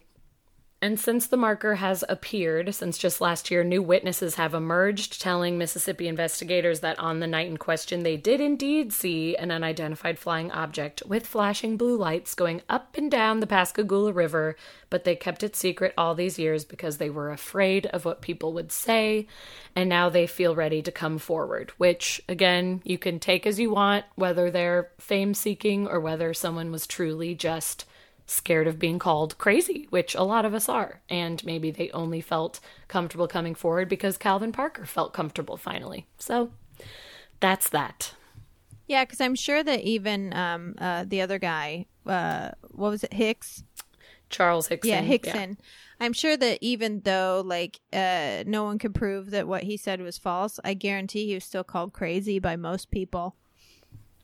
And 0.80 1.00
since 1.00 1.26
the 1.26 1.36
marker 1.36 1.74
has 1.76 2.04
appeared, 2.08 2.72
since 2.72 2.98
just 2.98 3.20
last 3.20 3.50
year, 3.50 3.64
new 3.64 3.82
witnesses 3.82 4.36
have 4.36 4.54
emerged 4.54 5.20
telling 5.20 5.58
Mississippi 5.58 6.06
investigators 6.06 6.78
that 6.80 7.00
on 7.00 7.18
the 7.18 7.26
night 7.26 7.48
in 7.48 7.56
question, 7.56 8.04
they 8.04 8.16
did 8.16 8.40
indeed 8.40 8.92
see 8.92 9.36
an 9.36 9.50
unidentified 9.50 10.20
flying 10.20 10.52
object 10.52 11.02
with 11.04 11.26
flashing 11.26 11.76
blue 11.76 11.96
lights 11.96 12.36
going 12.36 12.62
up 12.68 12.96
and 12.96 13.10
down 13.10 13.40
the 13.40 13.46
Pascagoula 13.46 14.12
River, 14.12 14.54
but 14.88 15.02
they 15.02 15.16
kept 15.16 15.42
it 15.42 15.56
secret 15.56 15.94
all 15.98 16.14
these 16.14 16.38
years 16.38 16.64
because 16.64 16.98
they 16.98 17.10
were 17.10 17.32
afraid 17.32 17.86
of 17.86 18.04
what 18.04 18.22
people 18.22 18.52
would 18.52 18.70
say, 18.70 19.26
and 19.74 19.88
now 19.88 20.08
they 20.08 20.28
feel 20.28 20.54
ready 20.54 20.80
to 20.80 20.92
come 20.92 21.18
forward, 21.18 21.72
which, 21.78 22.22
again, 22.28 22.82
you 22.84 22.98
can 22.98 23.18
take 23.18 23.48
as 23.48 23.58
you 23.58 23.70
want, 23.70 24.04
whether 24.14 24.48
they're 24.48 24.90
fame 24.98 25.34
seeking 25.34 25.88
or 25.88 25.98
whether 25.98 26.32
someone 26.32 26.70
was 26.70 26.86
truly 26.86 27.34
just 27.34 27.84
scared 28.30 28.66
of 28.68 28.78
being 28.78 28.98
called 28.98 29.36
crazy, 29.38 29.86
which 29.90 30.14
a 30.14 30.22
lot 30.22 30.44
of 30.44 30.52
us 30.54 30.68
are. 30.68 31.00
And 31.08 31.44
maybe 31.44 31.70
they 31.70 31.90
only 31.90 32.20
felt 32.20 32.60
comfortable 32.86 33.26
coming 33.26 33.54
forward 33.54 33.88
because 33.88 34.18
Calvin 34.18 34.52
Parker 34.52 34.84
felt 34.84 35.12
comfortable 35.14 35.56
finally. 35.56 36.06
So 36.18 36.50
that's 37.40 37.68
that. 37.70 38.12
Yeah, 38.86 39.04
because 39.04 39.20
I'm 39.20 39.34
sure 39.34 39.64
that 39.64 39.80
even 39.80 40.32
um, 40.34 40.74
uh, 40.78 41.04
the 41.08 41.20
other 41.22 41.38
guy, 41.38 41.86
uh, 42.06 42.50
what 42.70 42.90
was 42.90 43.02
it, 43.02 43.14
Hicks? 43.14 43.64
Charles 44.30 44.68
Hickson. 44.68 44.90
yeah, 44.90 45.00
Hickson. 45.00 45.56
I'm 46.00 46.12
sure 46.12 46.36
that 46.36 46.58
even 46.60 47.00
though 47.00 47.42
like 47.44 47.80
uh, 47.94 48.44
no 48.46 48.64
one 48.64 48.78
could 48.78 48.94
prove 48.94 49.30
that 49.30 49.48
what 49.48 49.62
he 49.62 49.78
said 49.78 50.02
was 50.02 50.18
false, 50.18 50.60
I 50.62 50.74
guarantee 50.74 51.26
he 51.26 51.34
was 51.34 51.44
still 51.44 51.64
called 51.64 51.94
crazy 51.94 52.38
by 52.38 52.56
most 52.56 52.90
people, 52.90 53.36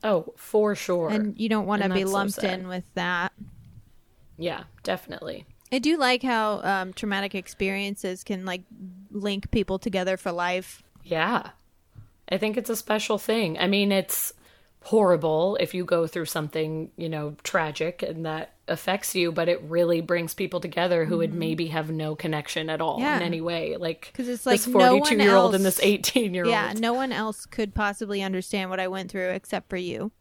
Oh, 0.03 0.33
for 0.37 0.75
sure. 0.75 1.09
and 1.09 1.37
you 1.39 1.49
don't 1.49 1.65
want 1.65 1.81
to 1.81 1.89
be 1.89 2.01
that's 2.01 2.11
so 2.11 2.17
lumped 2.17 2.43
in 2.43 2.67
with 2.67 2.85
that. 2.93 3.33
Yeah, 4.37 4.63
definitely. 4.83 5.45
I 5.71 5.79
do 5.79 5.97
like 5.97 6.21
how 6.23 6.61
um, 6.63 6.93
traumatic 6.93 7.35
experiences 7.35 8.23
can 8.23 8.45
like 8.45 8.61
link 9.11 9.51
people 9.51 9.79
together 9.79 10.15
for 10.17 10.31
life. 10.31 10.83
Yeah. 11.03 11.49
I 12.29 12.37
think 12.37 12.57
it's 12.57 12.69
a 12.69 12.75
special 12.75 13.17
thing. 13.17 13.57
I 13.57 13.67
mean, 13.67 13.91
it's 13.91 14.33
horrible 14.83 15.57
if 15.59 15.73
you 15.73 15.83
go 15.83 16.05
through 16.07 16.25
something, 16.25 16.91
you 16.95 17.09
know, 17.09 17.35
tragic 17.43 18.03
and 18.03 18.25
that 18.25 18.53
affects 18.67 19.15
you, 19.15 19.31
but 19.31 19.49
it 19.49 19.61
really 19.63 20.01
brings 20.01 20.33
people 20.35 20.59
together 20.59 21.05
who 21.05 21.17
would 21.17 21.33
maybe 21.33 21.67
have 21.67 21.89
no 21.89 22.15
connection 22.15 22.69
at 22.69 22.81
all 22.81 22.95
Mm-hmm. 22.97 23.03
Yeah. 23.05 23.17
in 23.17 23.23
any 23.23 23.41
way. 23.41 23.77
Like, 23.77 24.09
because 24.11 24.27
it's 24.29 24.43
this 24.43 24.67
like 24.67 24.75
no 24.75 24.99
42 24.99 25.23
year 25.23 25.35
old 25.35 25.55
and 25.55 25.65
this 25.65 25.79
18 25.81 26.33
year 26.33 26.45
old. 26.45 26.51
Yeah, 26.51 26.73
no 26.77 26.93
one 26.93 27.11
else 27.11 27.45
could 27.47 27.73
possibly 27.73 28.21
understand 28.21 28.69
what 28.69 28.79
I 28.79 28.87
went 28.87 29.09
through 29.11 29.29
except 29.29 29.69
for 29.69 29.77
you. 29.77 30.11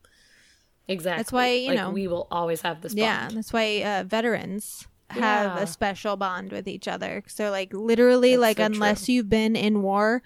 Exactly. 0.87 1.18
That's 1.20 1.33
why, 1.33 1.49
you 1.51 1.68
Like, 1.68 1.77
know- 1.79 1.90
we 1.90 2.07
will 2.09 2.27
always 2.31 2.61
have 2.62 2.81
this 2.83 2.92
bond. 2.92 2.99
Yeah, 2.99 3.29
that's 3.33 3.53
why 3.53 3.83
uh, 3.83 4.05
veterans 4.05 4.87
have 5.09 5.57
Yeah. 5.57 5.62
a 5.62 5.66
special 5.66 6.16
bond 6.16 6.53
with 6.53 6.66
each 6.68 6.87
other. 6.88 7.23
So, 7.27 7.51
like, 7.51 7.73
literally, 7.73 8.33
That's 8.33 8.40
like, 8.40 8.57
so 8.59 8.64
unless 8.64 9.05
true. 9.07 9.14
you've 9.14 9.29
been 9.31 9.57
in 9.57 9.83
war, 9.83 10.23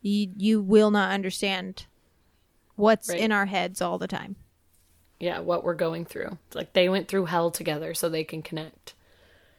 you 0.00 0.30
you 0.36 0.62
will 0.62 0.90
not 0.90 1.12
understand 1.12 1.86
what's 2.76 3.08
Right. 3.08 3.20
in 3.20 3.32
our 3.32 3.46
heads 3.46 3.80
all 3.82 3.98
the 3.98 4.08
time. 4.08 4.36
yeah, 5.20 5.40
what 5.40 5.64
we're 5.64 5.74
going 5.74 6.04
through. 6.04 6.38
It's 6.46 6.54
like 6.54 6.74
they 6.74 6.88
went 6.88 7.08
through 7.08 7.24
hell 7.24 7.50
together 7.50 7.92
so 7.92 8.08
they 8.08 8.22
can 8.22 8.40
connect. 8.40 8.94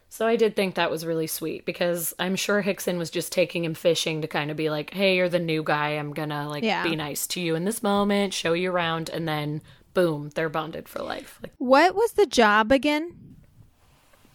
So 0.08 0.26
I 0.26 0.34
did 0.36 0.56
think 0.56 0.74
that 0.74 0.90
was 0.90 1.04
really 1.04 1.26
sweet 1.26 1.66
because 1.66 2.14
I'm 2.18 2.34
sure 2.34 2.62
Hickson 2.62 2.96
was 2.98 3.10
just 3.10 3.30
taking 3.30 3.62
him 3.66 3.74
fishing 3.74 4.22
to 4.22 4.26
kind 4.26 4.50
of 4.50 4.56
be 4.56 4.70
like, 4.70 4.94
"Hey, 4.94 5.16
you're 5.16 5.28
the 5.28 5.38
new 5.38 5.62
guy. 5.62 5.90
I'm 5.90 6.14
going 6.14 6.30
to 6.30 6.48
like 6.48 6.64
Yeah. 6.64 6.82
be 6.82 6.96
nice 6.96 7.26
to 7.28 7.40
you 7.42 7.54
in 7.56 7.64
this 7.66 7.82
moment, 7.82 8.32
show 8.32 8.54
you 8.54 8.72
around." 8.72 9.10
And 9.10 9.28
then 9.28 9.60
boom, 9.94 10.30
they're 10.34 10.48
bonded 10.48 10.88
for 10.88 11.02
life. 11.02 11.38
Like 11.42 11.52
What 11.58 11.94
was 11.94 12.12
the 12.12 12.26
job 12.26 12.72
again? 12.72 13.16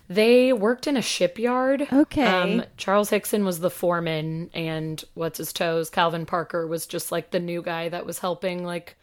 they 0.07 0.53
worked 0.53 0.85
in 0.85 0.97
a 0.97 1.01
shipyard. 1.01 1.87
Okay. 1.91 2.25
Um, 2.25 2.63
Charles 2.77 3.09
Hickson 3.09 3.43
was 3.43 3.59
the 3.59 3.71
foreman 3.71 4.51
and 4.53 5.03
what's 5.15 5.39
his 5.39 5.51
toes, 5.51 5.89
Calvin 5.89 6.25
Parker 6.27 6.67
was 6.67 6.85
just 6.85 7.11
like 7.11 7.31
the 7.31 7.39
new 7.39 7.61
guy 7.63 7.89
that 7.89 8.05
was 8.05 8.19
helping 8.19 8.63
like 8.63 8.97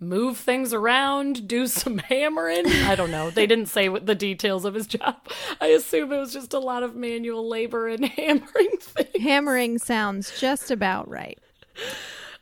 move 0.00 0.38
things 0.38 0.72
around, 0.72 1.46
do 1.46 1.66
some 1.68 1.98
hammering. 2.08 2.66
I 2.66 2.96
don't 2.96 3.12
know. 3.12 3.30
They 3.30 3.46
didn't 3.46 3.66
say 3.66 3.88
what 3.88 4.06
the 4.06 4.14
details 4.16 4.64
of 4.64 4.74
his 4.74 4.88
job. 4.88 5.16
I 5.60 5.68
assume 5.68 6.12
it 6.12 6.18
was 6.18 6.32
just 6.32 6.52
a 6.54 6.58
lot 6.58 6.82
of 6.82 6.96
manual 6.96 7.48
labor 7.48 7.86
and 7.86 8.04
hammering 8.08 8.76
things. 8.80 9.22
Hammering 9.22 9.78
sounds 9.78 10.40
just 10.40 10.72
about 10.72 11.08
right. 11.08 11.38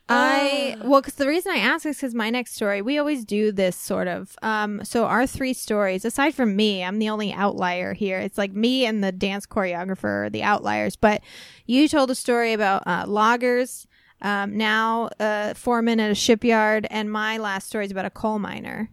I 0.09 0.75
well, 0.83 1.01
because 1.01 1.15
the 1.15 1.27
reason 1.27 1.51
I 1.51 1.57
ask 1.57 1.85
is 1.85 1.97
because 1.97 2.13
my 2.15 2.29
next 2.29 2.55
story, 2.55 2.81
we 2.81 2.97
always 2.97 3.23
do 3.25 3.51
this 3.51 3.75
sort 3.75 4.07
of. 4.07 4.35
Um, 4.41 4.83
so 4.83 5.05
our 5.05 5.27
three 5.27 5.53
stories, 5.53 6.03
aside 6.05 6.33
from 6.33 6.55
me, 6.55 6.83
I'm 6.83 6.99
the 6.99 7.09
only 7.09 7.31
outlier 7.31 7.93
here. 7.93 8.19
It's 8.19 8.37
like 8.37 8.51
me 8.51 8.85
and 8.85 9.03
the 9.03 9.11
dance 9.11 9.45
choreographer 9.45 10.25
are 10.25 10.29
the 10.29 10.43
outliers. 10.43 10.95
But 10.95 11.21
you 11.65 11.87
told 11.87 12.09
a 12.11 12.15
story 12.15 12.53
about 12.53 12.83
uh, 12.87 13.05
loggers, 13.07 13.85
um, 14.21 14.57
now 14.57 15.09
uh, 15.19 15.53
foreman 15.53 15.99
at 15.99 16.11
a 16.11 16.15
shipyard, 16.15 16.87
and 16.89 17.11
my 17.11 17.37
last 17.37 17.67
story 17.67 17.85
is 17.85 17.91
about 17.91 18.05
a 18.05 18.09
coal 18.09 18.39
miner. 18.39 18.89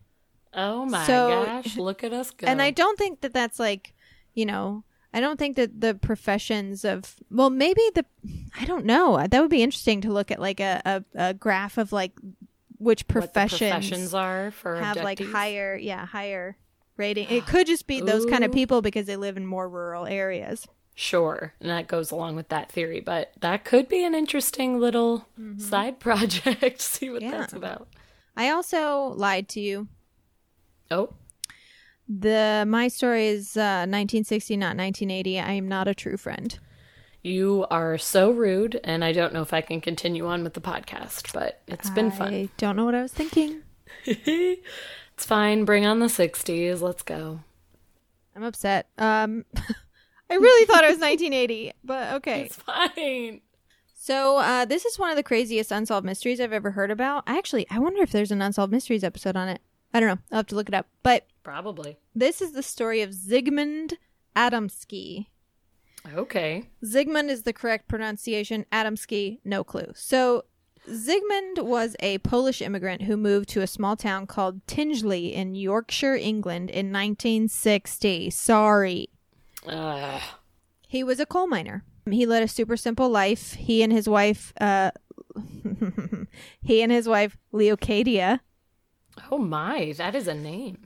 Oh 0.54 0.84
my 0.86 1.06
So- 1.06 1.44
gosh, 1.46 1.76
look 1.76 2.04
at 2.04 2.12
us 2.12 2.30
go. 2.30 2.46
And 2.46 2.60
I 2.62 2.70
don't 2.70 2.98
think 2.98 3.20
that 3.22 3.32
that's 3.32 3.58
like, 3.58 3.94
you 4.34 4.46
know, 4.46 4.84
I 5.16 5.20
don't 5.20 5.38
think 5.38 5.56
that 5.56 5.80
the 5.80 5.94
professions 5.94 6.84
of 6.84 7.16
well, 7.30 7.48
maybe 7.50 7.80
the 7.94 8.04
I 8.60 8.64
don't 8.66 8.84
know. 8.84 9.26
That 9.26 9.40
would 9.40 9.50
be 9.50 9.62
interesting 9.62 10.00
to 10.02 10.12
look 10.12 10.30
at 10.30 10.38
like 10.40 10.60
a 10.60 10.82
a, 10.84 11.04
a 11.28 11.34
graph 11.34 11.78
of 11.78 11.90
like 11.92 12.12
which 12.78 13.08
professions, 13.08 13.58
professions 13.58 14.14
are 14.14 14.50
for 14.50 14.76
have 14.76 14.96
like 14.98 15.18
higher, 15.20 15.74
yeah, 15.76 16.04
higher 16.04 16.56
rating. 16.98 17.28
It 17.30 17.46
could 17.52 17.66
just 17.66 17.86
be 17.86 18.00
those 18.00 18.26
kind 18.26 18.44
of 18.44 18.52
people 18.52 18.82
because 18.82 19.06
they 19.06 19.16
live 19.16 19.36
in 19.38 19.46
more 19.46 19.68
rural 19.68 20.04
areas. 20.06 20.66
Sure, 20.98 21.52
and 21.60 21.68
that 21.70 21.88
goes 21.88 22.10
along 22.10 22.36
with 22.36 22.48
that 22.48 22.70
theory, 22.72 23.00
but 23.00 23.32
that 23.40 23.64
could 23.64 23.88
be 23.88 24.04
an 24.04 24.14
interesting 24.14 24.78
little 24.80 25.26
side 25.58 25.98
project. 26.06 26.80
See 26.80 27.10
what 27.10 27.22
Mm-hmm. 27.22 27.32
Yeah. 27.32 27.38
that's 27.38 27.52
about. 27.52 27.88
I 28.36 28.50
also 28.50 29.14
lied 29.16 29.48
to 29.50 29.60
you. 29.60 29.88
Oh, 30.90 31.14
The 32.08 32.64
my 32.66 32.88
story 32.88 33.26
is 33.28 33.56
uh, 33.56 33.86
1960, 33.88 34.56
not 34.56 34.76
1980. 34.76 35.40
I 35.40 35.52
am 35.52 35.68
not 35.68 35.88
a 35.88 35.94
true 35.94 36.16
friend. 36.16 36.58
you 37.22 37.66
are 37.70 37.98
so 37.98 38.30
rude, 38.30 38.78
and 38.84 39.04
I 39.04 39.12
don't 39.12 39.32
know 39.32 39.42
if 39.42 39.52
I 39.52 39.60
can 39.60 39.80
continue 39.80 40.26
on 40.26 40.44
with 40.44 40.54
the 40.54 40.60
podcast, 40.60 41.32
but 41.32 41.62
it's 41.66 41.90
been 41.90 42.12
fun. 42.12 42.32
I 42.32 42.48
don't 42.56 42.76
know 42.76 42.84
what 42.84 42.94
I 42.94 43.02
was 43.02 43.12
thinking. 43.12 43.62
It's 45.16 45.24
fine. 45.24 45.64
Bring 45.64 45.86
on 45.86 45.98
the 45.98 46.06
60s. 46.08 46.82
Let's 46.82 47.02
go. 47.02 47.40
I'm 48.36 48.42
upset. 48.42 48.90
Um, 48.98 49.46
I 50.30 50.34
really 50.34 50.66
thought 50.66 50.84
it 50.84 50.90
was 50.90 50.98
1980, 50.98 51.72
but 51.82 52.12
okay. 52.16 52.42
It's 52.42 52.56
fine. 52.56 53.40
So 53.94 54.36
uh, 54.36 54.66
this 54.66 54.84
is 54.84 54.98
one 54.98 55.08
of 55.08 55.16
the 55.16 55.22
craziest 55.22 55.72
unsolved 55.72 56.04
mysteries 56.04 56.38
I've 56.38 56.52
ever 56.52 56.72
heard 56.72 56.90
about. 56.90 57.24
Actually, 57.26 57.66
I 57.70 57.78
wonder 57.78 58.02
if 58.02 58.12
there's 58.12 58.30
an 58.30 58.42
unsolved 58.42 58.70
mysteries 58.70 59.02
episode 59.02 59.36
on 59.36 59.48
it. 59.48 59.62
I 59.94 60.00
don't 60.00 60.10
know. 60.10 60.18
I'll 60.30 60.40
have 60.40 60.46
to 60.48 60.54
look 60.54 60.68
it 60.68 60.74
up. 60.74 60.86
But 61.02 61.26
Probably. 61.46 61.96
this 62.12 62.42
is 62.42 62.50
the 62.52 62.62
story 62.62 63.02
of 63.02 63.10
Zygmunt 63.10 63.92
Adamski. 64.34 65.26
Okay. 66.12 66.64
Zygmunt 66.84 67.28
is 67.28 67.44
the 67.44 67.52
correct 67.52 67.86
pronunciation. 67.86 68.66
Adamski, 68.72 69.38
no 69.44 69.62
clue. 69.62 69.92
So 69.94 70.44
Zygmunt 70.88 71.62
was 71.62 71.94
a 72.00 72.18
Polish 72.18 72.60
immigrant 72.60 73.02
who 73.02 73.16
moved 73.16 73.48
to 73.50 73.62
a 73.62 73.68
small 73.68 73.94
town 73.94 74.26
called 74.26 74.66
Tingley 74.66 75.32
in 75.32 75.54
Yorkshire, 75.54 76.16
England 76.16 76.68
in 76.70 76.92
1960. 76.92 78.30
Sorry. 78.30 79.08
Uh, 79.64 80.18
He 80.88 81.04
was 81.04 81.20
a 81.20 81.26
coal 81.26 81.46
miner. 81.46 81.84
He 82.10 82.26
led 82.26 82.42
a 82.42 82.48
super 82.48 82.76
simple 82.76 83.08
life. 83.08 83.52
He 83.54 83.84
and 83.84 83.92
his 83.92 84.08
wife, 84.08 84.52
uh, 84.60 84.90
he 86.62 86.82
and 86.82 86.90
his 86.90 87.08
wife, 87.08 87.36
Leocadia, 87.52 88.40
oh 89.30 89.38
my, 89.38 89.92
that 89.96 90.14
is 90.14 90.28
a 90.28 90.34
name. 90.34 90.85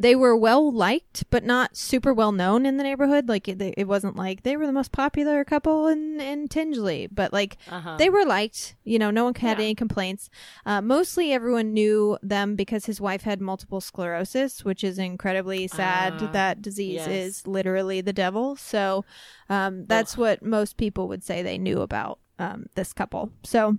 They 0.00 0.14
were 0.14 0.36
well 0.36 0.70
liked, 0.70 1.24
but 1.28 1.42
not 1.42 1.76
super 1.76 2.14
well 2.14 2.30
known 2.30 2.64
in 2.64 2.76
the 2.76 2.84
neighborhood. 2.84 3.28
Like 3.28 3.48
it, 3.48 3.60
it 3.76 3.88
wasn't 3.88 4.14
like 4.14 4.44
they 4.44 4.56
were 4.56 4.64
the 4.66 4.72
most 4.72 4.92
popular 4.92 5.44
couple 5.44 5.88
in 5.88 6.20
in 6.20 6.46
Tingley, 6.46 7.08
but 7.08 7.32
like 7.32 7.56
Uh-huh. 7.68 7.96
they 7.98 8.08
were 8.08 8.24
liked. 8.24 8.76
You 8.84 8.98
know, 9.00 9.10
no 9.10 9.24
one 9.24 9.34
had 9.34 9.58
Yeah. 9.58 9.64
any 9.64 9.74
complaints. 9.74 10.30
Uh, 10.64 10.80
mostly 10.80 11.32
everyone 11.32 11.72
knew 11.74 12.16
them 12.22 12.54
because 12.54 12.86
his 12.86 13.00
wife 13.00 13.22
had 13.22 13.40
multiple 13.40 13.80
sclerosis, 13.80 14.64
which 14.64 14.84
is 14.84 14.98
incredibly 14.98 15.66
sad. 15.66 16.12
Ah, 16.22 16.30
that 16.32 16.62
disease 16.62 16.94
yes. 17.06 17.08
is 17.08 17.46
literally 17.46 18.00
the 18.00 18.12
devil. 18.12 18.54
So 18.54 19.04
um, 19.48 19.86
that's 19.86 20.16
what 20.16 20.42
most 20.42 20.76
people 20.76 21.08
would 21.08 21.24
say 21.24 21.42
they 21.42 21.58
knew 21.58 21.80
about 21.80 22.20
um, 22.38 22.66
this 22.76 22.92
couple. 22.92 23.32
So 23.42 23.76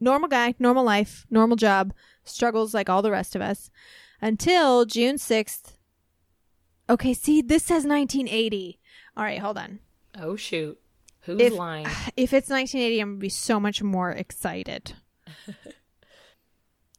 normal 0.00 0.28
guy, 0.28 0.54
normal 0.58 0.84
life, 0.84 1.26
normal 1.30 1.56
job, 1.56 1.92
struggles 2.24 2.72
like 2.72 2.88
all 2.88 3.02
the 3.02 3.10
rest 3.10 3.36
of 3.36 3.42
us 3.42 3.70
until 4.22 4.86
June 4.86 5.16
6th. 5.16 5.74
Okay, 6.88 7.12
see, 7.12 7.42
this 7.42 7.64
says 7.64 7.84
1980. 7.84 8.78
All 9.16 9.24
right, 9.24 9.40
hold 9.40 9.58
on. 9.58 9.80
Oh 10.18 10.36
shoot. 10.36 10.78
Who's 11.22 11.40
If- 11.40 11.52
lying? 11.54 11.86
If 12.16 12.32
it's 12.32 12.48
1980, 12.48 13.00
I'm 13.00 13.08
going 13.08 13.18
to 13.18 13.20
be 13.20 13.28
so 13.28 13.58
much 13.60 13.82
more 13.82 14.10
excited. 14.10 14.94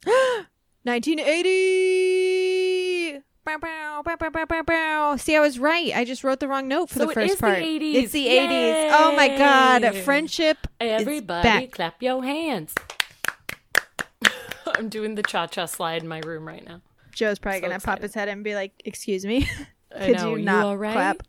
1980! 0.84 3.20
Bow, 3.46 3.58
bow, 3.58 4.02
bow, 4.06 4.16
bow, 4.30 4.46
bow, 4.46 4.62
bow. 4.64 5.16
See, 5.18 5.36
I 5.36 5.40
was 5.42 5.60
right. 5.60 5.94
I 5.96 6.06
just 6.06 6.24
wrote 6.24 6.40
the 6.40 6.48
wrong 6.48 6.68
note 6.70 6.90
for 6.90 7.00
So 7.00 7.06
the 7.06 7.12
it 7.12 7.14
first 7.14 7.34
is 7.34 7.40
the 7.40 7.42
part. 7.42 7.58
80s. 7.60 7.94
It's 7.96 8.12
the 8.14 8.28
80s. 8.28 8.90
Oh 8.94 9.14
my 9.16 9.28
god. 9.30 9.82
Yay. 9.84 10.02
Friendship 10.02 10.58
Everybody 10.80 11.68
clap 11.68 12.02
your 12.02 12.24
hands. 12.24 12.74
I'm 14.66 14.88
doing 14.90 15.16
the 15.16 15.24
cha-cha 15.24 15.66
slide 15.66 16.02
in 16.04 16.08
my 16.08 16.20
room 16.20 16.48
right 16.48 16.66
now. 16.66 16.82
Joe's 17.14 17.40
probably 17.40 17.60
So 17.62 17.68
going 17.68 17.80
to 17.80 17.86
pop 17.86 18.02
his 18.02 18.14
head 18.14 18.28
and 18.30 18.44
be 18.44 18.56
like, 18.56 18.74
"Excuse 18.86 19.26
me. 19.26 19.48
I 19.96 20.08
Could 20.08 20.18
know. 20.18 20.36
you 20.36 20.44
not 20.44 20.66
all 20.66 20.78
right? 20.78 20.94
clap?" 20.94 21.24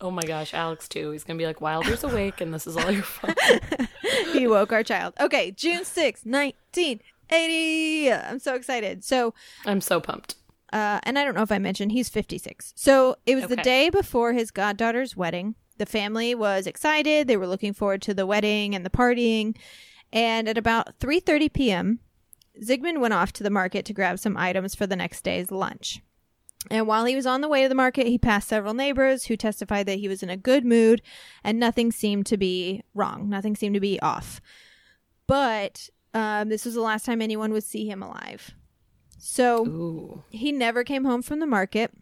Oh 0.00 0.10
my 0.12 0.22
gosh, 0.22 0.54
Alex 0.54 0.86
too. 0.88 1.10
He's 1.10 1.24
gonna 1.24 1.38
be 1.38 1.46
like, 1.46 1.60
Wilder's 1.60 2.04
awake, 2.04 2.40
and 2.40 2.54
this 2.54 2.68
is 2.68 2.76
all 2.76 2.90
your 2.90 3.02
fault. 3.16 3.36
he 4.32 4.46
woke 4.46 4.72
our 4.72 4.84
child. 4.84 5.12
Okay, 5.18 5.50
June 5.50 5.84
sixth, 5.84 6.24
1980. 6.24 8.12
I'm 8.12 8.38
so 8.38 8.54
excited. 8.54 9.04
So, 9.04 9.34
I'm 9.66 9.80
so 9.80 10.00
pumped. 10.00 10.36
uh, 10.72 11.00
and 11.02 11.18
I 11.18 11.24
don't 11.24 11.34
know 11.34 11.42
if 11.42 11.50
I 11.52 11.58
mentioned 11.58 11.92
he's 11.92 12.08
56. 12.08 12.72
So 12.76 13.16
it 13.26 13.34
was 13.34 13.46
the 13.46 13.56
day 13.56 13.90
before 13.90 14.32
his 14.34 14.50
goddaughter's 14.50 15.16
wedding. 15.16 15.54
The 15.78 15.86
family 15.86 16.34
was 16.34 16.66
excited. 16.66 17.26
They 17.28 17.36
were 17.36 17.46
looking 17.46 17.72
forward 17.72 18.02
to 18.02 18.14
the 18.14 18.26
wedding 18.26 18.74
and 18.74 18.84
the 18.84 18.90
partying. 18.90 19.56
And 20.12 20.48
at 20.48 20.56
about 20.58 20.98
3:30 21.00 21.52
p.m., 21.52 21.98
Zygmunt 22.62 23.00
went 23.00 23.14
off 23.14 23.32
to 23.34 23.42
the 23.42 23.50
market 23.50 23.84
to 23.86 23.92
grab 23.92 24.18
some 24.18 24.36
items 24.36 24.74
for 24.74 24.86
the 24.86 24.96
next 24.96 25.22
day's 25.22 25.50
lunch. 25.50 26.02
And 26.70 26.86
while 26.86 27.04
he 27.04 27.14
was 27.14 27.26
on 27.26 27.40
the 27.40 27.48
way 27.48 27.62
to 27.62 27.68
the 27.68 27.74
market, 27.74 28.06
he 28.06 28.18
passed 28.18 28.48
several 28.48 28.74
neighbors 28.74 29.24
who 29.24 29.36
testified 29.36 29.86
that 29.86 30.00
he 30.00 30.08
was 30.08 30.22
in 30.22 30.30
a 30.30 30.36
good 30.36 30.64
mood 30.64 31.02
and 31.44 31.58
nothing 31.58 31.92
seemed 31.92 32.26
to 32.26 32.36
be 32.36 32.82
wrong. 32.94 33.28
Nothing 33.28 33.54
seemed 33.54 33.74
to 33.74 33.80
be 33.80 34.00
off. 34.00 34.40
But 35.26 35.88
um, 36.14 36.48
this 36.48 36.64
was 36.64 36.74
the 36.74 36.80
last 36.80 37.06
time 37.06 37.22
anyone 37.22 37.52
would 37.52 37.64
see 37.64 37.88
him 37.88 38.02
alive. 38.02 38.54
So 39.18 39.66
Ooh. 39.66 40.22
he 40.30 40.52
never 40.52 40.84
came 40.84 41.04
home 41.04 41.22
from 41.22 41.38
the 41.38 41.46
market. 41.46 41.92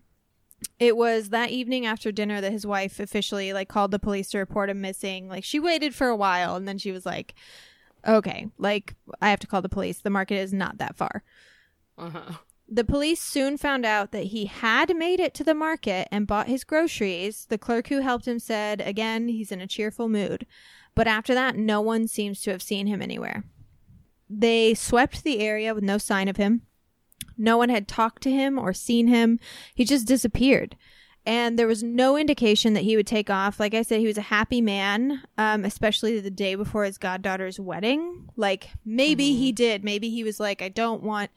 It 0.78 0.96
was 0.96 1.28
that 1.30 1.50
evening 1.50 1.84
after 1.84 2.10
dinner 2.10 2.40
that 2.40 2.52
his 2.52 2.66
wife 2.66 2.98
officially 2.98 3.52
like 3.52 3.68
called 3.68 3.90
the 3.90 3.98
police 3.98 4.30
to 4.30 4.38
report 4.38 4.70
him 4.70 4.80
missing. 4.80 5.28
Like 5.28 5.44
she 5.44 5.60
waited 5.60 5.94
for 5.94 6.08
a 6.08 6.16
while 6.16 6.56
and 6.56 6.66
then 6.66 6.78
she 6.78 6.92
was 6.92 7.04
like, 7.04 7.34
"Okay, 8.06 8.48
like 8.58 8.94
I 9.20 9.30
have 9.30 9.40
to 9.40 9.46
call 9.46 9.62
the 9.62 9.68
police. 9.68 9.98
The 9.98 10.10
market 10.10 10.36
is 10.36 10.52
not 10.52 10.78
that 10.78 10.96
far." 10.96 11.22
Uh-huh. 11.98 12.32
The 12.68 12.84
police 12.84 13.22
soon 13.22 13.56
found 13.56 13.86
out 13.86 14.10
that 14.10 14.24
he 14.24 14.46
had 14.46 14.96
made 14.96 15.20
it 15.20 15.34
to 15.34 15.44
the 15.44 15.54
market 15.54 16.08
and 16.10 16.26
bought 16.26 16.48
his 16.48 16.64
groceries. 16.64 17.46
The 17.46 17.58
clerk 17.58 17.88
who 17.88 18.00
helped 18.00 18.26
him 18.26 18.40
said, 18.40 18.80
again, 18.80 19.28
he's 19.28 19.52
in 19.52 19.60
a 19.60 19.68
cheerful 19.68 20.08
mood. 20.08 20.46
But 20.96 21.06
after 21.06 21.32
that, 21.34 21.56
no 21.56 21.80
one 21.80 22.08
seems 22.08 22.40
to 22.42 22.50
have 22.50 22.62
seen 22.62 22.88
him 22.88 23.00
anywhere. 23.00 23.44
They 24.28 24.74
swept 24.74 25.22
the 25.22 25.38
area 25.38 25.74
with 25.74 25.84
no 25.84 25.98
sign 25.98 26.26
of 26.26 26.38
him. 26.38 26.62
No 27.38 27.56
one 27.56 27.68
had 27.68 27.86
talked 27.86 28.22
to 28.24 28.30
him 28.32 28.58
or 28.58 28.72
seen 28.72 29.06
him. 29.06 29.38
He 29.74 29.84
just 29.84 30.08
disappeared. 30.08 30.76
And 31.26 31.58
there 31.58 31.66
was 31.66 31.82
no 31.82 32.16
indication 32.16 32.74
that 32.74 32.84
he 32.84 32.96
would 32.96 33.06
take 33.06 33.28
off. 33.28 33.58
Like 33.58 33.74
I 33.74 33.82
said, 33.82 33.98
he 34.00 34.06
was 34.06 34.16
a 34.16 34.22
happy 34.22 34.60
man, 34.60 35.22
um, 35.36 35.64
especially 35.64 36.20
the 36.20 36.30
day 36.30 36.54
before 36.54 36.84
his 36.84 36.98
goddaughter's 36.98 37.58
wedding. 37.58 38.30
Like 38.36 38.70
maybe 38.84 39.34
he 39.34 39.50
did. 39.50 39.82
Maybe 39.82 40.08
he 40.08 40.22
was 40.22 40.38
like, 40.38 40.62
I 40.62 40.68
don't 40.68 41.02
want 41.02 41.30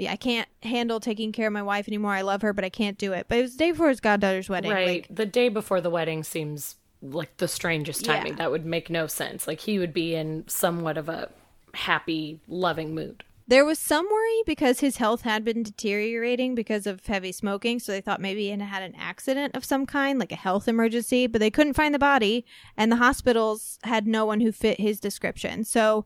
yeah, 0.00 0.12
I 0.12 0.16
can't 0.16 0.48
handle 0.62 0.98
taking 0.98 1.30
care 1.30 1.46
of 1.46 1.52
my 1.52 1.62
wife 1.62 1.86
anymore. 1.86 2.12
I 2.12 2.22
love 2.22 2.40
her, 2.40 2.54
but 2.54 2.64
I 2.64 2.70
can't 2.70 2.96
do 2.96 3.12
it. 3.12 3.26
But 3.28 3.36
it 3.36 3.42
was 3.42 3.52
the 3.52 3.58
day 3.58 3.70
before 3.72 3.90
his 3.90 4.00
goddaughter's 4.00 4.48
wedding. 4.48 4.70
Right. 4.70 4.86
Like, 4.88 5.08
the 5.10 5.26
day 5.26 5.50
before 5.50 5.82
the 5.82 5.90
wedding 5.90 6.24
seems 6.24 6.76
like 7.02 7.36
the 7.36 7.46
strangest 7.46 8.06
Yeah. 8.06 8.16
timing. 8.16 8.36
That 8.36 8.50
would 8.50 8.64
make 8.64 8.88
no 8.88 9.06
sense. 9.06 9.46
Like 9.46 9.60
he 9.60 9.78
would 9.78 9.92
be 9.92 10.14
in 10.14 10.44
somewhat 10.48 10.96
of 10.96 11.10
a 11.10 11.28
happy, 11.74 12.40
loving 12.48 12.94
mood. 12.94 13.24
There 13.50 13.64
was 13.64 13.80
some 13.80 14.06
worry 14.08 14.42
because 14.46 14.78
his 14.78 14.98
health 14.98 15.22
had 15.22 15.44
been 15.44 15.64
deteriorating 15.64 16.54
because 16.54 16.86
of 16.86 17.04
heavy 17.04 17.32
smoking. 17.32 17.80
So 17.80 17.90
they 17.90 18.00
thought 18.00 18.20
maybe 18.20 18.44
he 18.44 18.50
had 18.50 18.62
had 18.62 18.84
an 18.84 18.94
accident 18.96 19.56
of 19.56 19.64
some 19.64 19.86
kind, 19.86 20.20
like 20.20 20.30
a 20.30 20.36
health 20.36 20.68
emergency, 20.68 21.26
but 21.26 21.40
they 21.40 21.50
couldn't 21.50 21.74
find 21.74 21.92
the 21.92 21.98
body. 21.98 22.46
And 22.76 22.92
the 22.92 22.96
hospitals 22.96 23.80
had 23.82 24.06
no 24.06 24.24
one 24.24 24.40
who 24.40 24.52
fit 24.52 24.78
his 24.78 25.00
description. 25.00 25.64
So 25.64 26.04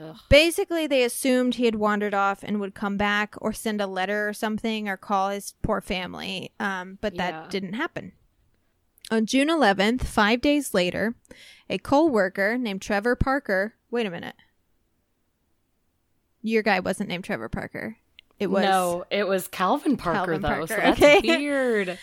Ugh. 0.00 0.16
basically, 0.30 0.86
they 0.86 1.04
assumed 1.04 1.56
he 1.56 1.66
had 1.66 1.74
wandered 1.74 2.14
off 2.14 2.42
and 2.42 2.58
would 2.58 2.74
come 2.74 2.96
back 2.96 3.34
or 3.42 3.52
send 3.52 3.82
a 3.82 3.86
letter 3.86 4.26
or 4.26 4.32
something 4.32 4.88
or 4.88 4.96
call 4.96 5.28
his 5.28 5.52
poor 5.60 5.82
family. 5.82 6.52
Um, 6.58 6.96
but 7.02 7.16
that 7.18 7.34
Yeah. 7.34 7.46
didn't 7.50 7.74
happen. 7.74 8.12
On 9.10 9.26
June 9.26 9.50
11th, 9.50 10.04
five 10.04 10.40
days 10.40 10.72
later, 10.72 11.16
a 11.68 11.76
coal 11.76 12.08
worker 12.08 12.56
named 12.56 12.80
Trevor 12.80 13.14
Parker. 13.14 13.74
Wait 13.90 14.06
a 14.06 14.10
minute. 14.10 14.36
Your 16.42 16.62
guy 16.62 16.80
wasn't 16.80 17.08
named 17.08 17.24
Trevor 17.24 17.48
Parker. 17.48 17.96
It 18.42 18.50
was 18.50 18.64
no, 18.64 19.04
it 19.08 19.28
was 19.28 19.46
Calvin 19.46 19.96
Parker 19.96 20.32
Calvin 20.38 20.42
though. 20.42 20.66
So 20.66 20.74
that's 20.74 21.00
okay. 21.00 21.20
weird. 21.24 21.96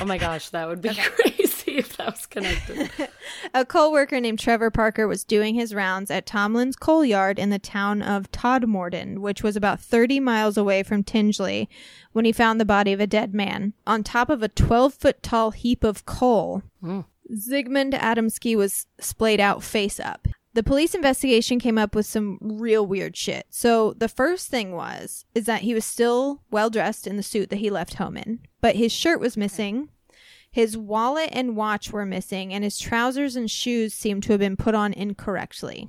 Oh 0.00 0.04
my 0.04 0.18
gosh, 0.18 0.50
that 0.50 0.68
would 0.68 0.80
be 0.80 0.94
crazy 0.94 1.78
if 1.78 1.96
that 1.96 2.12
was 2.12 2.26
connected. 2.26 2.90
a 3.54 3.64
coal 3.64 3.90
worker 3.90 4.20
named 4.20 4.38
Trevor 4.38 4.70
Parker 4.70 5.08
was 5.08 5.24
doing 5.24 5.56
his 5.56 5.74
rounds 5.74 6.08
at 6.08 6.26
Tomlin's 6.26 6.76
coal 6.76 7.04
yard 7.04 7.40
in 7.40 7.50
the 7.50 7.58
town 7.58 8.02
of 8.02 8.30
Todmorden, 8.30 9.18
which 9.18 9.42
was 9.42 9.56
about 9.56 9.80
30 9.80 10.20
miles 10.20 10.56
away 10.56 10.84
from 10.84 11.02
Tingley, 11.02 11.68
when 12.12 12.24
he 12.24 12.30
found 12.30 12.60
the 12.60 12.64
body 12.64 12.92
of 12.92 13.00
a 13.00 13.06
dead 13.08 13.34
man 13.34 13.72
on 13.84 14.04
top 14.04 14.30
of 14.30 14.44
a 14.44 14.48
12 14.48 14.94
foot 14.94 15.22
tall 15.24 15.50
heap 15.50 15.82
of 15.82 16.06
coal. 16.06 16.62
Hmm. 16.80 17.00
Zygmunt 17.32 17.98
Adamski 17.98 18.56
was 18.56 18.86
splayed 19.00 19.40
out 19.40 19.64
face 19.64 19.98
up. 19.98 20.28
The 20.52 20.62
police 20.64 20.94
investigation 20.96 21.60
came 21.60 21.78
up 21.78 21.94
with 21.94 22.06
some 22.06 22.38
real 22.40 22.84
weird 22.84 23.16
shit. 23.16 23.46
So 23.50 23.92
the 23.92 24.08
first 24.08 24.48
thing 24.48 24.72
was 24.72 25.24
is 25.34 25.46
that 25.46 25.62
he 25.62 25.74
was 25.74 25.84
still 25.84 26.42
well 26.50 26.70
dressed 26.70 27.06
in 27.06 27.16
the 27.16 27.22
suit 27.22 27.50
that 27.50 27.60
he 27.60 27.70
left 27.70 27.94
home 27.94 28.16
in, 28.16 28.40
but 28.60 28.74
his 28.76 28.92
shirt 28.92 29.20
was 29.20 29.36
missing. 29.36 29.90
His 30.50 30.76
wallet 30.76 31.30
and 31.32 31.54
watch 31.54 31.92
were 31.92 32.04
missing, 32.04 32.52
and 32.52 32.64
his 32.64 32.78
trousers 32.80 33.36
and 33.36 33.48
shoes 33.48 33.94
seemed 33.94 34.24
to 34.24 34.32
have 34.32 34.40
been 34.40 34.56
put 34.56 34.74
on 34.74 34.92
incorrectly. 34.92 35.88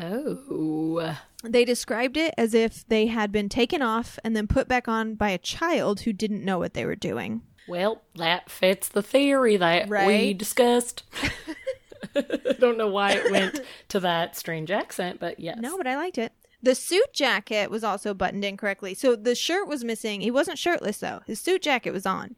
Oh. 0.00 1.16
They 1.42 1.64
described 1.64 2.16
it 2.16 2.34
as 2.38 2.54
if 2.54 2.86
they 2.88 3.06
had 3.06 3.32
been 3.32 3.48
taken 3.48 3.82
off 3.82 4.18
and 4.22 4.36
then 4.36 4.46
put 4.46 4.68
back 4.68 4.88
on 4.88 5.14
by 5.14 5.30
a 5.30 5.38
child 5.38 6.00
who 6.00 6.12
didn't 6.12 6.44
know 6.44 6.58
what 6.58 6.74
they 6.74 6.84
were 6.84 6.94
doing. 6.94 7.42
Well, 7.66 8.02
that 8.16 8.50
fits 8.50 8.88
the 8.88 9.02
theory 9.02 9.56
that 9.56 9.88
we 9.88 9.96
Right? 9.96 10.38
discussed. 10.38 11.04
I 12.14 12.54
don't 12.58 12.78
know 12.78 12.88
why 12.88 13.12
it 13.12 13.30
went 13.30 13.60
to 13.88 14.00
that 14.00 14.36
strange 14.36 14.70
accent, 14.70 15.20
but 15.20 15.38
yes. 15.40 15.58
No, 15.60 15.76
but 15.76 15.86
I 15.86 15.96
liked 15.96 16.18
it. 16.18 16.32
The 16.62 16.74
suit 16.74 17.12
jacket 17.12 17.70
was 17.70 17.82
also 17.82 18.14
buttoned 18.14 18.44
incorrectly. 18.44 18.94
So 18.94 19.16
the 19.16 19.34
shirt 19.34 19.66
was 19.66 19.82
missing. 19.84 20.20
He 20.20 20.30
wasn't 20.30 20.58
shirtless 20.58 20.98
though. 20.98 21.20
His 21.26 21.40
suit 21.40 21.62
jacket 21.62 21.90
was 21.92 22.06
on. 22.06 22.36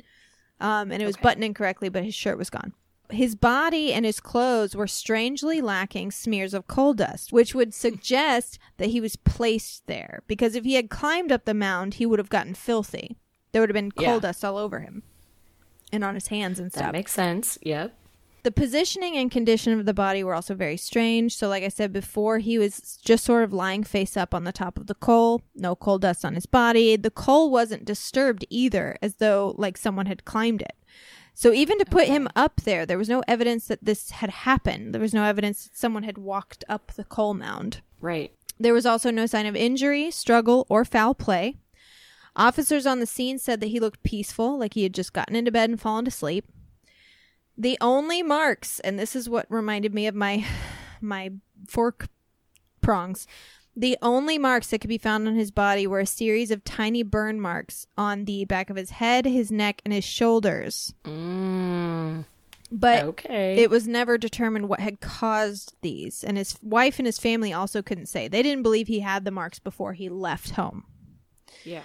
Um, 0.60 0.90
and 0.92 1.02
it 1.02 1.06
was 1.06 1.16
Okay. 1.16 1.22
buttoned 1.22 1.44
incorrectly, 1.44 1.88
but 1.88 2.04
his 2.04 2.14
shirt 2.14 2.38
was 2.38 2.48
gone. 2.48 2.72
His 3.10 3.34
body 3.34 3.92
and 3.92 4.06
his 4.06 4.18
clothes 4.20 4.74
were 4.74 4.86
strangely 4.86 5.60
lacking 5.60 6.10
smears 6.10 6.54
of 6.54 6.66
coal 6.66 6.94
dust, 6.94 7.32
which 7.34 7.54
would 7.54 7.74
suggest 7.84 8.58
that 8.78 8.88
he 8.88 9.00
was 9.00 9.16
placed 9.16 9.86
there. 9.86 10.22
Because 10.26 10.54
if 10.54 10.64
he 10.64 10.74
had 10.74 10.88
climbed 10.88 11.30
up 11.30 11.44
the 11.44 11.52
mound, 11.52 11.94
he 11.94 12.06
would 12.06 12.18
have 12.18 12.30
gotten 12.30 12.54
filthy. 12.54 13.18
There 13.52 13.60
would 13.60 13.68
have 13.68 13.74
been 13.74 13.92
coal 13.92 14.14
Yeah. 14.14 14.18
dust 14.20 14.42
all 14.44 14.56
over 14.56 14.80
him 14.80 15.02
and 15.92 16.02
on 16.02 16.14
his 16.14 16.28
hands 16.28 16.58
and 16.58 16.72
stuff. 16.72 16.84
that 16.84 16.92
makes 16.92 17.12
sense. 17.12 17.58
Yep. 17.62 17.94
The 18.44 18.52
positioning 18.52 19.16
and 19.16 19.30
condition 19.30 19.78
of 19.78 19.86
the 19.86 19.94
body 19.94 20.22
were 20.22 20.34
also 20.34 20.54
very 20.54 20.76
strange. 20.76 21.34
So, 21.34 21.48
like 21.48 21.64
I 21.64 21.68
said 21.68 21.94
before, 21.94 22.38
he 22.38 22.58
was 22.58 22.98
just 23.02 23.24
sort 23.24 23.42
of 23.42 23.54
lying 23.54 23.82
face 23.84 24.18
up 24.18 24.34
on 24.34 24.44
the 24.44 24.52
top 24.52 24.78
of 24.78 24.86
the 24.86 24.94
coal, 24.94 25.40
no 25.54 25.74
coal 25.74 25.98
dust 25.98 26.26
on 26.26 26.34
his 26.34 26.44
body. 26.44 26.96
The 26.96 27.10
coal 27.10 27.50
wasn't 27.50 27.86
disturbed 27.86 28.44
either, 28.50 28.98
as 29.00 29.14
though 29.14 29.54
like 29.56 29.78
someone 29.78 30.04
had 30.04 30.26
climbed 30.26 30.60
it. 30.60 30.76
So, 31.32 31.54
even 31.54 31.78
to 31.78 31.86
put 31.86 32.06
him 32.06 32.28
up 32.36 32.60
there, 32.60 32.84
there 32.84 32.98
was 32.98 33.08
no 33.08 33.22
evidence 33.26 33.66
that 33.68 33.82
this 33.82 34.10
had 34.10 34.28
happened. 34.28 34.94
There 34.94 35.00
was 35.00 35.14
no 35.14 35.24
evidence 35.24 35.64
that 35.64 35.78
someone 35.78 36.02
had 36.02 36.18
walked 36.18 36.64
up 36.68 36.92
the 36.92 37.04
coal 37.04 37.32
mound. 37.32 37.80
Right. 37.98 38.30
There 38.60 38.74
was 38.74 38.84
also 38.84 39.10
no 39.10 39.24
sign 39.24 39.46
of 39.46 39.56
injury, 39.56 40.10
struggle, 40.10 40.66
or 40.68 40.84
foul 40.84 41.14
play. 41.14 41.56
Officers 42.36 42.84
on 42.84 43.00
the 43.00 43.06
scene 43.06 43.38
said 43.38 43.60
that 43.60 43.68
he 43.68 43.80
looked 43.80 44.02
peaceful, 44.02 44.58
like 44.58 44.74
he 44.74 44.82
had 44.82 44.92
just 44.92 45.14
gotten 45.14 45.34
into 45.34 45.50
bed 45.50 45.70
and 45.70 45.80
fallen 45.80 46.04
to 46.04 46.10
sleep. 46.10 46.44
The 47.56 47.78
only 47.80 48.22
marks, 48.22 48.80
and 48.80 48.98
this 48.98 49.14
is 49.14 49.28
what 49.28 49.46
reminded 49.48 49.94
me 49.94 50.06
of 50.06 50.14
my 50.14 50.44
my 51.00 51.30
fork 51.68 52.08
prongs. 52.80 53.26
The 53.76 53.98
only 54.02 54.38
marks 54.38 54.68
that 54.68 54.78
could 54.80 54.88
be 54.88 54.98
found 54.98 55.26
on 55.26 55.34
his 55.34 55.50
body 55.50 55.84
were 55.86 55.98
a 56.00 56.06
series 56.06 56.52
of 56.52 56.62
tiny 56.62 57.02
burn 57.02 57.40
marks 57.40 57.88
on 57.98 58.24
the 58.24 58.44
back 58.44 58.70
of 58.70 58.76
his 58.76 58.90
head, 58.90 59.26
his 59.26 59.50
neck, 59.50 59.82
and 59.84 59.92
his 59.92 60.04
shoulders. 60.04 60.94
Mm, 61.04 62.24
But 62.70 63.02
okay. 63.02 63.56
it 63.58 63.70
was 63.70 63.88
never 63.88 64.16
determined 64.16 64.68
what 64.68 64.78
had 64.78 65.00
caused 65.00 65.74
these, 65.82 66.22
and 66.22 66.36
his 66.38 66.56
wife 66.62 67.00
and 67.00 67.06
his 67.06 67.18
family 67.18 67.52
also 67.52 67.82
couldn't 67.82 68.06
say. 68.06 68.28
They 68.28 68.44
didn't 68.44 68.62
believe 68.62 68.86
he 68.86 69.00
had 69.00 69.24
the 69.24 69.32
marks 69.32 69.58
before 69.58 69.94
he 69.94 70.08
left 70.08 70.50
home. 70.50 70.84
yeah. 71.64 71.82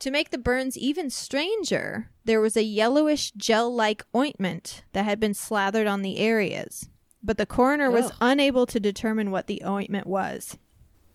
To 0.00 0.10
make 0.12 0.30
the 0.30 0.38
burns 0.38 0.78
even 0.78 1.10
stranger, 1.10 2.10
there 2.24 2.40
was 2.40 2.56
a 2.56 2.62
yellowish 2.62 3.32
gel 3.32 3.74
like 3.74 4.04
ointment 4.14 4.84
that 4.92 5.04
had 5.04 5.18
been 5.18 5.34
slathered 5.34 5.88
on 5.88 6.02
the 6.02 6.18
areas, 6.18 6.88
but 7.22 7.36
the 7.36 7.46
coroner 7.46 7.90
was 7.90 8.06
Ugh. 8.06 8.16
unable 8.20 8.64
to 8.66 8.78
determine 8.78 9.30
what 9.32 9.48
the 9.48 9.62
ointment 9.66 10.06
was. 10.06 10.56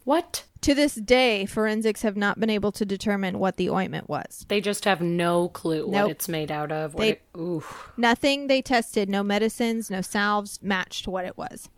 What? 0.03 0.43
To 0.61 0.73
this 0.75 0.95
day, 0.95 1.45
forensics 1.45 2.01
have 2.01 2.17
not 2.17 2.39
been 2.41 2.49
able 2.49 2.73
to 2.73 2.85
determine 2.85 3.39
what 3.39 3.55
the 3.55 3.69
ointment 3.69 4.09
was. 4.09 4.45
They 4.49 4.59
just 4.59 4.83
have 4.83 4.99
no 5.01 5.47
clue 5.49 5.87
Nope. 5.89 6.03
what 6.03 6.11
it's 6.11 6.27
made 6.27 6.51
out 6.51 6.71
of. 6.73 6.93
What 6.93 7.01
They- 7.01 7.09
it, 7.11 7.21
oof. 7.37 7.89
Nothing 7.95 8.47
they 8.47 8.61
tested, 8.61 9.09
no 9.09 9.23
medicines, 9.23 9.89
no 9.89 10.01
salves, 10.01 10.59
matched 10.61 11.07
what 11.07 11.23
it 11.25 11.37
was. 11.37 11.69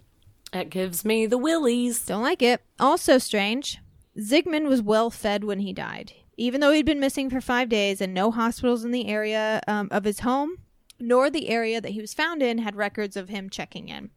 That 0.53 0.69
gives 0.71 1.05
me 1.05 1.27
the 1.27 1.37
willies. 1.37 2.03
Don't 2.03 2.23
like 2.23 2.41
it. 2.41 2.61
Also 2.79 3.19
strange. 3.19 3.79
Zygmunt 4.17 4.67
was 4.67 4.81
well 4.81 5.11
fed 5.11 5.43
when 5.43 5.59
he 5.59 5.71
died. 5.73 6.13
Even 6.37 6.61
though 6.61 6.71
he'd 6.71 6.85
been 6.85 6.99
missing 6.99 7.29
for 7.29 7.41
five 7.41 7.69
days 7.69 8.01
and 8.01 8.13
no 8.13 8.31
hospitals 8.31 8.83
in 8.83 8.91
the 8.91 9.07
area 9.07 9.61
um, 9.67 9.87
of 9.91 10.03
his 10.03 10.19
home, 10.21 10.57
nor 10.99 11.29
the 11.29 11.49
area 11.49 11.79
that 11.79 11.91
he 11.91 12.01
was 12.01 12.13
found 12.13 12.41
in, 12.41 12.57
had 12.57 12.75
records 12.75 13.15
of 13.15 13.29
him 13.29 13.49
checking 13.49 13.89
in. 13.89 14.09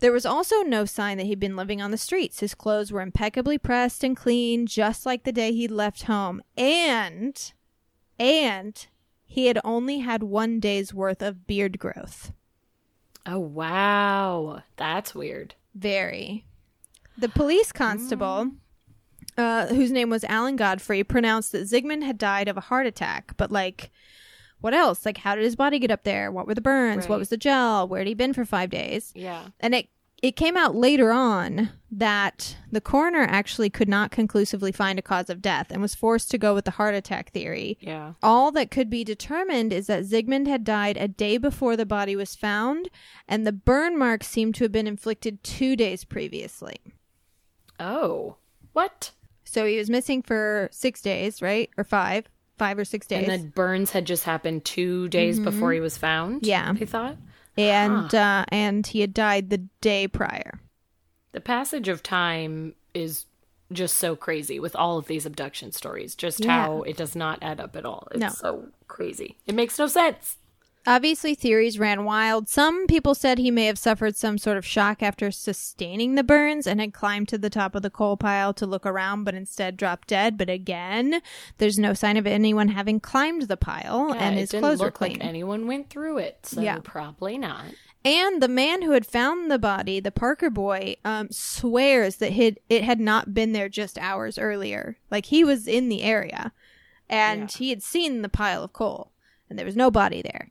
There 0.00 0.12
was 0.12 0.26
also 0.26 0.62
no 0.62 0.84
sign 0.84 1.16
that 1.18 1.26
he'd 1.26 1.38
been 1.38 1.54
living 1.54 1.80
on 1.80 1.92
the 1.92 1.96
streets. 1.96 2.40
His 2.40 2.56
clothes 2.56 2.90
were 2.90 3.02
impeccably 3.02 3.56
pressed 3.56 4.02
and 4.02 4.16
clean, 4.16 4.66
just 4.66 5.06
like 5.06 5.22
the 5.22 5.30
day 5.30 5.52
he'd 5.52 5.70
left 5.70 6.04
home. 6.04 6.42
And, 6.56 7.52
and 8.18 8.86
he 9.24 9.46
had 9.46 9.60
only 9.64 10.00
had 10.00 10.24
one 10.24 10.58
day's 10.58 10.92
worth 10.92 11.22
of 11.22 11.46
beard 11.46 11.78
growth. 11.78 12.32
Oh, 13.24 13.38
wow. 13.38 14.62
That's 14.76 15.14
weird. 15.14 15.54
Very. 15.72 16.46
The 17.16 17.28
police 17.28 17.70
constable, 17.70 18.50
uh, 19.36 19.66
whose 19.68 19.90
name 19.90 20.10
was 20.10 20.24
Alan 20.24 20.56
Godfrey, 20.56 21.04
pronounced 21.04 21.52
that 21.52 21.68
Zygmunt 21.68 22.02
had 22.04 22.18
died 22.18 22.48
of 22.48 22.56
a 22.56 22.62
heart 22.62 22.86
attack. 22.86 23.34
But, 23.36 23.50
like, 23.50 23.90
what 24.60 24.74
else? 24.74 25.04
Like, 25.04 25.18
how 25.18 25.34
did 25.34 25.44
his 25.44 25.56
body 25.56 25.78
get 25.78 25.90
up 25.90 26.04
there? 26.04 26.30
What 26.30 26.46
were 26.46 26.54
the 26.54 26.60
burns? 26.60 27.08
What 27.08 27.18
was 27.18 27.30
the 27.30 27.36
gel? 27.36 27.88
Where 27.88 28.00
had 28.00 28.08
he 28.08 28.14
been 28.14 28.32
for 28.32 28.44
five 28.44 28.70
days? 28.70 29.12
Yeah. 29.14 29.48
And 29.60 29.74
it 29.74 29.88
it 30.22 30.36
came 30.36 30.56
out 30.56 30.76
later 30.76 31.10
on 31.10 31.70
that 31.90 32.56
the 32.70 32.80
coroner 32.80 33.22
actually 33.22 33.68
could 33.68 33.88
not 33.88 34.12
conclusively 34.12 34.70
find 34.70 34.96
a 34.96 35.02
cause 35.02 35.28
of 35.28 35.42
death 35.42 35.66
and 35.70 35.82
was 35.82 35.96
forced 35.96 36.30
to 36.30 36.38
go 36.38 36.54
with 36.54 36.64
the 36.64 36.70
heart 36.70 36.94
attack 36.94 37.32
theory. 37.32 37.76
Yeah. 37.80 38.12
All 38.22 38.52
that 38.52 38.70
could 38.70 38.88
be 38.88 39.02
determined 39.02 39.72
is 39.72 39.88
that 39.88 40.04
Zygmunt 40.04 40.46
had 40.46 40.62
died 40.62 40.96
a 40.96 41.08
day 41.08 41.38
before 41.38 41.76
the 41.76 41.84
body 41.84 42.14
was 42.14 42.36
found, 42.36 42.88
and 43.26 43.44
the 43.44 43.52
burn 43.52 43.98
marks 43.98 44.28
seemed 44.28 44.54
to 44.54 44.64
have 44.64 44.70
been 44.70 44.86
inflicted 44.86 45.42
two 45.42 45.74
days 45.74 46.04
previously. 46.04 46.76
Oh. 47.80 48.36
What? 48.72 49.10
So 49.52 49.66
he 49.66 49.76
was 49.76 49.90
missing 49.90 50.22
for 50.22 50.70
six 50.72 51.02
days, 51.02 51.42
right? 51.42 51.68
Or 51.76 51.84
five. 51.84 52.26
Five 52.56 52.78
or 52.78 52.86
six 52.86 53.06
days. 53.06 53.28
And 53.28 53.42
the 53.44 53.48
burns 53.48 53.90
had 53.90 54.06
just 54.06 54.24
happened 54.24 54.64
two 54.64 55.08
days 55.08 55.38
before 55.38 55.72
he 55.74 55.80
was 55.80 55.98
found? 55.98 56.46
Yeah. 56.46 56.72
They 56.72 56.86
thought? 56.86 57.16
and 57.58 58.14
uh, 58.14 58.46
and 58.48 58.86
he 58.86 59.02
had 59.02 59.12
died 59.12 59.50
the 59.50 59.58
day 59.82 60.08
prior. 60.08 60.58
The 61.32 61.40
passage 61.42 61.88
of 61.88 62.02
time 62.02 62.74
is 62.94 63.26
just 63.70 63.98
so 63.98 64.16
crazy 64.16 64.58
with 64.58 64.74
all 64.74 64.96
of 64.96 65.06
these 65.06 65.26
abduction 65.26 65.72
stories. 65.72 66.14
Just 66.14 66.44
Yeah. 66.44 66.62
how 66.64 66.82
it 66.82 66.96
does 66.96 67.14
not 67.14 67.38
add 67.42 67.60
up 67.60 67.76
at 67.76 67.84
all. 67.84 68.08
It's 68.12 68.20
No. 68.20 68.28
so 68.30 68.68
crazy. 68.88 69.36
It 69.46 69.54
makes 69.54 69.78
no 69.78 69.86
sense. 69.86 70.36
Obviously, 70.84 71.36
theories 71.36 71.78
ran 71.78 72.04
wild. 72.04 72.48
Some 72.48 72.88
people 72.88 73.14
said 73.14 73.38
he 73.38 73.52
may 73.52 73.66
have 73.66 73.78
suffered 73.78 74.16
some 74.16 74.36
sort 74.36 74.56
of 74.56 74.66
shock 74.66 75.00
after 75.00 75.30
sustaining 75.30 76.16
the 76.16 76.24
burns 76.24 76.66
and 76.66 76.80
had 76.80 76.92
climbed 76.92 77.28
to 77.28 77.38
the 77.38 77.50
top 77.50 77.76
of 77.76 77.82
the 77.82 77.90
coal 77.90 78.16
pile 78.16 78.52
to 78.54 78.66
look 78.66 78.84
around, 78.84 79.22
but 79.22 79.34
instead 79.34 79.76
dropped 79.76 80.08
dead. 80.08 80.36
But 80.36 80.50
again, 80.50 81.22
there's 81.58 81.78
no 81.78 81.94
sign 81.94 82.16
of 82.16 82.26
anyone 82.26 82.68
having 82.68 82.98
climbed 82.98 83.42
the 83.42 83.56
pile, 83.56 84.08
Yeah, 84.12 84.20
and 84.22 84.36
his 84.36 84.50
clothes 84.50 84.80
were 84.80 84.86
look 84.86 84.94
clean. 84.94 85.12
like 85.18 85.24
anyone 85.24 85.68
went 85.68 85.88
through 85.88 86.18
it. 86.18 86.46
So 86.46 86.60
Yeah. 86.60 86.78
probably 86.82 87.38
not. 87.38 87.66
And 88.04 88.42
the 88.42 88.48
man 88.48 88.82
who 88.82 88.90
had 88.90 89.06
found 89.06 89.48
the 89.52 89.60
body, 89.60 90.00
the 90.00 90.10
Parker 90.10 90.50
boy, 90.50 90.96
um, 91.04 91.28
swears 91.30 92.16
that 92.16 92.32
it, 92.32 92.60
it 92.68 92.82
had 92.82 92.98
not 92.98 93.32
been 93.32 93.52
there 93.52 93.68
just 93.68 93.96
hours 93.98 94.36
earlier. 94.36 94.96
Like 95.12 95.26
he 95.26 95.44
was 95.44 95.68
in 95.68 95.88
the 95.88 96.02
area 96.02 96.52
and 97.08 97.42
Yeah. 97.42 97.56
he 97.58 97.70
had 97.70 97.84
seen 97.84 98.22
the 98.22 98.28
pile 98.28 98.64
of 98.64 98.72
coal 98.72 99.12
and 99.48 99.56
there 99.56 99.66
was 99.66 99.76
no 99.76 99.88
body 99.88 100.20
there. 100.22 100.48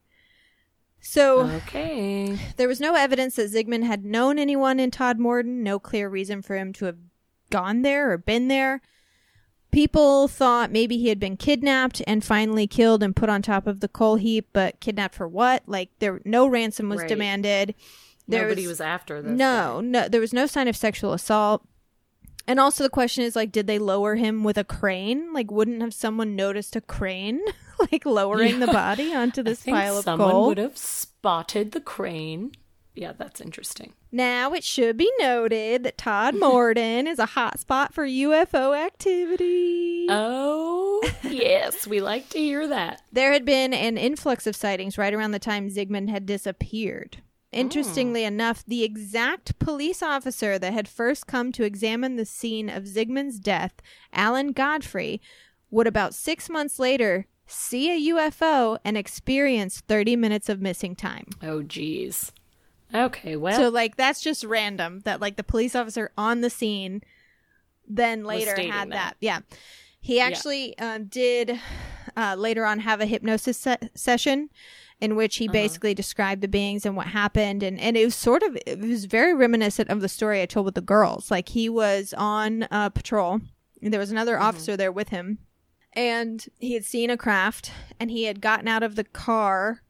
So 1.01 1.41
Okay. 1.41 2.37
there 2.57 2.67
was 2.67 2.79
no 2.79 2.95
evidence 2.95 3.35
that 3.35 3.51
Zygmunt 3.51 3.83
had 3.85 4.05
known 4.05 4.37
anyone 4.39 4.79
in 4.79 4.91
Todmorden, 4.91 5.63
no 5.63 5.79
clear 5.79 6.07
reason 6.07 6.41
for 6.41 6.55
him 6.55 6.71
to 6.73 6.85
have 6.85 6.97
gone 7.49 7.81
there 7.81 8.11
or 8.11 8.17
been 8.17 8.47
there. 8.47 8.81
People 9.71 10.27
thought 10.27 10.69
maybe 10.71 10.97
he 10.97 11.07
had 11.09 11.19
been 11.19 11.37
kidnapped 11.37 12.01
and 12.05 12.23
finally 12.23 12.67
killed 12.67 13.01
and 13.01 13.15
put 13.15 13.29
on 13.29 13.41
top 13.41 13.67
of 13.67 13.79
the 13.79 13.87
coal 13.87 14.15
heap, 14.17 14.49
but 14.53 14.79
kidnapped 14.81 15.15
for 15.15 15.27
what? 15.27 15.63
Like 15.65 15.89
there 15.99 16.21
no 16.25 16.45
ransom 16.45 16.89
was 16.89 16.99
Right. 16.99 17.07
demanded. 17.09 17.73
There 18.27 18.43
Nobody 18.43 18.67
was, 18.67 18.79
after 18.81 19.21
this. 19.21 19.31
no, 19.31 19.81
no, 19.81 20.07
there 20.07 20.21
was 20.21 20.33
no 20.33 20.45
sign 20.45 20.67
of 20.67 20.75
sexual 20.75 21.13
assault. 21.13 21.65
And 22.47 22.59
also 22.59 22.83
the 22.83 22.89
question 22.89 23.23
is 23.23 23.35
like, 23.35 23.51
did 23.51 23.65
they 23.67 23.79
lower 23.79 24.15
him 24.15 24.43
with 24.43 24.57
a 24.57 24.63
crane? 24.63 25.31
Like, 25.33 25.51
wouldn't 25.51 25.81
have 25.81 25.93
someone 25.93 26.35
noticed 26.35 26.75
a 26.75 26.81
crane 26.81 27.39
like 27.91 28.05
lowering 28.05 28.59
the 28.59 28.67
body 28.67 29.13
onto 29.13 29.43
this 29.43 29.63
pile 29.63 29.97
of 29.97 30.03
someone 30.03 30.31
coal? 30.31 30.47
would 30.47 30.57
have 30.57 30.77
spotted 30.77 31.71
the 31.71 31.81
crane. 31.81 32.51
Yeah, 32.93 33.13
that's 33.17 33.39
interesting. 33.39 33.93
Now 34.11 34.53
it 34.53 34.65
should 34.65 34.97
be 34.97 35.09
noted 35.17 35.83
that 35.83 35.97
Todmorden 35.97 37.07
is 37.07 37.19
a 37.19 37.27
hotspot 37.27 37.93
for 37.93 38.05
UFO 38.05 38.77
activity. 38.77 40.07
Oh, 40.09 41.01
yes, 41.23 41.87
we 41.87 42.01
like 42.01 42.27
to 42.29 42.37
hear 42.37 42.67
that. 42.67 43.01
There 43.11 43.31
had 43.31 43.45
been 43.45 43.73
an 43.73 43.97
influx 43.97 44.45
of 44.45 44.57
sightings 44.57 44.97
right 44.97 45.13
around 45.13 45.31
the 45.31 45.39
time 45.39 45.69
Zygmunt 45.69 46.09
had 46.09 46.25
disappeared. 46.25 47.17
Interestingly 47.53 48.23
oh. 48.23 48.27
enough, 48.27 48.63
the 48.65 48.83
exact 48.83 49.57
police 49.59 50.01
officer 50.01 50.59
that 50.59 50.73
had 50.73 50.87
first 50.87 51.27
come 51.27 51.51
to 51.53 51.63
examine 51.63 52.15
the 52.17 52.25
scene 52.25 52.69
of 52.69 52.83
Zygmunt's 52.83 53.39
death, 53.39 53.73
Alan 54.13 54.51
Godfrey, 54.51 55.21
would 55.69 55.87
about 55.87 56.13
six 56.13 56.49
months 56.49 56.79
later 56.79 57.27
see 57.51 57.91
a 58.09 58.13
UFO 58.15 58.77
and 58.83 58.97
experience 58.97 59.81
30 59.87 60.15
minutes 60.15 60.49
of 60.49 60.61
missing 60.61 60.95
time. 60.95 61.25
Oh, 61.43 61.61
geez. 61.61 62.31
Okay, 62.93 63.35
well, 63.37 63.57
So, 63.57 63.69
like, 63.69 63.95
that's 63.95 64.21
just 64.21 64.43
random 64.43 65.01
that, 65.05 65.21
like, 65.21 65.37
the 65.37 65.43
police 65.43 65.75
officer 65.75 66.11
on 66.17 66.41
the 66.41 66.49
scene 66.49 67.01
then 67.87 68.23
later 68.23 68.55
had 68.55 68.89
that. 68.89 68.91
that. 68.91 69.15
Yeah. 69.19 69.39
He 69.99 70.19
actually 70.19 70.77
um, 70.79 71.05
did 71.05 71.59
uh, 72.17 72.35
later 72.37 72.65
on 72.65 72.79
have 72.79 73.01
a 73.01 73.05
hypnosis 73.05 73.57
se- 73.57 73.89
session 73.95 74.49
in 74.99 75.15
which 75.15 75.37
Uh-huh. 75.37 75.43
he 75.43 75.47
basically 75.47 75.93
described 75.93 76.41
the 76.41 76.47
beings 76.47 76.85
and 76.85 76.95
what 76.95 77.07
happened. 77.07 77.63
And, 77.63 77.79
and 77.79 77.95
it 77.97 78.05
was 78.05 78.15
sort 78.15 78.43
of, 78.43 78.57
it 78.65 78.79
was 78.79 79.05
very 79.05 79.33
reminiscent 79.33 79.89
of 79.89 80.01
the 80.01 80.09
story 80.09 80.41
I 80.41 80.45
told 80.45 80.65
with 80.65 80.75
the 80.75 80.81
girls. 80.81 81.31
Like, 81.31 81.49
he 81.49 81.69
was 81.69 82.13
on 82.17 82.63
uh, 82.71 82.89
patrol, 82.89 83.39
and 83.81 83.93
there 83.93 83.99
was 83.99 84.11
another 84.11 84.33
Mm-hmm. 84.35 84.43
officer 84.45 84.75
there 84.77 84.91
with 84.91 85.09
him. 85.09 85.39
And 85.93 86.45
he 86.59 86.73
had 86.73 86.85
seen 86.85 87.09
a 87.09 87.17
craft, 87.17 87.71
and 87.99 88.09
he 88.09 88.23
had 88.23 88.41
gotten 88.41 88.67
out 88.67 88.83
of 88.83 88.95
the 88.95 89.03
car 89.03 89.81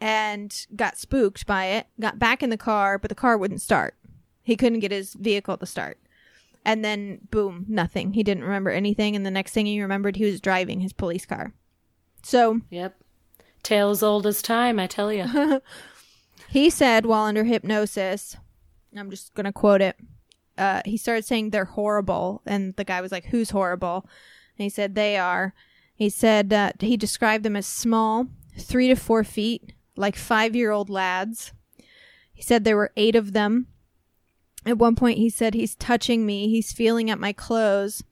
and 0.00 0.66
got 0.74 0.98
spooked 0.98 1.46
by 1.46 1.66
it, 1.66 1.86
got 2.00 2.18
back 2.18 2.42
in 2.42 2.50
the 2.50 2.56
car, 2.56 2.98
but 2.98 3.08
the 3.08 3.14
car 3.14 3.38
wouldn't 3.38 3.62
start. 3.62 3.94
He 4.42 4.56
couldn't 4.56 4.80
get 4.80 4.90
his 4.90 5.14
vehicle 5.14 5.56
to 5.56 5.66
start. 5.66 5.98
And 6.64 6.84
then, 6.84 7.20
boom, 7.30 7.66
nothing. 7.68 8.14
He 8.14 8.22
didn't 8.22 8.44
remember 8.44 8.70
anything. 8.70 9.14
And 9.14 9.24
the 9.24 9.30
next 9.30 9.52
thing 9.52 9.66
he 9.66 9.80
remembered, 9.80 10.16
he 10.16 10.24
was 10.24 10.40
driving 10.40 10.80
his 10.80 10.92
police 10.92 11.26
car. 11.26 11.52
So 12.22 12.60
yep. 12.70 12.96
Tale 13.62 13.90
as 13.90 14.02
old 14.02 14.26
as 14.26 14.42
time, 14.42 14.78
I 14.78 14.86
tell 14.86 15.12
you. 15.12 15.60
he 16.48 16.70
said 16.70 17.06
while 17.06 17.24
under 17.24 17.44
hypnosis, 17.44 18.36
I'm 18.96 19.10
just 19.10 19.34
going 19.34 19.44
to 19.44 19.52
quote 19.52 19.80
it. 19.80 19.96
Uh, 20.56 20.82
he 20.84 20.96
started 20.96 21.24
saying 21.24 21.50
they're 21.50 21.64
horrible. 21.64 22.42
And 22.46 22.74
the 22.76 22.84
guy 22.84 23.00
was 23.00 23.12
like, 23.12 23.26
Who's 23.26 23.50
horrible? 23.50 24.06
He 24.56 24.68
said, 24.68 24.94
They 24.94 25.16
are. 25.16 25.54
He 25.94 26.08
said 26.08 26.52
uh, 26.52 26.72
he 26.80 26.96
described 26.96 27.44
them 27.44 27.56
as 27.56 27.66
small, 27.66 28.26
three 28.58 28.88
to 28.88 28.96
four 28.96 29.24
feet, 29.24 29.72
like 29.96 30.16
five 30.16 30.56
year 30.56 30.70
old 30.70 30.90
lads. 30.90 31.52
He 32.32 32.42
said 32.42 32.64
there 32.64 32.76
were 32.76 32.92
eight 32.96 33.14
of 33.14 33.32
them. 33.32 33.68
At 34.66 34.78
one 34.78 34.96
point, 34.96 35.18
he 35.18 35.30
said, 35.30 35.54
He's 35.54 35.74
touching 35.74 36.26
me. 36.26 36.48
He's 36.48 36.72
feeling 36.72 37.10
at 37.10 37.20
my 37.20 37.32
clothes. 37.32 38.02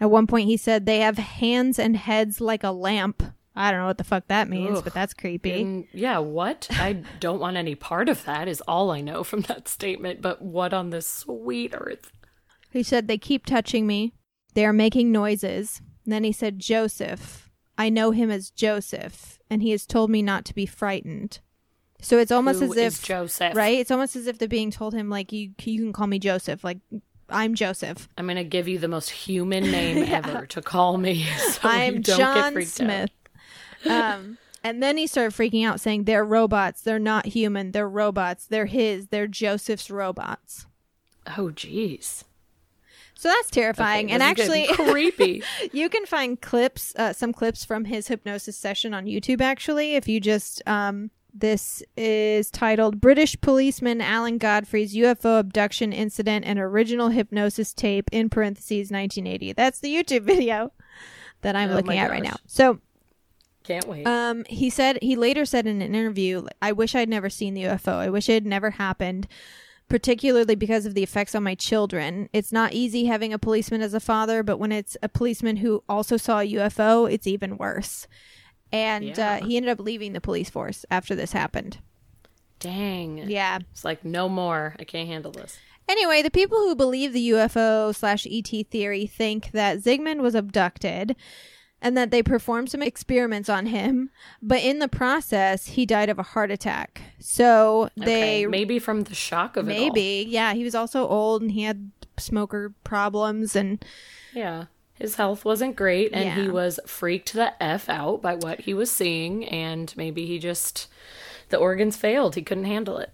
At 0.00 0.10
one 0.10 0.26
point, 0.26 0.46
he 0.48 0.56
said, 0.56 0.86
They 0.86 1.00
have 1.00 1.18
hands 1.18 1.78
and 1.78 1.96
heads 1.96 2.40
like 2.40 2.62
a 2.62 2.70
lamp. 2.70 3.22
I 3.56 3.72
don't 3.72 3.80
know 3.80 3.86
what 3.86 3.98
the 3.98 4.04
fuck 4.04 4.28
that 4.28 4.48
means, 4.48 4.78
Ugh. 4.78 4.84
but 4.84 4.94
that's 4.94 5.14
creepy. 5.14 5.62
And 5.62 5.88
yeah, 5.92 6.18
what? 6.18 6.68
I 6.70 7.02
don't 7.18 7.40
want 7.40 7.56
any 7.56 7.74
part 7.74 8.08
of 8.08 8.24
that, 8.24 8.46
is 8.46 8.60
all 8.68 8.92
I 8.92 9.00
know 9.00 9.24
from 9.24 9.40
that 9.42 9.66
statement. 9.66 10.22
But 10.22 10.40
what 10.40 10.72
on 10.72 10.90
this 10.90 11.08
sweet 11.08 11.74
earth? 11.74 12.12
He 12.70 12.84
said, 12.84 13.08
They 13.08 13.18
keep 13.18 13.46
touching 13.46 13.86
me. 13.86 14.12
They 14.54 14.64
are 14.64 14.72
making 14.72 15.12
noises. 15.12 15.80
And 16.04 16.12
then 16.12 16.24
he 16.24 16.32
said, 16.32 16.58
Joseph. 16.58 17.50
I 17.76 17.90
know 17.90 18.10
him 18.10 18.28
as 18.28 18.50
Joseph, 18.50 19.38
and 19.48 19.62
he 19.62 19.70
has 19.70 19.86
told 19.86 20.10
me 20.10 20.20
not 20.20 20.44
to 20.46 20.54
be 20.54 20.66
frightened. 20.66 21.38
So 22.00 22.18
it's 22.18 22.32
almost 22.32 22.60
Who 22.60 22.72
as 22.72 22.76
if, 22.76 23.02
Joseph? 23.04 23.54
right? 23.54 23.78
It's 23.78 23.92
almost 23.92 24.16
as 24.16 24.26
if 24.26 24.38
they're 24.38 24.48
being 24.48 24.72
told 24.72 24.94
him, 24.94 25.08
like, 25.08 25.32
you, 25.32 25.50
you 25.62 25.78
can 25.80 25.92
call 25.92 26.08
me 26.08 26.18
Joseph. 26.18 26.64
Like, 26.64 26.78
I'm 27.28 27.54
Joseph. 27.54 28.08
I'm 28.18 28.26
gonna 28.26 28.42
give 28.42 28.66
you 28.68 28.78
the 28.78 28.88
most 28.88 29.10
human 29.10 29.62
name 29.70 30.04
ever 30.12 30.46
to 30.46 30.62
call 30.62 30.96
me. 30.98 31.24
So 31.38 31.60
I'm 31.62 32.00
don't 32.02 32.16
get 32.16 32.16
John 32.16 32.52
freaked 32.52 32.70
Smith. 32.70 33.10
um, 33.88 34.38
and 34.64 34.82
then 34.82 34.96
he 34.96 35.06
started 35.06 35.36
freaking 35.36 35.64
out, 35.66 35.80
saying, 35.80 36.04
They're 36.04 36.24
robots. 36.24 36.82
They're 36.82 36.98
not 36.98 37.26
human. 37.26 37.72
They're 37.72 37.88
robots. 37.88 38.46
They're 38.46 38.66
his. 38.66 39.08
They're 39.08 39.26
Joseph's 39.28 39.90
robots. 39.90 40.66
Oh, 41.36 41.50
jeez. 41.54 42.24
So 43.18 43.28
that's 43.28 43.50
terrifying. 43.50 44.06
Okay, 44.06 44.14
and 44.14 44.22
actually, 44.22 44.66
creepy. 44.74 45.42
you 45.72 45.88
can 45.88 46.06
find 46.06 46.40
clips, 46.40 46.94
uh, 46.94 47.12
some 47.12 47.32
clips 47.32 47.64
from 47.64 47.84
his 47.84 48.06
hypnosis 48.06 48.56
session 48.56 48.94
on 48.94 49.06
YouTube. 49.06 49.40
Actually, 49.40 49.96
if 49.96 50.06
you 50.06 50.20
just 50.20 50.62
um, 50.68 51.10
this 51.34 51.82
is 51.96 52.48
titled 52.48 53.00
"British 53.00 53.40
Policeman 53.40 54.00
Alan 54.00 54.38
Godfrey's 54.38 54.94
UFO 54.94 55.40
Abduction 55.40 55.92
Incident 55.92 56.44
and 56.44 56.60
Original 56.60 57.08
Hypnosis 57.08 57.74
Tape" 57.74 58.08
in 58.12 58.30
parentheses 58.30 58.92
1980. 58.92 59.52
That's 59.52 59.80
the 59.80 59.92
YouTube 59.92 60.22
video 60.22 60.70
that 61.40 61.56
I'm 61.56 61.72
Oh 61.72 61.74
looking 61.74 61.98
at 61.98 62.10
right 62.10 62.22
now. 62.22 62.36
So 62.46 62.78
Can't 63.64 63.88
wait. 63.88 64.06
um, 64.06 64.44
he 64.48 64.70
said 64.70 64.96
he 65.02 65.16
later 65.16 65.44
said 65.44 65.66
in 65.66 65.82
an 65.82 65.92
interview, 65.92 66.46
"I 66.62 66.70
wish 66.70 66.94
I'd 66.94 67.08
never 67.08 67.30
seen 67.30 67.54
the 67.54 67.64
UFO. 67.64 67.94
I 67.94 68.10
wish 68.10 68.28
it 68.28 68.34
had 68.34 68.46
never 68.46 68.70
happened, 68.70 69.26
particularly 69.88 70.54
because 70.54 70.86
of 70.86 70.94
the 70.94 71.02
effects 71.02 71.34
on 71.34 71.42
my 71.42 71.54
children. 71.54 72.28
It's 72.32 72.52
not 72.52 72.72
easy 72.72 73.06
having 73.06 73.32
a 73.32 73.38
policeman 73.38 73.80
as 73.82 73.94
a 73.94 74.00
father, 74.00 74.42
but 74.42 74.58
when 74.58 74.72
it's 74.72 74.96
a 75.02 75.08
policeman 75.08 75.56
who 75.56 75.82
also 75.88 76.16
saw 76.16 76.40
a 76.40 76.44
UFO, 76.52 77.10
it's 77.10 77.26
even 77.26 77.56
worse." 77.56 78.06
And 78.70 79.04
Yeah. 79.16 79.38
uh, 79.42 79.46
he 79.46 79.56
ended 79.56 79.70
up 79.70 79.80
leaving 79.80 80.12
the 80.12 80.20
police 80.20 80.50
force 80.50 80.84
after 80.90 81.14
this 81.14 81.32
happened. 81.32 81.78
Dang. 82.60 83.18
Yeah. 83.28 83.58
It's 83.70 83.84
like 83.84 84.04
no 84.04 84.28
more. 84.28 84.74
I 84.78 84.84
can't 84.84 85.08
handle 85.08 85.32
this. 85.32 85.56
Anyway, 85.88 86.20
the 86.20 86.30
people 86.30 86.58
who 86.58 86.74
believe 86.74 87.12
the 87.14 87.30
UFO 87.30 87.94
slash 87.94 88.26
ET 88.26 88.66
theory 88.70 89.06
think 89.06 89.52
that 89.52 89.78
Zygmunt 89.78 90.20
was 90.20 90.34
abducted 90.34 91.16
and 91.80 91.96
that 91.96 92.10
they 92.10 92.22
performed 92.22 92.70
some 92.70 92.82
experiments 92.82 93.48
on 93.48 93.66
him, 93.66 94.10
but 94.42 94.62
in 94.62 94.78
the 94.78 94.88
process, 94.88 95.68
he 95.68 95.86
died 95.86 96.08
of 96.08 96.18
a 96.18 96.24
heart 96.24 96.50
attack. 96.50 97.02
So 97.20 97.90
they 97.96 98.44
okay. 98.44 98.46
maybe 98.46 98.78
from 98.78 99.04
the 99.04 99.14
shock 99.14 99.56
of 99.56 99.68
it 99.68 99.68
maybe, 99.68 100.26
yeah, 100.28 100.54
he 100.54 100.64
was 100.64 100.74
also 100.74 101.06
old 101.06 101.42
and 101.42 101.52
he 101.52 101.62
had 101.62 101.90
smoker 102.18 102.74
problems 102.84 103.54
and 103.54 103.84
Yeah. 104.32 104.64
His 104.94 105.14
health 105.14 105.44
wasn't 105.44 105.76
great 105.76 106.12
and 106.12 106.40
he 106.40 106.48
was 106.48 106.80
freaked 106.84 107.32
the 107.32 107.62
F 107.62 107.88
out 107.88 108.20
by 108.20 108.34
what 108.34 108.62
he 108.62 108.74
was 108.74 108.90
seeing 108.90 109.44
and 109.44 109.94
maybe 109.96 110.26
he 110.26 110.40
just 110.40 110.88
the 111.50 111.56
organs 111.56 111.96
failed. 111.96 112.34
He 112.34 112.42
couldn't 112.42 112.64
handle 112.64 112.98
it. 112.98 113.12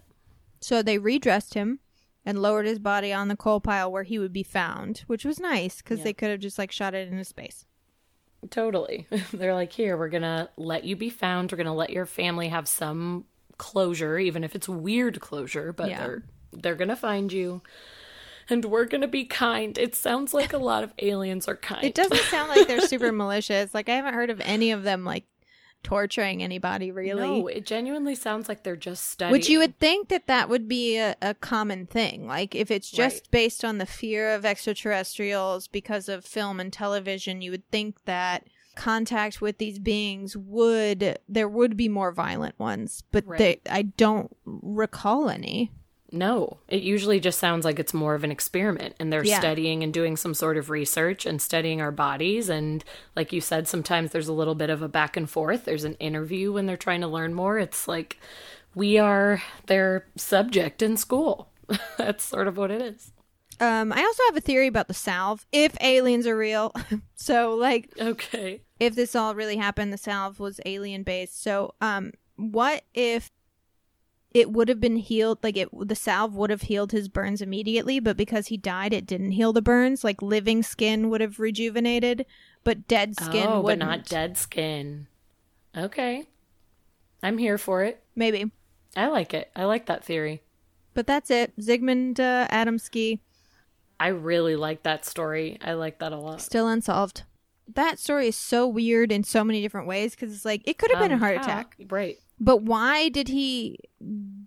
so 0.59 0.81
they 0.81 0.97
redressed 0.97 1.53
him 1.53 1.79
and 2.25 2.41
lowered 2.41 2.65
his 2.65 2.79
body 2.79 3.13
on 3.13 3.27
the 3.27 3.35
coal 3.35 3.61
pile 3.61 3.91
where 3.91 4.01
he 4.01 4.17
would 4.17 4.33
be 4.33 4.41
found, 4.41 5.03
which 5.05 5.23
was 5.23 5.39
nice 5.39 5.77
because 5.77 6.01
they 6.01 6.11
could 6.11 6.31
have 6.31 6.39
just 6.39 6.57
like 6.57 6.71
shot 6.71 6.95
it 6.95 7.07
into 7.07 7.23
space. 7.23 7.67
Totally. 8.49 9.07
They're 9.33 9.53
like, 9.53 9.71
here, 9.73 9.97
we're 9.97 10.09
gonna 10.09 10.49
let 10.57 10.83
you 10.83 10.95
be 10.95 11.09
found. 11.09 11.51
We're 11.51 11.57
gonna 11.57 11.73
let 11.75 11.89
your 11.89 12.05
family 12.05 12.49
have 12.49 12.67
some 12.67 13.25
closure, 13.57 14.17
even 14.19 14.43
if 14.43 14.55
it's 14.55 14.69
weird 14.69 15.19
closure, 15.19 15.73
but 15.73 15.89
Yeah. 15.89 15.99
they're 15.99 16.23
they're 16.53 16.75
gonna 16.75 16.95
find 16.95 17.31
you. 17.33 17.61
And 18.49 18.63
we're 18.65 18.85
gonna 18.85 19.07
be 19.07 19.25
kind. 19.25 19.77
It 19.77 19.95
sounds 19.95 20.33
like 20.33 20.53
a 20.53 20.57
lot 20.59 20.83
of 20.83 20.93
aliens 20.99 21.47
are 21.47 21.55
kind. 21.55 21.83
It 21.83 21.95
doesn't 21.95 22.19
sound 22.25 22.49
like 22.49 22.67
they're 22.67 22.81
super 22.81 23.11
malicious. 23.13 23.73
Like 23.73 23.89
I 23.89 23.95
haven't 23.95 24.13
heard 24.13 24.29
of 24.29 24.39
any 24.41 24.71
of 24.71 24.83
them 24.83 25.03
like 25.03 25.25
torturing 25.85 26.41
anybody 26.43 26.91
really. 26.91 27.41
No, 27.41 27.47
it 27.47 27.65
genuinely 27.65 28.15
sounds 28.15 28.49
like 28.49 28.63
they're 28.63 28.75
just 28.75 29.05
studying. 29.05 29.31
Which 29.31 29.47
you 29.49 29.59
would 29.59 29.79
think 29.79 30.09
that 30.09 30.27
that 30.27 30.49
would 30.49 30.67
be 30.67 30.97
a, 30.97 31.15
a 31.21 31.33
common 31.35 31.85
thing. 31.85 32.27
Like 32.27 32.55
if 32.55 32.71
it's 32.71 32.89
just 32.91 33.25
Right. 33.25 33.31
based 33.31 33.63
on 33.63 33.77
the 33.77 33.85
fear 33.85 34.33
of 34.33 34.43
extraterrestrials 34.45 35.67
because 35.67 36.09
of 36.09 36.25
film 36.25 36.59
and 36.59 36.73
television, 36.73 37.41
you 37.41 37.51
would 37.51 37.69
think 37.71 38.03
that 38.05 38.47
contact 38.75 39.39
with 39.39 39.57
these 39.57 39.79
beings 39.79 40.35
would 40.35 41.17
there 41.29 41.47
would 41.47 41.77
be 41.77 41.87
more 41.87 42.11
violent 42.11 42.59
ones, 42.59 43.03
but 43.11 43.23
they, 43.37 43.61
I 43.69 43.83
don't 43.83 44.35
recall 44.45 45.29
any. 45.29 45.71
No, 46.11 46.57
it 46.67 46.83
usually 46.83 47.19
just 47.19 47.39
sounds 47.39 47.65
like 47.65 47.79
it's 47.79 47.93
more 47.93 48.15
of 48.15 48.23
an 48.23 48.31
experiment 48.31 48.95
and 48.99 49.11
they're 49.11 49.25
Yeah. 49.25 49.39
studying 49.39 49.83
and 49.83 49.93
doing 49.93 50.15
some 50.15 50.33
sort 50.33 50.55
of 50.55 50.69
research 50.69 51.25
and 51.25 51.41
studying 51.41 51.81
our 51.81 51.91
bodies. 51.91 52.47
And 52.47 52.83
like 53.15 53.33
you 53.33 53.41
said, 53.41 53.67
sometimes 53.67 54.11
there's 54.11 54.27
a 54.27 54.33
little 54.33 54.55
bit 54.55 54.69
of 54.69 54.81
a 54.81 54.87
back 54.87 55.17
and 55.17 55.29
forth. 55.29 55.65
There's 55.65 55.83
an 55.83 55.95
interview 55.95 56.53
when 56.53 56.67
they're 56.67 56.77
trying 56.77 57.01
to 57.01 57.07
learn 57.07 57.33
more. 57.33 57.57
It's 57.57 57.87
like 57.87 58.19
we 58.75 58.97
are 58.97 59.41
their 59.65 60.05
subject 60.15 60.81
in 60.81 60.95
school. 60.97 61.49
That's 61.97 62.23
sort 62.23 62.47
of 62.47 62.55
what 62.57 62.71
it 62.71 62.81
is. 62.81 63.11
Um, 63.59 63.91
I 63.93 64.01
also 64.03 64.21
have 64.27 64.35
a 64.37 64.41
theory 64.41 64.67
about 64.67 64.87
the 64.87 64.93
salve. 64.93 65.45
If 65.51 65.75
aliens 65.81 66.27
are 66.27 66.37
real, 66.37 66.73
so 67.15 67.55
like 67.55 67.89
Okay. 67.99 68.61
if 68.79 68.95
this 68.95 69.15
all 69.15 69.33
really 69.33 69.55
happened, 69.55 69.91
the 69.93 69.97
salve 69.97 70.39
was 70.39 70.59
alien 70.65 71.03
based. 71.03 71.41
So, 71.41 71.73
um, 71.81 72.11
what 72.35 72.83
if 72.93 73.31
it 74.35 74.51
would 74.51 74.67
have 74.67 74.81
been 74.81 74.97
healed 74.97 75.39
like 75.41 75.55
it 75.55 75.69
the 75.87 75.95
salve 75.95 76.35
would 76.35 76.49
have 76.49 76.63
healed 76.63 76.91
his 76.91 77.07
burns 77.07 77.41
immediately 77.41 77.99
but 78.01 78.17
because 78.17 78.47
he 78.47 78.57
died 78.57 78.93
it 78.93 79.07
didn't 79.07 79.31
heal 79.31 79.53
the 79.53 79.61
burns 79.61 80.03
like 80.03 80.21
living 80.21 80.61
skin 80.61 81.09
would 81.09 81.21
have 81.21 81.39
rejuvenated 81.39 82.25
but 82.65 82.85
dead 82.87 83.15
skin 83.15 83.47
oh, 83.49 83.55
but 83.61 83.63
wouldn't 83.63 83.79
not 83.89 84.05
dead 84.05 84.37
skin. 84.37 85.07
Okay. 85.77 86.27
I'm 87.23 87.37
here 87.37 87.57
for 87.57 87.83
it. 87.83 88.03
maybe 88.15 88.51
I 88.95 89.07
like 89.07 89.33
it. 89.33 89.49
I 89.55 89.63
like 89.65 89.85
that 89.87 90.03
theory. 90.03 90.41
but 90.93 91.07
that's 91.07 91.31
it 91.31 91.57
zygmunt 91.57 92.19
uh, 92.19 92.47
adamski 92.49 93.19
I 93.97 94.07
really 94.09 94.57
like 94.57 94.83
that 94.83 95.05
story. 95.05 95.57
I 95.61 95.71
like 95.71 95.99
that 95.99 96.11
a 96.11 96.17
lot. 96.17 96.41
still 96.41 96.67
unsolved 96.67 97.23
that 97.73 97.97
story 97.97 98.27
is 98.27 98.35
so 98.35 98.67
weird 98.67 99.11
in 99.11 99.23
so 99.23 99.43
many 99.43 99.61
different 99.61 99.87
ways 99.87 100.11
because 100.13 100.31
it's 100.35 100.45
like 100.45 100.61
it 100.65 100.77
could 100.77 100.91
have 100.91 100.99
been 100.99 101.11
a 101.11 101.15
Um, 101.15 101.19
heart 101.21 101.37
how? 101.37 101.43
attack 101.43 101.75
Right. 101.89 102.17
But 102.39 102.61
why 102.63 103.09
did 103.09 103.27
he 103.29 103.79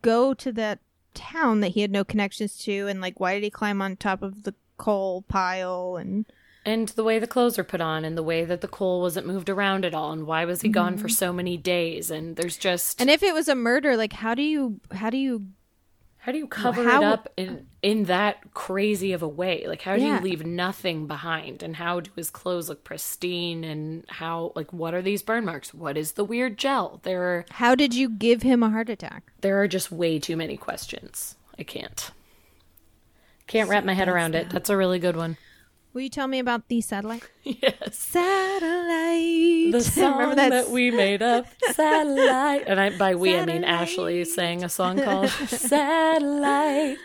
go 0.02 0.34
to 0.34 0.52
that 0.52 0.78
town 1.14 1.60
that 1.60 1.68
he 1.70 1.80
had 1.80 1.90
no 1.90 2.04
connections 2.04 2.56
to? 2.58 2.86
And 2.86 3.00
like 3.00 3.18
why 3.20 3.34
did 3.34 3.42
he 3.42 3.50
climb 3.50 3.80
on 3.82 3.96
top 3.96 4.22
of 4.22 4.42
the 4.44 4.54
coal 4.76 5.22
pile? 5.22 5.96
And 5.96 6.24
And 6.64 6.88
the 6.90 7.02
way 7.04 7.18
the 7.18 7.26
clothes 7.26 7.58
are 7.58 7.64
put 7.64 7.80
on 7.80 8.04
and 8.04 8.16
the 8.16 8.22
way 8.22 8.44
that 8.44 8.60
the 8.60 8.68
coal 8.68 9.00
wasn't 9.00 9.26
moved 9.26 9.48
around 9.48 9.84
at 9.84 9.94
all. 9.94 10.12
And 10.12 10.26
why 10.26 10.44
was 10.44 10.60
he 10.62 10.68
gone 10.68 10.96
for 10.98 11.08
so 11.08 11.32
many 11.32 11.56
days? 11.56 12.10
And 12.10 12.36
there's 12.36 12.56
just 12.56 12.98
Mm-hmm. 12.98 13.02
and 13.02 13.10
if 13.10 13.22
it 13.22 13.34
was 13.34 13.48
a 13.48 13.54
murder 13.54 13.96
like 13.96 14.12
how 14.12 14.34
do 14.34 14.42
you 14.42 14.80
how 14.92 15.10
do 15.10 15.16
you 15.16 15.46
how 16.28 16.32
do 16.32 16.36
you 16.38 16.46
cover 16.46 16.84
how- 16.84 17.00
it 17.00 17.04
up 17.06 17.32
in 17.38 17.66
in 17.80 18.04
that 18.04 18.52
crazy 18.52 19.12
of 19.14 19.22
a 19.22 19.28
way? 19.28 19.64
Like 19.66 19.80
how 19.80 19.96
do 19.96 20.02
Yeah. 20.02 20.18
you 20.18 20.22
leave 20.22 20.44
nothing 20.44 21.06
behind 21.06 21.62
and 21.62 21.74
how 21.76 22.00
do 22.00 22.10
his 22.16 22.28
clothes 22.28 22.68
look 22.68 22.84
pristine 22.84 23.64
and 23.64 24.04
how 24.08 24.52
like 24.54 24.70
what 24.70 24.92
are 24.92 25.00
these 25.00 25.22
burn 25.22 25.46
marks? 25.46 25.72
What 25.72 25.96
is 25.96 26.12
the 26.12 26.24
weird 26.24 26.58
gel? 26.58 27.00
There 27.02 27.22
are 27.22 27.46
how 27.50 27.74
did 27.74 27.94
you 27.94 28.10
give 28.10 28.42
him 28.42 28.62
a 28.62 28.68
heart 28.68 28.90
attack 28.90 29.32
there 29.40 29.58
are 29.62 29.66
just 29.68 29.90
way 29.90 30.18
too 30.18 30.36
many 30.36 30.58
questions. 30.58 31.36
I 31.58 31.62
can't. 31.62 32.10
Can't 33.46 33.70
wrap 33.70 33.84
my 33.86 33.94
head 33.94 34.08
around 34.10 34.34
it. 34.34 34.50
That's 34.50 34.68
a 34.68 34.76
really 34.76 34.98
good 34.98 35.16
one. 35.16 35.38
Will 35.92 36.02
you 36.02 36.08
tell 36.08 36.26
me 36.26 36.38
about 36.38 36.68
the 36.68 36.80
satellite 36.80 37.22
Yes. 37.44 37.96
satellite 37.98 39.72
The 39.72 39.80
song 39.82 40.12
remember 40.12 40.34
that, 40.36 40.50
that 40.50 40.70
we 40.70 40.90
made 40.90 41.22
up, 41.22 41.46
Satellite. 41.72 42.64
And 42.66 42.78
I, 42.80 42.96
by 42.96 43.14
we, 43.14 43.36
I 43.36 43.44
mean 43.46 43.64
Ashley 43.64 44.24
sang 44.24 44.64
a 44.64 44.68
song 44.68 45.00
called 45.02 45.28
Satellite. 45.30 46.98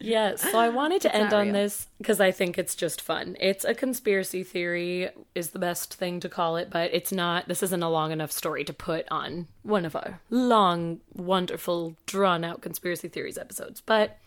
Yes, 0.00 0.42
so 0.50 0.58
I 0.58 0.70
wanted 0.70 1.02
to 1.02 1.14
end 1.14 1.32
on 1.32 1.44
real. 1.46 1.52
this 1.54 1.86
because 1.98 2.20
I 2.20 2.32
think 2.32 2.58
it's 2.58 2.74
just 2.74 3.00
fun. 3.00 3.36
It's 3.38 3.64
a 3.64 3.74
conspiracy 3.74 4.42
theory, 4.42 5.10
is 5.36 5.50
the 5.50 5.60
best 5.60 5.94
thing 5.94 6.18
to 6.20 6.28
call 6.28 6.56
it, 6.56 6.68
but 6.68 6.90
it's 6.92 7.12
not, 7.12 7.46
this 7.46 7.62
isn't 7.62 7.82
a 7.82 7.88
long 7.88 8.10
enough 8.10 8.32
story 8.32 8.64
to 8.64 8.72
put 8.72 9.06
on 9.10 9.46
one 9.62 9.84
of 9.84 9.94
our 9.94 10.20
long, 10.30 11.00
wonderful, 11.14 11.96
drawn 12.06 12.42
out 12.42 12.60
conspiracy 12.60 13.06
theories 13.08 13.38
episodes. 13.38 13.80
But 13.80 14.18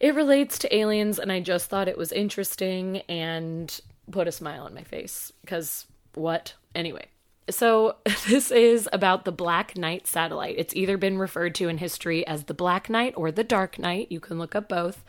it 0.00 0.14
relates 0.14 0.58
to 0.60 0.76
aliens, 0.76 1.18
and 1.18 1.32
I 1.32 1.40
just 1.40 1.68
thought 1.68 1.88
it 1.88 1.98
was 1.98 2.12
interesting 2.12 2.98
and 3.08 3.80
put 4.10 4.28
a 4.28 4.32
smile 4.32 4.64
on 4.64 4.74
my 4.74 4.82
face 4.82 5.32
because 5.40 5.86
what? 6.14 6.54
Anyway, 6.74 7.06
so 7.50 7.96
this 8.28 8.50
is 8.50 8.88
about 8.92 9.24
the 9.24 9.32
Black 9.32 9.76
Knight 9.76 10.06
satellite. 10.06 10.56
It's 10.58 10.74
either 10.74 10.96
been 10.96 11.18
referred 11.18 11.54
to 11.56 11.68
in 11.68 11.78
history 11.78 12.26
as 12.26 12.44
the 12.44 12.54
Black 12.54 12.90
Knight 12.90 13.14
or 13.16 13.30
the 13.30 13.44
Dark 13.44 13.78
Knight. 13.78 14.10
You 14.10 14.20
can 14.20 14.38
look 14.38 14.54
up 14.54 14.68
both. 14.68 15.04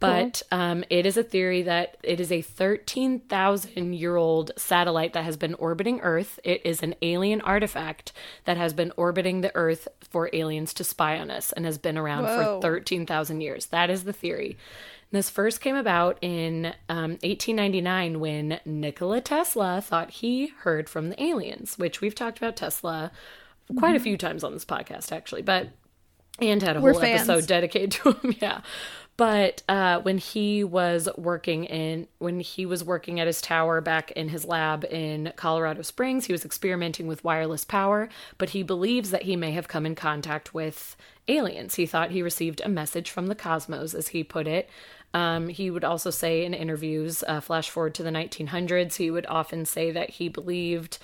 But 0.00 0.42
um, 0.52 0.84
it 0.90 1.06
is 1.06 1.16
a 1.16 1.22
theory 1.24 1.62
that 1.62 1.96
it 2.02 2.20
is 2.20 2.30
a 2.30 2.40
13,000 2.42 3.94
year 3.94 4.16
old 4.16 4.52
satellite 4.56 5.12
that 5.12 5.24
has 5.24 5.36
been 5.36 5.54
orbiting 5.54 6.00
Earth. 6.00 6.38
It 6.44 6.62
is 6.64 6.82
an 6.82 6.94
alien 7.02 7.40
artifact 7.40 8.12
that 8.44 8.56
has 8.56 8.72
been 8.72 8.92
orbiting 8.96 9.40
the 9.40 9.54
Earth 9.56 9.88
for 10.08 10.30
aliens 10.32 10.72
to 10.74 10.84
spy 10.84 11.18
on 11.18 11.30
us 11.30 11.52
and 11.52 11.64
has 11.64 11.78
been 11.78 11.98
around 11.98 12.24
Whoa. 12.24 12.60
for 12.60 12.62
13,000 12.62 13.40
years. 13.40 13.66
That 13.66 13.90
is 13.90 14.04
the 14.04 14.12
theory. 14.12 14.56
This 15.10 15.30
first 15.30 15.60
came 15.60 15.76
about 15.76 16.18
in 16.20 16.74
um, 16.88 17.12
1899 17.22 18.20
when 18.20 18.60
Nikola 18.66 19.20
Tesla 19.20 19.80
thought 19.80 20.10
he 20.10 20.48
heard 20.60 20.88
from 20.88 21.08
the 21.08 21.22
aliens, 21.22 21.78
which 21.78 22.00
we've 22.00 22.14
talked 22.14 22.38
about 22.38 22.56
Tesla 22.56 23.10
quite 23.78 23.96
a 23.96 24.00
few 24.00 24.16
times 24.16 24.44
on 24.44 24.52
this 24.52 24.66
podcast, 24.66 25.10
actually. 25.10 25.42
But 25.42 25.70
and 26.40 26.62
had 26.62 26.76
a 26.76 26.80
We're 26.80 26.92
whole 26.92 27.00
fans. 27.00 27.28
episode 27.28 27.48
dedicated 27.48 27.90
to 28.02 28.12
him. 28.12 28.34
Yeah. 28.40 28.60
But 29.18 29.64
uh, 29.68 30.00
when 30.00 30.18
he 30.18 30.62
was 30.62 31.08
working 31.16 31.64
in, 31.64 32.06
when 32.18 32.38
he 32.38 32.64
was 32.64 32.84
working 32.84 33.18
at 33.18 33.26
his 33.26 33.42
tower 33.42 33.80
back 33.80 34.12
in 34.12 34.28
his 34.28 34.44
lab 34.44 34.84
in 34.84 35.32
Colorado 35.34 35.82
Springs, 35.82 36.26
he 36.26 36.32
was 36.32 36.44
experimenting 36.44 37.08
with 37.08 37.24
wireless 37.24 37.64
power. 37.64 38.08
But 38.38 38.50
he 38.50 38.62
believes 38.62 39.10
that 39.10 39.24
he 39.24 39.34
may 39.34 39.50
have 39.50 39.66
come 39.66 39.84
in 39.84 39.96
contact 39.96 40.54
with 40.54 40.96
aliens. 41.26 41.74
He 41.74 41.84
thought 41.84 42.12
he 42.12 42.22
received 42.22 42.62
a 42.64 42.68
message 42.68 43.10
from 43.10 43.26
the 43.26 43.34
cosmos, 43.34 43.92
as 43.92 44.08
he 44.08 44.22
put 44.22 44.46
it. 44.46 44.70
Um, 45.12 45.48
he 45.48 45.68
would 45.68 45.84
also 45.84 46.10
say 46.10 46.44
in 46.44 46.54
interviews, 46.54 47.24
uh, 47.26 47.40
flash 47.40 47.68
forward 47.68 47.96
to 47.96 48.04
the 48.04 48.10
1900s, 48.10 48.96
he 48.96 49.10
would 49.10 49.26
often 49.26 49.64
say 49.64 49.90
that 49.90 50.10
he 50.10 50.28
believed 50.28 50.98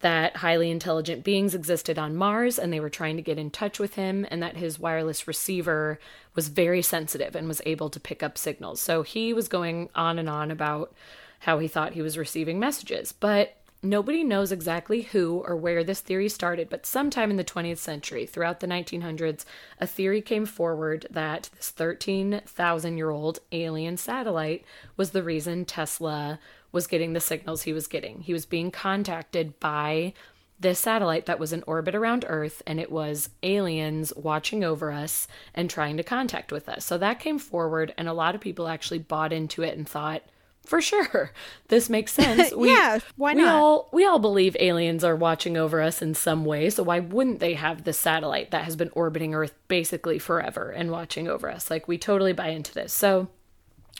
that 0.00 0.36
highly 0.36 0.70
intelligent 0.70 1.24
beings 1.24 1.54
existed 1.54 1.98
on 1.98 2.14
Mars 2.14 2.58
and 2.58 2.72
they 2.72 2.80
were 2.80 2.90
trying 2.90 3.16
to 3.16 3.22
get 3.22 3.38
in 3.38 3.50
touch 3.50 3.78
with 3.78 3.94
him, 3.94 4.26
and 4.30 4.42
that 4.42 4.56
his 4.56 4.78
wireless 4.78 5.26
receiver 5.26 5.98
was 6.36 6.48
very 6.48 6.82
sensitive 6.82 7.34
and 7.34 7.48
was 7.48 7.62
able 7.66 7.90
to 7.90 7.98
pick 7.98 8.22
up 8.22 8.38
signals. 8.38 8.80
So 8.80 9.02
he 9.02 9.32
was 9.32 9.48
going 9.48 9.88
on 9.94 10.18
and 10.18 10.28
on 10.28 10.52
about 10.52 10.94
how 11.40 11.58
he 11.58 11.66
thought 11.66 11.94
he 11.94 12.02
was 12.02 12.16
receiving 12.16 12.60
messages, 12.60 13.12
but 13.12 13.56
nobody 13.82 14.22
knows 14.22 14.52
exactly 14.52 15.02
who 15.02 15.42
or 15.46 15.56
where 15.56 15.82
this 15.82 16.00
theory 16.00 16.28
started. 16.28 16.68
But 16.68 16.86
sometime 16.86 17.30
in 17.30 17.36
the 17.36 17.44
20th 17.44 17.78
century, 17.78 18.26
throughout 18.26 18.60
the 18.60 18.66
1900s, 18.66 19.44
a 19.80 19.86
theory 19.86 20.20
came 20.20 20.46
forward 20.46 21.06
that 21.10 21.50
this 21.56 21.70
13,000 21.70 22.96
year 22.96 23.10
old 23.10 23.40
alien 23.52 23.96
satellite 23.96 24.64
was 24.96 25.10
the 25.10 25.22
reason 25.22 25.64
Tesla 25.64 26.38
was 26.72 26.86
getting 26.86 27.12
the 27.12 27.20
signals 27.20 27.62
he 27.62 27.72
was 27.72 27.86
getting. 27.86 28.20
He 28.20 28.32
was 28.32 28.44
being 28.44 28.70
contacted 28.70 29.58
by 29.60 30.12
this 30.58 30.78
satellite 30.78 31.26
that 31.26 31.38
was 31.38 31.52
in 31.52 31.62
orbit 31.66 31.94
around 31.94 32.24
Earth, 32.28 32.62
and 32.66 32.80
it 32.80 32.90
was 32.90 33.28
aliens 33.42 34.12
watching 34.16 34.64
over 34.64 34.90
us 34.90 35.28
and 35.54 35.68
trying 35.68 35.96
to 35.98 36.02
contact 36.02 36.50
with 36.52 36.68
us. 36.68 36.84
So 36.84 36.96
that 36.98 37.20
came 37.20 37.38
forward, 37.38 37.92
and 37.98 38.08
a 38.08 38.12
lot 38.14 38.34
of 38.34 38.40
people 38.40 38.66
actually 38.68 38.98
bought 38.98 39.32
into 39.32 39.62
it 39.62 39.76
and 39.76 39.86
thought, 39.88 40.22
for 40.64 40.80
sure, 40.80 41.30
this 41.68 41.88
makes 41.90 42.12
sense. 42.14 42.52
We, 42.54 42.70
Yeah, 42.70 42.98
why 43.16 43.34
not? 43.34 43.42
we 43.42 43.48
all 43.48 43.88
we 43.92 44.04
all 44.06 44.18
believe 44.18 44.56
aliens 44.58 45.04
are 45.04 45.14
watching 45.14 45.56
over 45.56 45.80
us 45.82 46.00
in 46.02 46.14
some 46.14 46.44
way. 46.44 46.70
So 46.70 46.82
why 46.82 47.00
wouldn't 47.00 47.38
they 47.38 47.54
have 47.54 47.84
this 47.84 47.98
satellite 47.98 48.50
that 48.50 48.64
has 48.64 48.74
been 48.76 48.90
orbiting 48.94 49.34
Earth 49.34 49.54
basically 49.68 50.18
forever 50.18 50.70
and 50.70 50.90
watching 50.90 51.28
over 51.28 51.50
us? 51.50 51.70
Like 51.70 51.86
we 51.86 51.98
totally 51.98 52.32
buy 52.32 52.48
into 52.48 52.72
this. 52.74 52.92
So 52.92 53.28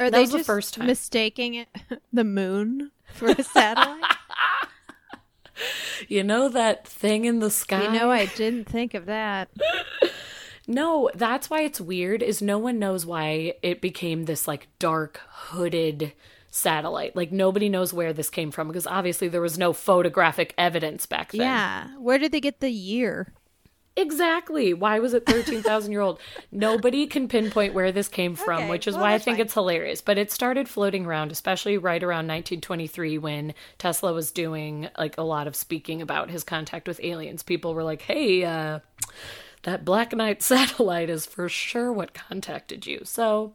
Are 0.01 0.11
That 0.11 0.13
they 0.13 0.21
was 0.23 0.31
the 0.33 0.39
just 0.39 0.47
first 0.47 0.75
time. 0.75 0.87
mistaking 0.87 1.55
it 1.55 1.69
the 2.13 2.25
moon 2.25 2.91
for 3.13 3.29
a 3.29 3.43
satellite? 3.45 4.03
you 6.09 6.23
know 6.23 6.49
that 6.49 6.87
thing 6.87 7.25
in 7.25 7.39
the 7.41 7.51
sky. 7.51 7.85
you 7.85 7.99
know, 7.99 8.11
I 8.11 8.27
didn't 8.27 8.69
think 8.69 8.95
of 8.95 9.07
that. 9.07 9.49
No, 10.69 11.11
that's 11.15 11.49
why 11.49 11.61
it's 11.61 11.81
weird 11.81 12.23
is 12.25 12.43
no 12.43 12.59
one 12.59 12.79
knows 12.81 13.07
why 13.07 13.55
it 13.63 13.81
became 13.81 14.25
this 14.25 14.49
like 14.49 14.67
dark 14.81 15.21
hooded 15.29 16.13
satellite. 16.51 17.15
Like 17.15 17.31
nobody 17.31 17.69
knows 17.69 17.93
where 17.93 18.13
this 18.13 18.31
came 18.31 18.51
from 18.51 18.67
because 18.67 18.87
obviously 18.87 19.29
there 19.29 19.41
was 19.41 19.59
no 19.59 19.73
photographic 19.73 20.55
evidence 20.59 21.07
back 21.07 21.31
then. 21.31 21.43
Yeah, 21.43 21.87
where 21.99 22.19
did 22.19 22.33
they 22.33 22.41
get 22.41 22.59
the 22.59 22.71
year? 22.71 23.33
Exactly. 23.97 24.75
Why 24.75 24.99
was 24.99 25.15
it 25.15 25.25
13,000 25.25 25.91
year 25.91 26.03
old? 26.03 26.21
Nobody 26.53 27.07
can 27.07 27.29
pinpoint 27.29 27.73
where 27.73 27.91
this 27.93 28.09
came 28.09 28.35
from, 28.35 28.59
Okay, 28.65 28.71
which 28.71 28.87
is 28.87 28.95
well, 28.95 29.05
why 29.05 29.15
I 29.15 29.19
think 29.19 29.39
fine. 29.39 29.47
it's 29.47 29.55
hilarious. 29.55 30.01
But 30.03 30.19
it 30.19 30.31
started 30.31 30.69
floating 30.69 31.07
around, 31.07 31.33
especially 31.33 31.79
right 31.79 32.03
around 32.03 32.27
1923 32.27 33.17
when 33.19 33.55
Tesla 33.79 34.13
was 34.13 34.31
doing 34.31 34.89
like 34.99 35.17
a 35.17 35.23
lot 35.23 35.47
of 35.47 35.57
speaking 35.57 36.03
about 36.03 36.31
his 36.31 36.45
contact 36.45 36.87
with 36.87 37.01
aliens. 37.03 37.43
People 37.43 37.75
were 37.75 37.85
like, 37.85 38.03
hey, 38.03 38.45
uh, 38.45 38.81
that 39.63 39.85
Black 39.85 40.13
Knight 40.15 40.43
satellite 40.43 41.09
is 41.09 41.25
for 41.25 41.49
sure 41.49 41.91
what 41.91 42.13
contacted 42.13 42.87
you. 42.87 43.01
So 43.05 43.55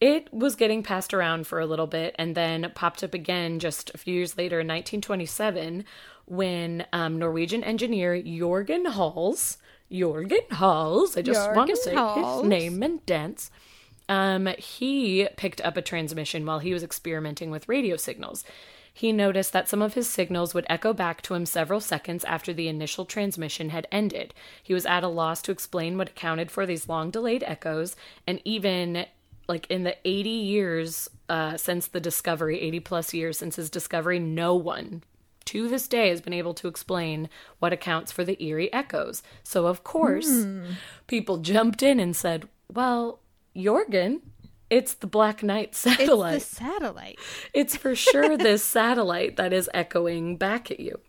it 0.00 0.32
was 0.32 0.54
getting 0.54 0.82
passed 0.82 1.12
around 1.12 1.46
for 1.46 1.58
a 1.58 1.66
little 1.66 1.86
bit 1.86 2.14
and 2.18 2.34
then 2.36 2.70
popped 2.74 3.02
up 3.02 3.14
again 3.14 3.58
just 3.58 3.90
a 3.94 3.98
few 3.98 4.14
years 4.14 4.36
later 4.36 4.60
in 4.60 4.66
1927 4.68 5.84
when 6.26 6.86
um, 6.92 7.18
Norwegian 7.18 7.62
engineer 7.62 8.20
Jorgen 8.22 8.92
Hals, 8.92 9.58
Jorgen 9.90 10.50
Hals, 10.50 11.16
I 11.16 11.22
just 11.22 11.52
want 11.54 11.70
to 11.70 11.76
say 11.76 11.94
Hals. 11.94 12.42
his 12.42 12.48
name 12.48 12.82
and 12.82 13.04
dance. 13.06 13.50
Um, 14.08 14.46
he 14.58 15.28
picked 15.36 15.60
up 15.62 15.76
a 15.76 15.82
transmission 15.82 16.44
while 16.44 16.58
he 16.58 16.72
was 16.72 16.82
experimenting 16.82 17.50
with 17.50 17.68
radio 17.68 17.96
signals. 17.96 18.44
He 18.92 19.12
noticed 19.12 19.52
that 19.52 19.68
some 19.68 19.82
of 19.82 19.94
his 19.94 20.08
signals 20.08 20.54
would 20.54 20.66
echo 20.68 20.92
back 20.92 21.20
to 21.22 21.34
him 21.34 21.46
several 21.46 21.80
seconds 21.80 22.24
after 22.24 22.52
the 22.52 22.68
initial 22.68 23.04
transmission 23.04 23.70
had 23.70 23.88
ended. 23.90 24.32
He 24.62 24.72
was 24.72 24.86
at 24.86 25.02
a 25.02 25.08
loss 25.08 25.42
to 25.42 25.52
explain 25.52 25.98
what 25.98 26.10
accounted 26.10 26.50
for 26.50 26.64
these 26.64 26.88
long 26.88 27.10
delayed 27.10 27.42
echoes, 27.44 27.96
and 28.26 28.40
even 28.44 29.06
like 29.48 29.66
in 29.68 29.82
the 29.82 29.96
80 30.04 30.28
years 30.28 31.10
uh, 31.28 31.56
since 31.56 31.88
the 31.88 32.00
discovery, 32.00 32.60
80 32.60 32.80
plus 32.80 33.12
years 33.12 33.38
since 33.38 33.56
his 33.56 33.68
discovery, 33.68 34.18
no 34.20 34.54
one 34.54 35.02
to 35.46 35.68
this 35.68 35.88
day 35.88 36.08
has 36.08 36.20
been 36.20 36.32
able 36.32 36.54
to 36.54 36.68
explain 36.68 37.28
what 37.58 37.72
accounts 37.72 38.12
for 38.12 38.24
the 38.24 38.42
eerie 38.42 38.72
echoes. 38.72 39.22
So, 39.42 39.66
of 39.66 39.84
course, 39.84 40.44
hmm. 40.44 40.72
people 41.06 41.38
jumped 41.38 41.82
in 41.82 42.00
and 42.00 42.14
said, 42.14 42.48
Well, 42.72 43.20
Jorgen, 43.56 44.20
it's 44.70 44.94
the 44.94 45.06
Black 45.06 45.42
Knight 45.42 45.74
satellite. 45.74 46.36
It's 46.36 46.48
the 46.48 46.56
satellite. 46.56 47.18
It's 47.52 47.76
for 47.76 47.94
sure 47.94 48.36
this 48.36 48.64
satellite 48.64 49.36
that 49.36 49.52
is 49.52 49.70
echoing 49.72 50.36
back 50.36 50.70
at 50.70 50.80
you. 50.80 51.00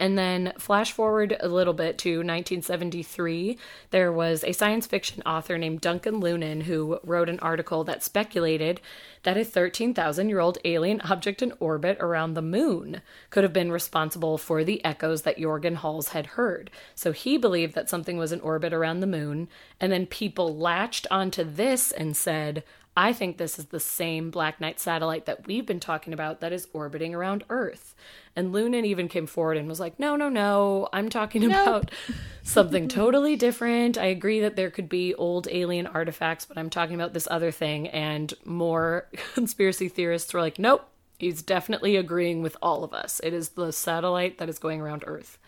And 0.00 0.16
then 0.16 0.54
flash 0.58 0.92
forward 0.92 1.36
a 1.40 1.48
little 1.48 1.74
bit 1.74 1.98
to 1.98 2.20
1973, 2.20 3.58
there 3.90 4.10
was 4.10 4.42
a 4.42 4.52
science 4.52 4.86
fiction 4.86 5.22
author 5.26 5.58
named 5.58 5.82
Duncan 5.82 6.22
Lunan 6.22 6.62
who 6.62 6.98
wrote 7.04 7.28
an 7.28 7.38
article 7.40 7.84
that 7.84 8.02
speculated 8.02 8.80
that 9.24 9.36
a 9.36 9.44
13,000 9.44 10.30
year 10.30 10.40
old 10.40 10.56
alien 10.64 11.02
object 11.02 11.42
in 11.42 11.52
orbit 11.60 11.98
around 12.00 12.32
the 12.32 12.40
moon 12.40 13.02
could 13.28 13.44
have 13.44 13.52
been 13.52 13.70
responsible 13.70 14.38
for 14.38 14.64
the 14.64 14.82
echoes 14.86 15.20
that 15.22 15.36
Jorgen 15.36 15.76
Hals 15.76 16.08
had 16.08 16.28
heard. 16.28 16.70
So 16.94 17.12
he 17.12 17.36
believed 17.36 17.74
that 17.74 17.90
something 17.90 18.16
was 18.16 18.32
in 18.32 18.40
orbit 18.40 18.72
around 18.72 19.00
the 19.00 19.06
moon, 19.06 19.48
and 19.78 19.92
then 19.92 20.06
people 20.06 20.56
latched 20.56 21.06
onto 21.10 21.44
this 21.44 21.92
and 21.92 22.16
said, 22.16 22.64
I 22.96 23.12
think 23.12 23.36
this 23.36 23.58
is 23.58 23.66
the 23.66 23.80
same 23.80 24.30
Black 24.30 24.60
Knight 24.60 24.80
satellite 24.80 25.26
that 25.26 25.46
we've 25.46 25.64
been 25.64 25.80
talking 25.80 26.12
about 26.12 26.40
that 26.40 26.52
is 26.52 26.68
orbiting 26.72 27.14
around 27.14 27.44
Earth. 27.48 27.94
And 28.34 28.52
Lunan 28.52 28.84
even 28.84 29.08
came 29.08 29.26
forward 29.26 29.56
and 29.56 29.68
was 29.68 29.80
like, 29.80 29.98
no, 29.98 30.16
no, 30.16 30.28
no, 30.28 30.88
I'm 30.92 31.08
talking 31.08 31.44
about 31.44 31.90
something 32.42 32.88
totally 32.88 33.36
different. 33.36 33.96
I 33.96 34.06
agree 34.06 34.40
that 34.40 34.56
there 34.56 34.70
could 34.70 34.88
be 34.88 35.14
old 35.14 35.46
alien 35.50 35.86
artifacts, 35.86 36.44
but 36.44 36.58
I'm 36.58 36.70
talking 36.70 36.94
about 36.94 37.12
this 37.12 37.28
other 37.30 37.52
thing. 37.52 37.88
And 37.88 38.34
more 38.44 39.08
conspiracy 39.34 39.88
theorists 39.88 40.34
were 40.34 40.40
like, 40.40 40.58
nope, 40.58 40.86
he's 41.18 41.42
definitely 41.42 41.96
agreeing 41.96 42.42
with 42.42 42.56
all 42.60 42.82
of 42.82 42.92
us. 42.92 43.20
It 43.22 43.32
is 43.32 43.50
the 43.50 43.72
satellite 43.72 44.38
that 44.38 44.48
is 44.48 44.58
going 44.58 44.80
around 44.80 45.04
Earth. 45.06 45.38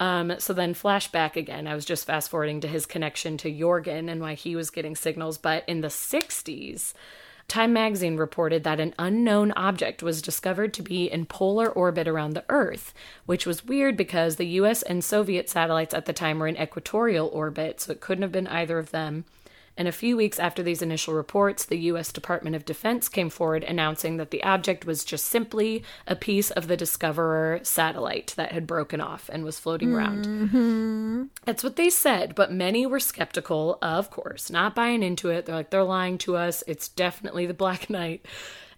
Um, 0.00 0.34
so 0.38 0.52
then 0.52 0.74
flashback 0.74 1.36
again. 1.36 1.68
I 1.68 1.74
was 1.74 1.84
just 1.84 2.06
fast 2.06 2.30
forwarding 2.30 2.60
to 2.62 2.68
his 2.68 2.86
connection 2.86 3.36
to 3.38 3.52
Jorgen 3.52 4.10
and 4.10 4.20
why 4.20 4.34
he 4.34 4.56
was 4.56 4.70
getting 4.70 4.96
signals. 4.96 5.38
But 5.38 5.62
in 5.68 5.82
the 5.82 5.88
60s, 5.88 6.94
Time 7.50 7.72
magazine 7.72 8.16
reported 8.16 8.62
that 8.62 8.78
an 8.78 8.94
unknown 8.96 9.50
object 9.56 10.04
was 10.04 10.22
discovered 10.22 10.72
to 10.72 10.82
be 10.82 11.10
in 11.10 11.26
polar 11.26 11.68
orbit 11.68 12.06
around 12.06 12.34
the 12.34 12.44
Earth, 12.48 12.94
which 13.26 13.44
was 13.44 13.64
weird 13.64 13.96
because 13.96 14.36
the 14.36 14.46
US 14.60 14.82
and 14.82 15.02
Soviet 15.02 15.50
satellites 15.50 15.92
at 15.92 16.06
the 16.06 16.12
time 16.12 16.38
were 16.38 16.46
in 16.46 16.56
equatorial 16.56 17.26
orbit, 17.26 17.80
so 17.80 17.90
it 17.90 18.00
couldn't 18.00 18.22
have 18.22 18.30
been 18.30 18.46
either 18.46 18.78
of 18.78 18.92
them. 18.92 19.24
And 19.80 19.88
a 19.88 19.92
few 19.92 20.14
weeks 20.14 20.38
after 20.38 20.62
these 20.62 20.82
initial 20.82 21.14
reports, 21.14 21.64
the 21.64 21.78
U.S. 21.78 22.12
Department 22.12 22.54
of 22.54 22.66
Defense 22.66 23.08
came 23.08 23.30
forward 23.30 23.64
announcing 23.64 24.18
that 24.18 24.30
the 24.30 24.42
object 24.42 24.84
was 24.84 25.06
just 25.06 25.28
simply 25.28 25.82
a 26.06 26.14
piece 26.14 26.50
of 26.50 26.68
the 26.68 26.76
Discoverer 26.76 27.60
satellite 27.62 28.34
that 28.36 28.52
had 28.52 28.66
broken 28.66 29.00
off 29.00 29.30
and 29.32 29.42
was 29.42 29.58
floating 29.58 29.94
around. 29.94 30.26
Mm-hmm. 30.26 31.22
That's 31.46 31.64
what 31.64 31.76
they 31.76 31.88
said, 31.88 32.34
but 32.34 32.52
many 32.52 32.84
were 32.84 33.00
skeptical, 33.00 33.78
of 33.80 34.10
course, 34.10 34.50
not 34.50 34.74
buying 34.74 35.02
into 35.02 35.30
it. 35.30 35.46
They're 35.46 35.54
like, 35.54 35.70
they're 35.70 35.82
lying 35.82 36.18
to 36.18 36.36
us. 36.36 36.62
It's 36.66 36.88
definitely 36.88 37.46
the 37.46 37.54
Black 37.54 37.88
Knight. 37.88 38.26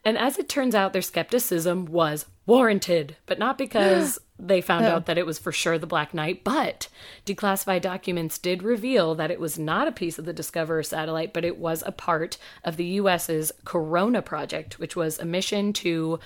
And 0.05 0.19
as 0.19 0.39
it 0.39 0.49
turns 0.49 0.75
out, 0.75 0.93
their 0.93 1.03
skepticism 1.03 1.87
was 1.87 2.27
warranted, 2.45 3.17
but 3.27 3.39
not 3.39 3.57
because 3.57 4.19
they 4.39 4.61
found 4.61 4.85
oh. 4.85 4.89
out 4.89 5.07
that 5.07 5.19
it 5.19 5.27
was 5.27 5.39
for 5.39 5.53
sure 5.53 5.79
the 5.79 5.87
Black 5.87 6.13
Knight, 6.13 6.43
but 6.43 6.89
declassified 7.25 7.83
documents 7.83 8.39
did 8.39 8.63
reveal 8.63 9.15
that 9.15 9.31
it 9.31 9.39
was 9.39 9.59
not 9.59 9.87
a 9.87 9.93
piece 9.93 10.19
of 10.19 10.25
the 10.25 10.33
Discoverer 10.33 10.83
satellite, 10.83 11.33
but 11.33 11.45
it 11.45 11.57
was 11.57 11.85
a 11.87 11.93
part 11.93 12.39
of 12.65 12.77
the 12.77 12.85
US's 12.85 13.53
Corona 13.65 14.23
project, 14.23 14.81
which 14.81 14.97
was 14.97 15.19
a 15.21 15.25
mission 15.25 15.73
to 15.75 16.19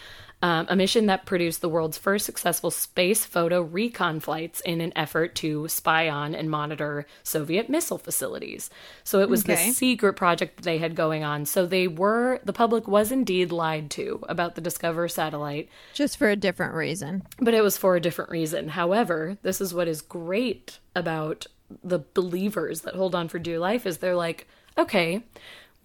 um, 0.42 0.66
a 0.68 0.76
mission 0.76 1.06
that 1.06 1.24
produced 1.24 1.62
the 1.62 1.68
world's 1.68 1.96
first 1.96 2.26
successful 2.26 2.70
space 2.70 3.24
photo 3.24 3.62
recon 3.62 4.20
flights 4.20 4.60
in 4.60 4.80
an 4.82 4.92
effort 4.94 5.34
to 5.36 5.66
spy 5.68 6.08
on 6.10 6.34
and 6.34 6.50
monitor 6.50 7.06
Soviet 7.22 7.70
missile 7.70 7.96
facilities. 7.98 8.68
So 9.02 9.20
it 9.20 9.30
was 9.30 9.40
Okay. 9.44 9.54
this 9.54 9.76
secret 9.78 10.12
project 10.12 10.56
that 10.56 10.62
they 10.64 10.76
had 10.78 10.94
going 10.94 11.24
on. 11.24 11.46
So 11.46 11.64
they 11.64 11.88
were, 11.88 12.40
the 12.44 12.52
public 12.52 12.86
was 12.86 13.10
indeed 13.10 13.50
lied 13.50 13.90
to 13.92 14.22
about 14.28 14.54
the 14.56 14.60
Discover 14.60 15.08
satellite, 15.08 15.70
Just 15.94 16.18
for 16.18 16.28
a 16.28 16.36
different 16.36 16.74
reason. 16.74 17.22
but 17.40 17.54
it 17.54 17.62
was 17.62 17.78
for 17.78 17.96
a 17.96 18.00
different 18.00 18.30
reason. 18.30 18.68
However, 18.68 19.38
this 19.42 19.60
is 19.62 19.72
what 19.72 19.88
is 19.88 20.02
great 20.02 20.78
about 20.94 21.46
the 21.82 22.00
believers 22.14 22.82
that 22.82 22.94
hold 22.94 23.14
on 23.14 23.28
for 23.28 23.38
dear 23.38 23.58
life 23.58 23.86
is 23.86 23.98
they're 23.98 24.14
like, 24.14 24.46
okay, 24.78 25.24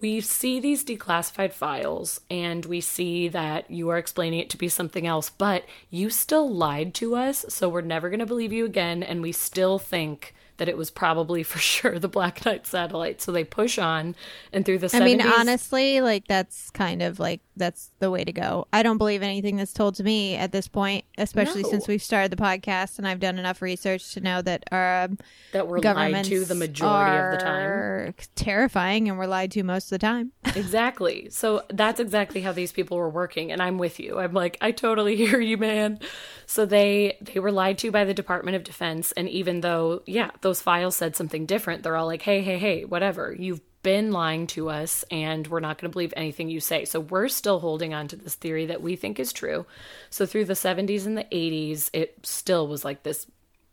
we 0.02 0.20
see 0.20 0.60
these 0.60 0.84
declassified 0.84 1.52
files 1.52 2.20
and 2.28 2.66
we 2.66 2.80
see 2.80 3.28
that 3.28 3.70
you 3.70 3.88
are 3.88 3.96
explaining 3.96 4.40
it 4.40 4.50
to 4.50 4.58
be 4.58 4.68
something 4.68 5.06
else, 5.06 5.30
but 5.30 5.64
you 5.88 6.10
still 6.10 6.52
lied 6.52 6.92
to 6.94 7.14
us, 7.14 7.46
so 7.48 7.68
we're 7.68 7.80
never 7.80 8.10
going 8.10 8.20
to 8.20 8.26
believe 8.26 8.52
you 8.52 8.64
again 8.64 9.02
and 9.02 9.22
we 9.22 9.32
still 9.32 9.78
think 9.78 10.34
that 10.58 10.68
it 10.68 10.76
was 10.76 10.90
probably 10.90 11.42
for 11.44 11.58
sure 11.58 11.98
the 11.98 12.08
Black 12.08 12.44
Knight 12.44 12.66
satellite. 12.66 13.22
So 13.22 13.32
they 13.32 13.44
push 13.44 13.78
on 13.78 14.14
and 14.52 14.66
through 14.66 14.78
the 14.78 14.88
70s 14.88 15.00
I 15.00 15.04
mean, 15.04 15.22
honestly, 15.22 16.00
like 16.00 16.26
that's 16.26 16.70
kind 16.70 17.00
of 17.02 17.18
like 17.18 17.40
that's 17.56 17.90
the 17.98 18.10
way 18.10 18.24
to 18.24 18.32
go. 18.32 18.66
I 18.72 18.82
don't 18.82 18.98
believe 18.98 19.22
anything 19.22 19.56
that's 19.56 19.72
told 19.72 19.94
to 19.96 20.04
me 20.04 20.36
at 20.36 20.52
this 20.52 20.68
point, 20.68 21.04
especially 21.18 21.62
No. 21.62 21.68
since 21.70 21.86
we've 21.88 22.02
started 22.02 22.30
the 22.32 22.36
podcast 22.42 22.98
and 22.98 23.06
I've 23.06 23.20
done 23.20 23.38
enough 23.38 23.60
research 23.60 24.14
to 24.14 24.20
know 24.20 24.40
that 24.42 24.64
our 24.72 25.02
um, 25.04 25.18
that 25.52 25.68
we're 25.68 25.78
lied 25.80 26.24
to 26.24 26.44
the 26.44 26.54
majority 26.54 27.16
of 27.16 27.38
the 27.38 27.44
time. 27.44 28.14
terrifying, 28.34 29.08
and 29.08 29.18
we're 29.18 29.26
lied 29.26 29.50
to 29.52 29.62
most 29.62 29.86
of 29.86 29.90
the 29.90 29.98
time. 29.98 30.32
Exactly. 30.54 31.28
So 31.30 31.62
that's 31.70 31.98
exactly 31.98 32.42
how 32.42 32.52
these 32.52 32.72
people 32.72 32.96
were 32.98 33.08
working 33.08 33.50
and 33.52 33.62
I'm 33.62 33.78
with 33.78 33.98
you. 33.98 34.18
I'm 34.18 34.32
like 34.34 34.58
I 34.60 34.70
totally 34.70 35.16
hear 35.24 35.40
you, 35.40 35.56
man. 35.56 35.98
So 36.46 36.66
they 36.66 37.16
they 37.20 37.40
were 37.40 37.50
lied 37.52 37.78
to 37.78 37.90
by 37.90 38.04
the 38.04 38.14
Department 38.14 38.56
of 38.56 38.62
Defense 38.64 39.12
and 39.12 39.28
even 39.28 39.60
though 39.62 40.02
yeah, 40.06 40.30
those 40.42 40.60
files 40.60 40.94
said 40.96 41.16
something 41.16 41.46
different, 41.46 41.82
they're 41.82 41.96
all 41.96 42.06
like, 42.06 42.22
"Hey, 42.22 42.42
hey, 42.42 42.58
hey, 42.58 42.84
whatever. 42.84 43.34
You've 43.38 43.60
been 43.82 44.12
lying 44.12 44.46
to 44.48 44.68
us 44.68 45.04
and 45.10 45.46
we're 45.46 45.60
not 45.60 45.78
going 45.78 45.90
to 45.90 45.92
believe 45.92 46.14
anything 46.16 46.48
you 46.48 46.60
say." 46.60 46.84
So 46.84 47.00
we're 47.00 47.28
still 47.28 47.60
holding 47.60 47.94
on 47.94 48.08
to 48.08 48.16
this 48.16 48.34
theory 48.34 48.66
that 48.66 48.82
we 48.82 48.96
think 48.96 49.18
is 49.18 49.32
true. 49.32 49.66
So 50.10 50.26
through 50.26 50.46
the 50.46 50.54
70s 50.54 51.06
and 51.06 51.16
the 51.16 51.24
80s, 51.24 51.90
it 51.92 52.18
still 52.22 52.66
was 52.66 52.84
like 52.84 53.02
this 53.02 53.26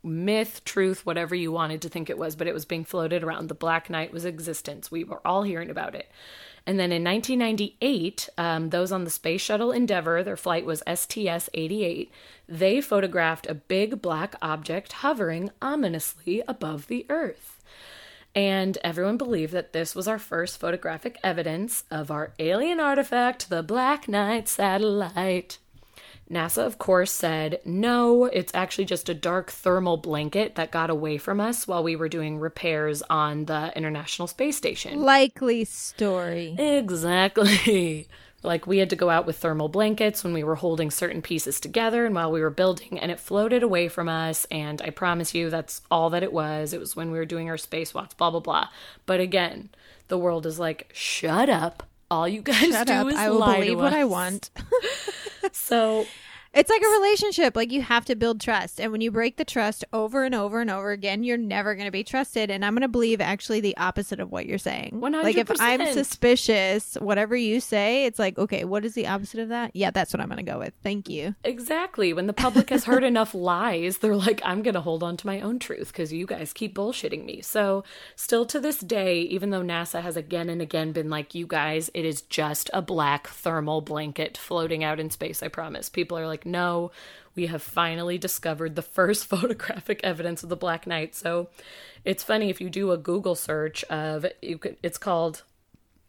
myth, 0.03 0.63
truth, 0.63 1.05
whatever 1.05 1.35
you 1.35 1.51
wanted 1.51 1.81
to 1.81 1.89
think 1.89 2.09
it 2.09 2.17
was, 2.17 2.35
but 2.35 2.47
it 2.47 2.53
was 2.53 2.65
being 2.65 2.85
floated 2.85 3.23
around. 3.23 3.47
The 3.47 3.55
Black 3.55 3.89
Knight 3.89 4.13
was 4.13 4.25
existence. 4.25 4.89
We 4.89 5.03
were 5.03 5.25
all 5.25 5.43
hearing 5.43 5.69
about 5.69 5.95
it. 5.95 6.09
And 6.65 6.79
then 6.79 6.91
in 6.91 7.03
1998, 7.03 8.29
um, 8.37 8.69
those 8.69 8.91
on 8.91 9.03
the 9.03 9.09
Space 9.09 9.41
Shuttle 9.41 9.71
Endeavour, 9.71 10.23
their 10.23 10.37
flight 10.37 10.65
was 10.65 10.83
STS 10.93 11.49
88, 11.53 12.11
they 12.47 12.81
photographed 12.81 13.47
a 13.47 13.55
big 13.55 14.01
black 14.01 14.35
object 14.41 14.93
hovering 14.93 15.51
ominously 15.61 16.43
above 16.47 16.87
the 16.87 17.05
Earth. 17.09 17.61
And 18.35 18.77
everyone 18.83 19.17
believed 19.17 19.53
that 19.53 19.73
this 19.73 19.95
was 19.95 20.07
our 20.07 20.19
first 20.19 20.59
photographic 20.59 21.17
evidence 21.23 21.83
of 21.89 22.11
our 22.11 22.33
alien 22.39 22.79
artifact, 22.79 23.49
the 23.49 23.63
Black 23.63 24.07
Knight 24.07 24.47
satellite. 24.47 25.57
NASA, 26.31 26.63
of 26.63 26.77
course, 26.77 27.11
said, 27.11 27.59
no, 27.65 28.25
it's 28.25 28.53
actually 28.53 28.85
just 28.85 29.09
a 29.09 29.15
dark 29.15 29.49
thermal 29.49 29.97
blanket 29.97 30.53
that 30.55 30.69
got 30.69 30.91
away 30.91 31.17
from 31.17 31.39
us 31.39 31.67
while 31.67 31.83
we 31.83 31.95
were 31.95 32.07
doing 32.07 32.37
repairs 32.37 33.01
on 33.09 33.45
the 33.45 33.75
International 33.75 34.27
Space 34.27 34.55
Station. 34.55 35.01
Likely 35.01 35.65
story. 35.65 36.55
Exactly. 36.59 38.07
Like 38.41 38.65
we 38.65 38.77
had 38.77 38.89
to 38.91 38.95
go 38.95 39.09
out 39.09 39.25
with 39.25 39.37
thermal 39.37 39.67
blankets 39.67 40.23
when 40.23 40.33
we 40.33 40.43
were 40.43 40.55
holding 40.55 40.91
certain 40.91 41.21
pieces 41.21 41.59
together 41.59 42.05
and 42.05 42.15
while 42.15 42.31
we 42.31 42.41
were 42.41 42.49
building, 42.49 42.99
and 42.99 43.11
it 43.11 43.19
floated 43.19 43.63
away 43.63 43.87
from 43.89 44.07
us. 44.07 44.45
And 44.49 44.81
I 44.81 44.91
promise 44.91 45.33
you, 45.33 45.49
that's 45.49 45.81
all 45.91 46.09
that 46.11 46.23
it 46.23 46.31
was. 46.31 46.71
It 46.73 46.79
was 46.79 46.95
when 46.95 47.11
we 47.11 47.17
were 47.17 47.25
doing 47.25 47.49
our 47.49 47.57
spacewalks, 47.57 48.15
blah, 48.15 48.31
blah, 48.31 48.39
blah. 48.39 48.69
But 49.05 49.19
again, 49.19 49.69
the 50.07 50.17
world 50.17 50.45
is 50.45 50.57
like, 50.59 50.89
shut 50.93 51.49
up. 51.49 51.83
All 52.11 52.27
you 52.27 52.41
guys 52.41 52.71
Shut 52.71 52.87
do 52.87 52.93
up. 52.93 53.07
is 53.07 53.15
I 53.15 53.29
will 53.29 53.37
lie 53.39 53.59
believe 53.59 53.77
to 53.77 53.83
what 53.83 53.93
I 53.93 54.05
want. 54.05 54.49
So 55.51 56.05
It's 56.59 56.69
like 56.69 56.81
a 56.81 56.89
relationship. 56.89 57.55
Like 57.55 57.71
you 57.71 57.81
have 57.81 58.03
to 58.03 58.17
build 58.17 58.41
trust. 58.41 58.81
And 58.81 58.91
when 58.91 58.99
you 58.99 59.11
break 59.11 59.37
the 59.37 59.45
trust 59.45 59.85
over 59.93 60.25
and 60.25 60.35
over 60.35 60.59
and 60.59 60.69
over 60.69 60.91
again, 60.91 61.23
you're 61.23 61.37
never 61.37 61.73
going 61.73 61.85
to 61.85 61.91
be 61.91 62.03
trusted. 62.03 62.51
And 62.51 62.65
I'm 62.65 62.73
going 62.73 62.81
to 62.81 62.89
believe 62.89 63.21
actually 63.21 63.61
the 63.61 63.77
opposite 63.77 64.19
of 64.19 64.29
what 64.29 64.45
you're 64.45 64.57
saying. 64.57 64.99
Like 64.99 65.37
if 65.37 65.49
I'm 65.57 65.93
suspicious, 65.93 66.95
whatever 66.95 67.37
you 67.37 67.61
say, 67.61 68.03
it's 68.03 68.19
like, 68.19 68.37
okay, 68.37 68.65
what 68.65 68.83
is 68.83 68.93
the 68.93 69.07
opposite 69.07 69.39
of 69.39 69.47
that? 69.47 69.71
Yeah, 69.73 69.91
that's 69.91 70.11
what 70.11 70.19
I'm 70.19 70.27
going 70.27 70.45
to 70.45 70.51
go 70.51 70.59
with. 70.59 70.73
Thank 70.83 71.07
you. 71.07 71.33
Exactly. 71.45 72.11
When 72.11 72.27
the 72.27 72.33
public 72.33 72.71
has 72.71 72.83
heard 72.83 73.05
enough 73.05 73.33
lies, 73.33 73.99
they're 73.99 74.17
like, 74.17 74.41
I'm 74.43 74.61
going 74.61 74.73
to 74.73 74.81
hold 74.81 75.01
on 75.01 75.15
to 75.15 75.27
my 75.27 75.39
own 75.39 75.59
truth 75.59 75.93
because 75.93 76.11
you 76.11 76.25
guys 76.25 76.51
keep 76.51 76.75
bullshitting 76.75 77.23
me. 77.23 77.41
So, 77.41 77.85
still 78.17 78.45
to 78.47 78.59
this 78.59 78.79
day, 78.79 79.21
even 79.21 79.51
though 79.51 79.63
NASA 79.63 80.01
has 80.01 80.17
again 80.17 80.49
and 80.49 80.61
again 80.61 80.91
been 80.91 81.09
like, 81.09 81.33
you 81.33 81.47
guys, 81.47 81.89
it 81.93 82.03
is 82.03 82.21
just 82.23 82.69
a 82.73 82.81
black 82.81 83.29
thermal 83.29 83.79
blanket 83.79 84.37
floating 84.37 84.83
out 84.83 84.99
in 84.99 85.09
space, 85.09 85.41
I 85.41 85.47
promise. 85.47 85.87
People 85.87 86.17
are 86.17 86.27
like, 86.27 86.45
no, 86.51 86.91
we 87.35 87.47
have 87.47 87.61
finally 87.61 88.17
discovered 88.17 88.75
the 88.75 88.81
first 88.81 89.25
photographic 89.27 90.01
evidence 90.03 90.43
of 90.43 90.49
the 90.49 90.55
Black 90.55 90.87
Knight. 90.87 91.15
So, 91.15 91.49
it's 92.05 92.23
funny 92.23 92.49
if 92.49 92.61
you 92.61 92.69
do 92.69 92.91
a 92.91 92.97
Google 92.97 93.35
search 93.35 93.83
of, 93.85 94.25
you 94.41 94.59
it's 94.81 94.97
called 94.97 95.43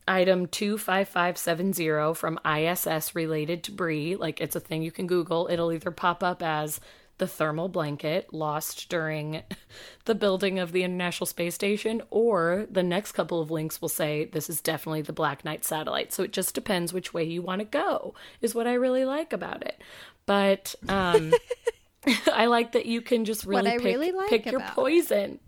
item 0.07 0.47
25570 0.47 2.15
from 2.15 2.41
ISS 2.45 3.15
related 3.15 3.63
debris. 3.63 4.17
Like 4.17 4.41
it's 4.41 4.57
a 4.57 4.61
thing 4.61 4.83
you 4.83 4.91
can 4.91 5.07
Google. 5.07 5.49
It'll 5.51 5.73
either 5.73 5.91
pop 5.91 6.23
up 6.23 6.43
as 6.43 6.81
the 7.19 7.27
thermal 7.27 7.69
blanket 7.69 8.33
lost 8.33 8.89
during 8.89 9.43
the 10.07 10.15
building 10.15 10.59
of 10.59 10.73
the 10.73 10.83
International 10.83 11.27
Space 11.27 11.55
Station, 11.55 12.03
or 12.11 12.67
the 12.71 12.83
next 12.83 13.13
couple 13.13 13.41
of 13.41 13.51
links 13.51 13.81
will 13.81 13.91
say 13.91 14.25
this 14.25 14.49
is 14.49 14.61
definitely 14.61 15.03
the 15.03 15.13
Black 15.13 15.45
Knight 15.45 15.65
satellite. 15.65 16.13
So 16.13 16.23
it 16.23 16.33
just 16.33 16.55
depends 16.55 16.93
which 16.93 17.13
way 17.13 17.23
you 17.23 17.43
want 17.43 17.61
to 17.61 17.67
go, 17.67 18.15
is 18.41 18.55
what 18.55 18.67
I 18.67 18.73
really 18.73 19.05
like 19.05 19.35
about 19.35 19.63
it. 19.63 19.83
But 20.31 20.77
um, 20.89 21.35
I 22.33 22.47
like 22.47 22.71
that 22.73 22.87
you 22.87 23.01
can 23.01 23.25
just 23.25 23.45
really 23.45 23.73
pick, 23.73 23.83
really 23.83 24.13
like 24.13 24.29
pick 24.29 24.47
your 24.47 24.61
about 24.61 24.71
it. 24.71 24.75
poison. 24.77 25.41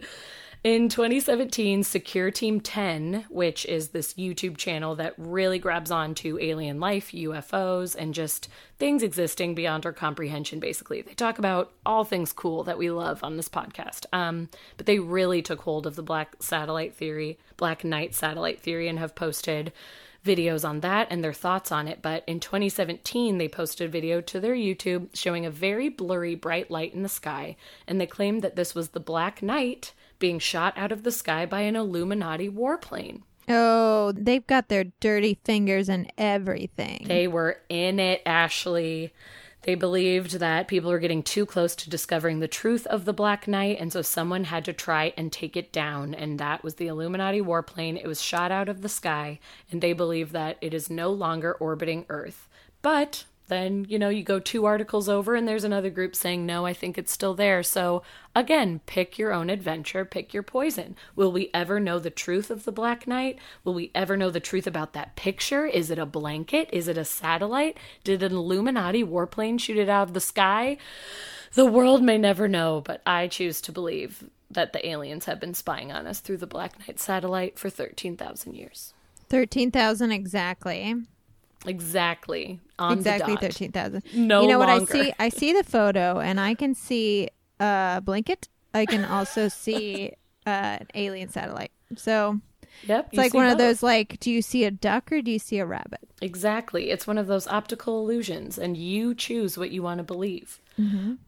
In 0.65 0.89
2017, 0.89 1.85
Secure 1.85 2.33
Team 2.33 2.61
10, 2.61 3.27
which 3.31 3.65
is 3.67 3.91
this 3.91 4.15
YouTube 4.15 4.57
channel 4.57 4.97
that 4.97 5.15
really 5.17 5.61
grabs 5.61 5.93
onto 5.93 6.37
alien 6.41 6.81
life, 6.81 7.13
UFOs, 7.13 7.95
and 7.97 8.13
just 8.13 8.49
things 8.81 9.05
existing 9.05 9.55
beyond 9.55 9.87
our 9.87 9.93
comprehension, 9.93 10.59
basically. 10.59 11.01
They 11.01 11.15
talk 11.15 11.39
about 11.39 11.73
all 11.87 12.03
things 12.03 12.33
cool 12.33 12.65
that 12.65 12.77
we 12.79 12.91
love 12.91 13.23
on 13.23 13.37
this 13.37 13.49
podcast. 13.49 14.07
Um, 14.13 14.49
but 14.77 14.87
they 14.87 14.99
really 14.99 15.43
took 15.43 15.61
hold 15.61 15.87
of 15.87 15.95
the 15.95 16.03
Black 16.03 16.43
Satellite 16.43 16.97
Theory, 16.97 17.39
Black 17.57 17.85
Knight 17.85 18.17
Satellite 18.17 18.59
Theory, 18.59 18.89
and 18.89 18.99
have 18.99 19.15
posted 19.15 19.73
videos 20.25 20.69
on 20.69 20.81
that 20.81 21.09
and 21.11 21.23
their 21.23 21.33
thoughts 21.33 21.73
on 21.73 21.89
it. 21.89 22.01
But 22.03 22.25
in 22.27 22.41
2017, 22.41 23.39
they 23.39 23.49
posted 23.49 23.89
a 23.89 23.91
video 23.91 24.21
to 24.21 24.41
their 24.41 24.55
YouTube 24.55 25.09
showing 25.15 25.45
a 25.45 25.51
very 25.51 25.89
blurry 25.89 26.35
bright 26.35 26.71
light 26.71 26.95
in 26.95 27.03
the 27.03 27.09
sky, 27.09 27.57
and 27.87 28.01
they 28.01 28.07
claimed 28.07 28.43
that 28.43 28.57
this 28.57 28.75
was 28.75 28.91
the 28.91 29.01
Black 29.01 29.43
Knight 29.43 29.93
being 30.19 30.39
shot 30.39 30.77
out 30.77 30.93
of 30.93 31.03
the 31.03 31.11
sky 31.11 31.47
by 31.47 31.63
an 31.63 31.77
Illuminati 31.77 32.49
warplane. 32.49 33.23
Oh, 33.49 34.13
they've 34.13 34.47
got 34.47 34.69
their 34.69 34.85
dirty 35.01 35.39
fingers 35.45 35.89
and 35.89 36.13
everything. 36.17 37.05
They 37.09 37.27
were 37.27 37.59
in 37.69 37.99
it, 37.99 38.23
Ashley. 38.25 39.13
They 39.63 39.77
believed 39.77 40.41
that 40.41 40.67
people 40.67 40.91
were 40.91 40.99
getting 40.99 41.23
too 41.23 41.47
close 41.47 41.77
to 41.77 41.91
discovering 41.91 42.41
the 42.41 42.49
truth 42.49 42.85
of 42.89 43.05
the 43.05 43.13
Black 43.13 43.47
Knight, 43.47 43.79
and 43.79 43.93
so 43.93 44.03
someone 44.03 44.45
had 44.45 44.65
to 44.65 44.73
try 44.73 45.13
and 45.17 45.33
take 45.33 45.57
it 45.57 45.73
down. 45.73 46.15
And 46.15 46.39
that 46.41 46.65
was 46.65 46.75
the 46.75 46.89
Illuminati 46.89 47.41
warplane. 47.41 47.97
It 47.97 48.09
was 48.09 48.21
shot 48.21 48.51
out 48.51 48.69
of 48.69 48.83
the 48.83 48.89
sky, 48.89 49.39
and 49.71 49.81
they 49.81 49.93
believe 49.93 50.33
that 50.33 50.59
it 50.61 50.75
is 50.75 50.91
no 50.91 51.11
longer 51.11 51.53
orbiting 51.55 52.07
Earth. 52.09 52.49
But 52.83 53.25
then, 53.49 53.85
you 53.89 53.99
know, 53.99 54.09
you 54.09 54.23
go 54.23 54.39
two 54.39 54.65
articles 54.65 55.09
over, 55.09 55.35
and 55.35 55.47
there's 55.47 55.65
another 55.65 55.91
group 55.91 56.15
saying, 56.17 56.47
no, 56.47 56.65
I 56.65 56.73
think 56.73 56.97
it's 56.97 57.13
still 57.13 57.35
there. 57.35 57.63
So, 57.63 58.03
again, 58.35 58.81
pick 58.87 59.19
your 59.19 59.33
own 59.33 59.51
adventure, 59.51 60.05
pick 60.05 60.33
your 60.33 60.43
poison. 60.43 60.97
Will 61.17 61.33
we 61.33 61.51
ever 61.53 61.81
know 61.81 61.99
the 61.99 62.11
truth 62.11 62.51
of 62.51 62.65
the 62.65 62.73
Black 62.73 63.07
Knight? 63.07 63.39
Will 63.65 63.75
we 63.75 63.91
ever 63.95 64.17
know 64.17 64.31
the 64.31 64.41
truth 64.41 64.67
about 64.67 64.93
that 64.93 65.17
picture? 65.17 65.67
Is 65.67 65.91
it 65.91 65.99
a 65.99 66.07
blanket? 66.07 66.69
Is 66.73 66.89
it 66.89 66.97
a 66.97 67.05
satellite? 67.05 67.79
Did 68.05 68.23
an 68.23 68.33
Illuminati 68.33 69.05
warplane 69.05 69.61
shoot 69.61 69.77
it 69.77 69.89
out 69.89 70.09
of 70.09 70.15
the 70.15 70.21
sky? 70.21 70.79
The 71.55 71.67
world 71.67 72.03
may 72.03 72.19
never 72.19 72.49
know, 72.49 72.81
but 72.81 73.03
I 73.05 73.27
choose 73.29 73.61
to 73.63 73.73
believe 73.73 74.25
that 74.51 74.73
the 74.73 74.87
aliens 74.87 75.25
have 75.27 75.41
been 75.41 75.55
spying 75.55 75.93
on 75.93 76.07
us 76.07 76.21
through 76.21 76.39
the 76.39 76.47
Black 76.47 76.79
Knight 76.81 77.01
satellite 77.01 77.59
for 77.59 77.69
13,000 77.69 78.55
years. 78.55 78.95
13,000 79.29 80.13
exactly. 80.13 80.95
Exactly. 81.67 82.61
On 82.79 82.93
exactly 82.99 83.35
dot. 83.35 83.43
13,000. 83.43 84.03
No 84.15 84.43
You 84.43 84.49
know 84.49 84.59
what 84.59 84.69
I 84.69 84.85
see? 84.85 85.13
I 85.19 85.29
see 85.29 85.53
the 85.53 85.65
photo 85.65 86.19
and 86.21 86.41
I 86.41 86.55
can 86.55 86.75
see 86.75 87.29
a 87.61 88.01
blanket. 88.05 88.49
I 88.75 88.87
can 88.87 89.05
also 89.05 89.49
see 89.65 90.13
uh, 90.47 90.51
an 90.81 90.89
alien 90.95 91.29
satellite. 91.29 91.73
So 91.97 92.41
Yep. 92.85 93.09
it's 93.13 93.19
like 93.19 93.35
one 93.35 93.47
of 93.47 93.59
those 93.59 93.83
like, 93.83 94.19
do 94.19 94.31
you 94.31 94.43
see 94.43 94.65
a 94.65 94.71
duck 94.71 95.13
or 95.13 95.23
do 95.23 95.31
you 95.31 95.39
see 95.39 95.59
a 95.59 95.67
rabbit? 95.67 96.01
Exactly. 96.21 96.91
It's 96.91 97.07
one 97.07 97.19
of 97.19 97.27
those 97.27 97.47
optical 97.47 98.01
illusions, 98.01 98.59
and 98.59 98.77
you 98.77 99.15
choose 99.15 99.57
what 99.59 99.71
you 99.71 99.83
want 99.83 99.99
to 99.99 100.05
believe. 100.05 100.59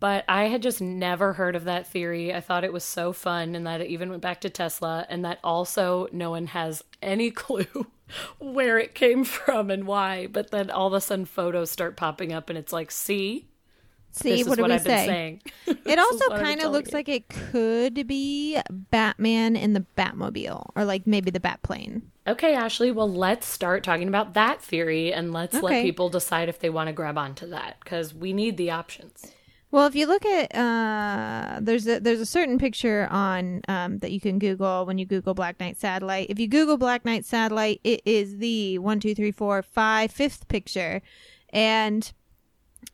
But 0.01 0.25
I 0.27 0.45
had 0.45 0.63
just 0.63 0.81
never 0.81 1.35
heard 1.35 1.55
of 1.55 1.65
that 1.65 1.87
theory. 1.87 2.35
I 2.35 2.41
thought 2.41 2.65
it 2.65 2.73
was 2.73 2.83
so 2.83 3.13
fun, 3.13 3.55
and 3.55 3.67
that 3.67 3.81
it 3.83 3.89
even 3.89 4.11
went 4.11 4.23
back 4.23 4.41
to 4.41 4.51
Tesla, 4.51 5.07
and 5.09 5.25
that 5.25 5.39
also 5.45 6.09
no 6.11 6.31
one 6.31 6.49
has 6.49 6.83
any 7.03 7.31
clue 7.43 7.87
where 8.39 8.79
it 8.79 8.95
came 8.95 9.25
from 9.37 9.71
and 9.71 9.87
why. 9.87 10.27
But 10.27 10.51
then 10.51 10.71
all 10.71 10.87
of 10.89 10.93
a 10.93 11.01
sudden, 11.01 11.25
photos 11.25 11.71
start 11.71 11.97
popping 11.97 12.33
up, 12.33 12.49
and 12.51 12.59
it's 12.59 12.73
like, 12.73 12.91
see, 12.91 13.49
See, 14.13 14.31
this 14.31 14.41
is 14.43 14.49
what 14.49 14.61
what 14.61 14.71
we 14.71 14.75
I've 14.77 14.85
been 14.85 14.99
say? 14.99 15.07
saying. 15.07 15.43
It 15.87 15.99
also 15.99 16.15
is 16.15 16.21
what 16.29 16.33
I've 16.33 16.39
been 16.39 16.47
kind 16.47 16.63
of 16.63 16.73
looks 16.73 16.93
you. 16.93 16.97
like 16.99 17.09
it 17.09 17.29
could 17.29 18.07
be 18.07 18.59
Batman 18.71 19.57
in 19.57 19.73
the 19.73 19.85
Batmobile 19.99 20.71
or 20.77 20.85
like 20.85 21.07
maybe 21.07 21.31
the 21.31 21.41
Batplane. 21.41 22.03
Okay, 22.27 22.55
Ashley. 22.55 22.91
Well, 22.93 23.13
let's 23.13 23.47
start 23.47 23.83
talking 23.85 24.09
about 24.09 24.33
that 24.35 24.63
theory, 24.63 25.13
and 25.13 25.33
let's 25.33 25.61
let 25.61 25.83
people 25.83 26.09
decide 26.09 26.49
if 26.49 26.59
they 26.61 26.71
want 26.71 26.87
to 26.87 26.93
grab 26.93 27.19
onto 27.19 27.49
that 27.51 27.77
because 27.83 28.15
we 28.15 28.33
need 28.33 28.57
the 28.57 28.71
options. 28.71 29.33
Well, 29.75 29.89
if 29.89 29.97
you 29.97 30.07
look 30.07 30.25
at 30.25 30.55
uh, 30.55 31.59
there's 31.61 31.89
a 31.89 31.99
there's 31.99 32.21
a 32.21 32.27
certain 32.27 32.61
picture 32.61 33.09
on 33.11 33.61
um, 33.67 33.99
that 33.99 34.13
you 34.13 34.21
can 34.21 34.39
Google 34.39 34.87
when 34.87 34.99
you 34.99 35.05
Google 35.05 35.35
Black 35.35 35.59
Knight 35.59 35.77
satellite. 35.77 36.31
If 36.31 36.39
you 36.39 36.47
Google 36.47 36.77
Black 36.77 37.05
Knight 37.05 37.25
satellite, 37.25 37.81
it 37.83 38.01
is 38.05 38.39
the 38.39 38.79
one 38.79 39.01
two 39.01 39.17
three 39.17 39.33
four 39.33 39.63
five 39.63 40.13
fifth 40.13 40.47
picture, 40.47 41.03
and 41.49 42.13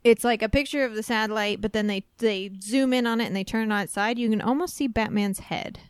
it's 0.05 0.25
like 0.25 0.41
a 0.41 0.49
picture 0.49 0.83
of 0.83 0.95
the 0.95 1.03
satellite, 1.03 1.61
but 1.61 1.75
then 1.75 1.87
they 1.87 2.07
they 2.17 2.51
zoom 2.63 2.95
in 2.95 3.07
on 3.07 3.21
it 3.21 3.27
and 3.27 3.37
they 3.37 3.45
turn 3.45 3.71
it 3.71 3.75
on 3.75 3.83
its 3.83 3.93
side. 3.93 4.19
You 4.19 4.31
can 4.31 4.41
almost 4.41 4.75
see 4.75 4.87
Batman's 4.87 5.41
head. 5.41 5.81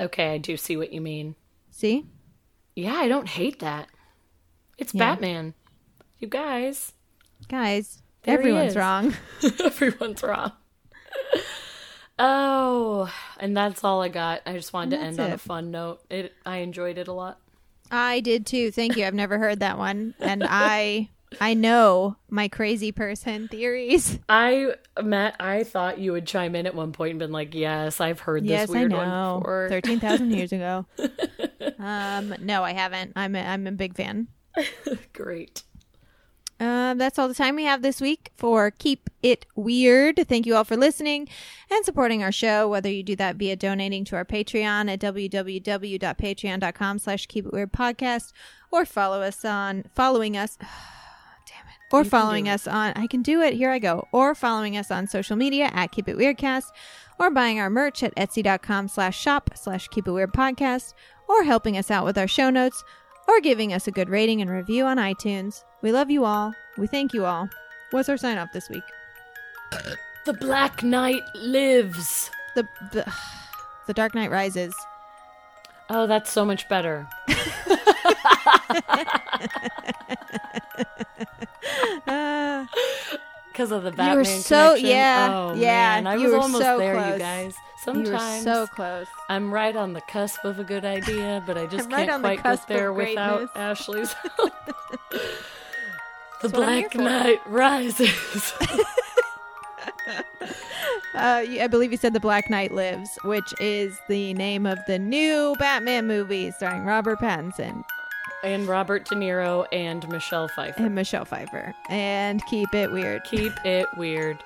Okay, 0.00 0.34
I 0.34 0.38
do 0.38 0.56
see 0.56 0.76
what 0.76 0.92
you 0.92 1.00
mean. 1.00 1.36
See? 1.70 2.06
Yeah, 2.74 2.94
I 2.94 3.06
don't 3.06 3.28
hate 3.28 3.60
that. 3.60 3.86
It's 4.78 4.92
Yeah. 4.92 5.14
Batman. 5.14 5.54
You 6.18 6.26
guys, 6.26 6.94
Guys, 7.46 8.02
There 8.22 8.40
he 8.40 8.48
everyone's 8.48 8.76
wrong. 8.76 9.14
everyone's 9.64 10.22
wrong. 10.22 10.52
oh, 12.18 13.12
and 13.38 13.56
that's 13.56 13.84
all 13.84 14.02
I 14.02 14.08
got. 14.08 14.42
I 14.46 14.54
just 14.54 14.72
wanted 14.72 14.96
to 14.96 15.02
end 15.02 15.20
on 15.20 15.32
a 15.32 15.38
fun 15.38 15.70
note. 15.70 16.00
It 16.10 16.34
I 16.44 16.58
enjoyed 16.58 16.98
it 16.98 17.08
a 17.08 17.12
lot. 17.12 17.40
I 17.90 18.20
did 18.20 18.46
too. 18.46 18.70
Thank 18.70 18.96
you. 18.96 19.06
I've 19.06 19.14
never 19.14 19.38
heard 19.38 19.60
that 19.60 19.78
one, 19.78 20.14
and 20.20 20.44
I 20.46 21.08
I 21.40 21.54
know 21.54 22.16
my 22.30 22.48
crazy 22.48 22.92
person 22.92 23.48
theories. 23.48 24.18
I 24.28 24.74
Matt, 25.02 25.36
I 25.38 25.64
thought 25.64 25.98
you 25.98 26.12
would 26.12 26.26
chime 26.26 26.54
in 26.54 26.66
at 26.66 26.74
one 26.74 26.92
point 26.92 27.10
and 27.10 27.18
been 27.18 27.32
like, 27.32 27.54
"Yes, 27.54 28.00
I've 28.00 28.20
heard 28.20 28.44
this 28.44 28.50
yes, 28.50 28.70
I 28.70 28.72
weird 28.72 28.92
one 28.92 29.08
before." 29.38 29.66
Thirteen 29.70 30.00
thousand 30.00 30.32
years 30.32 30.52
ago. 30.52 30.86
um, 31.78 32.34
no, 32.40 32.64
I 32.64 32.72
haven't. 32.72 33.12
I'm 33.16 33.34
a, 33.36 33.40
I'm 33.40 33.66
a 33.66 33.72
big 33.72 33.94
fan. 33.94 34.28
Great. 35.12 35.62
Um, 36.60 36.98
that's 36.98 37.18
all 37.18 37.28
the 37.28 37.34
time 37.34 37.54
we 37.54 37.64
have 37.64 37.82
this 37.82 38.00
week 38.00 38.32
for 38.36 38.72
Keep 38.72 39.10
It 39.22 39.46
Weird. 39.54 40.26
Thank 40.28 40.44
you 40.44 40.56
all 40.56 40.64
for 40.64 40.76
listening 40.76 41.28
and 41.70 41.84
supporting 41.84 42.22
our 42.22 42.32
show, 42.32 42.68
whether 42.68 42.90
you 42.90 43.04
do 43.04 43.14
that 43.16 43.36
via 43.36 43.54
donating 43.54 44.04
to 44.06 44.16
our 44.16 44.24
Patreon 44.24 44.90
at 44.90 44.98
www.patreon.com 44.98 46.98
slash 46.98 47.26
Keep 47.26 47.46
It 47.46 47.52
Weird 47.52 47.72
podcast 47.72 48.32
or 48.72 48.84
follow 48.84 49.22
us 49.22 49.44
on, 49.44 49.84
following 49.94 50.36
us, 50.36 50.56
damn 51.46 51.66
it, 51.68 51.92
or 51.92 52.02
following 52.02 52.48
us 52.48 52.66
on, 52.66 52.92
I 52.96 53.06
can 53.06 53.22
do 53.22 53.40
it, 53.40 53.54
here 53.54 53.70
I 53.70 53.78
go, 53.78 54.08
or 54.10 54.34
following 54.34 54.76
us 54.76 54.90
on 54.90 55.06
social 55.06 55.36
media 55.36 55.70
at 55.72 55.92
Keep 55.92 56.08
It 56.08 56.18
Weirdcast 56.18 56.64
or 57.20 57.30
buying 57.30 57.60
our 57.60 57.70
merch 57.70 58.02
at 58.02 58.14
etsy.com 58.16 58.88
slash 58.88 59.18
shop 59.18 59.50
slash 59.54 59.86
Keep 59.88 60.08
It 60.08 60.12
Weird 60.12 60.32
podcast 60.32 60.94
or 61.28 61.44
helping 61.44 61.76
us 61.76 61.90
out 61.90 62.04
with 62.04 62.18
our 62.18 62.28
show 62.28 62.50
notes 62.50 62.82
or 63.28 63.40
giving 63.40 63.72
us 63.72 63.86
a 63.86 63.92
good 63.92 64.08
rating 64.08 64.40
and 64.40 64.50
review 64.50 64.84
on 64.86 64.96
iTunes. 64.96 65.62
We 65.82 65.92
love 65.92 66.10
you 66.10 66.24
all. 66.24 66.52
We 66.76 66.86
thank 66.88 67.14
you 67.14 67.24
all. 67.26 67.48
What's 67.92 68.08
our 68.08 68.16
sign 68.16 68.38
off 68.38 68.52
this 68.52 68.68
week? 68.68 68.82
The 70.26 70.32
Black 70.32 70.82
Knight 70.82 71.22
lives. 71.34 72.30
The 72.56 72.66
the, 72.92 73.12
the 73.86 73.94
Dark 73.94 74.14
Knight 74.14 74.30
Rises. 74.30 74.74
Oh, 75.90 76.06
that's 76.06 76.30
so 76.30 76.44
much 76.44 76.68
better. 76.68 77.06
Because 83.52 83.72
of 83.72 83.82
the 83.82 83.90
were 83.90 83.96
Batman 83.96 84.24
so- 84.24 84.68
connection. 84.76 84.86
yeah, 84.88 85.28
oh, 85.32 85.54
yeah, 85.54 86.00
Man, 86.00 86.06
I 86.06 86.14
you 86.14 86.24
was 86.24 86.32
were 86.32 86.38
almost 86.38 86.64
so 86.64 86.78
there, 86.78 86.94
close. 86.94 87.12
you 87.14 87.18
guys. 87.18 87.54
Sometimes 87.84 88.42
so 88.44 88.66
close. 88.66 89.06
I'm 89.28 89.52
right 89.54 89.74
on 89.76 89.92
the 89.92 90.00
cusp 90.02 90.44
of 90.44 90.58
a 90.58 90.64
good 90.64 90.84
idea, 90.84 91.42
but 91.46 91.56
I 91.56 91.66
just 91.66 91.88
right 91.92 92.08
can't 92.08 92.10
on 92.10 92.22
the 92.22 92.36
quite 92.36 92.42
get 92.42 92.66
there 92.68 92.92
without. 92.92 93.48
Ashley's 93.56 94.12
help. 94.36 94.52
the 95.10 95.20
That's 96.42 96.52
what 96.54 96.68
I'm 96.68 96.78
here 96.78 96.88
Black. 96.90 97.24
Knight 97.24 97.40
rises. 97.46 98.52
Uh, 101.14 101.42
I 101.60 101.66
believe 101.66 101.90
you 101.90 101.96
said 101.98 102.12
The 102.12 102.20
Black 102.20 102.48
Knight 102.48 102.70
Lives, 102.70 103.18
which 103.24 103.52
is 103.60 103.98
the 104.08 104.34
name 104.34 104.66
of 104.66 104.78
the 104.86 105.00
new 105.00 105.56
Batman 105.58 106.06
movie 106.06 106.52
starring 106.52 106.84
Robert 106.84 107.18
Pattinson 107.18 107.82
and 108.44 108.68
Robert 108.68 109.04
De 109.06 109.16
Niro 109.16 109.66
and 109.72 110.08
Michelle 110.10 110.46
Pfeiffer. 110.46 110.80
and 110.84 110.94
Michelle 110.94 111.24
Pfeiffer. 111.24 111.74
And 111.88 112.44
keep 112.46 112.72
it 112.72 112.92
weird. 112.92 113.24
Keep 113.24 113.52
it 113.64 113.88
weird. 113.96 114.44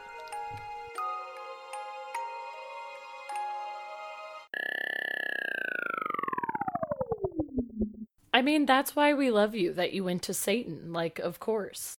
I 8.34 8.42
mean, 8.42 8.66
that's 8.66 8.96
why 8.96 9.12
we 9.14 9.30
love 9.30 9.54
you 9.54 9.72
that 9.74 9.92
you 9.92 10.04
went 10.04 10.22
to 10.24 10.34
Satan. 10.34 10.92
Like, 10.92 11.18
of 11.18 11.38
course. 11.38 11.90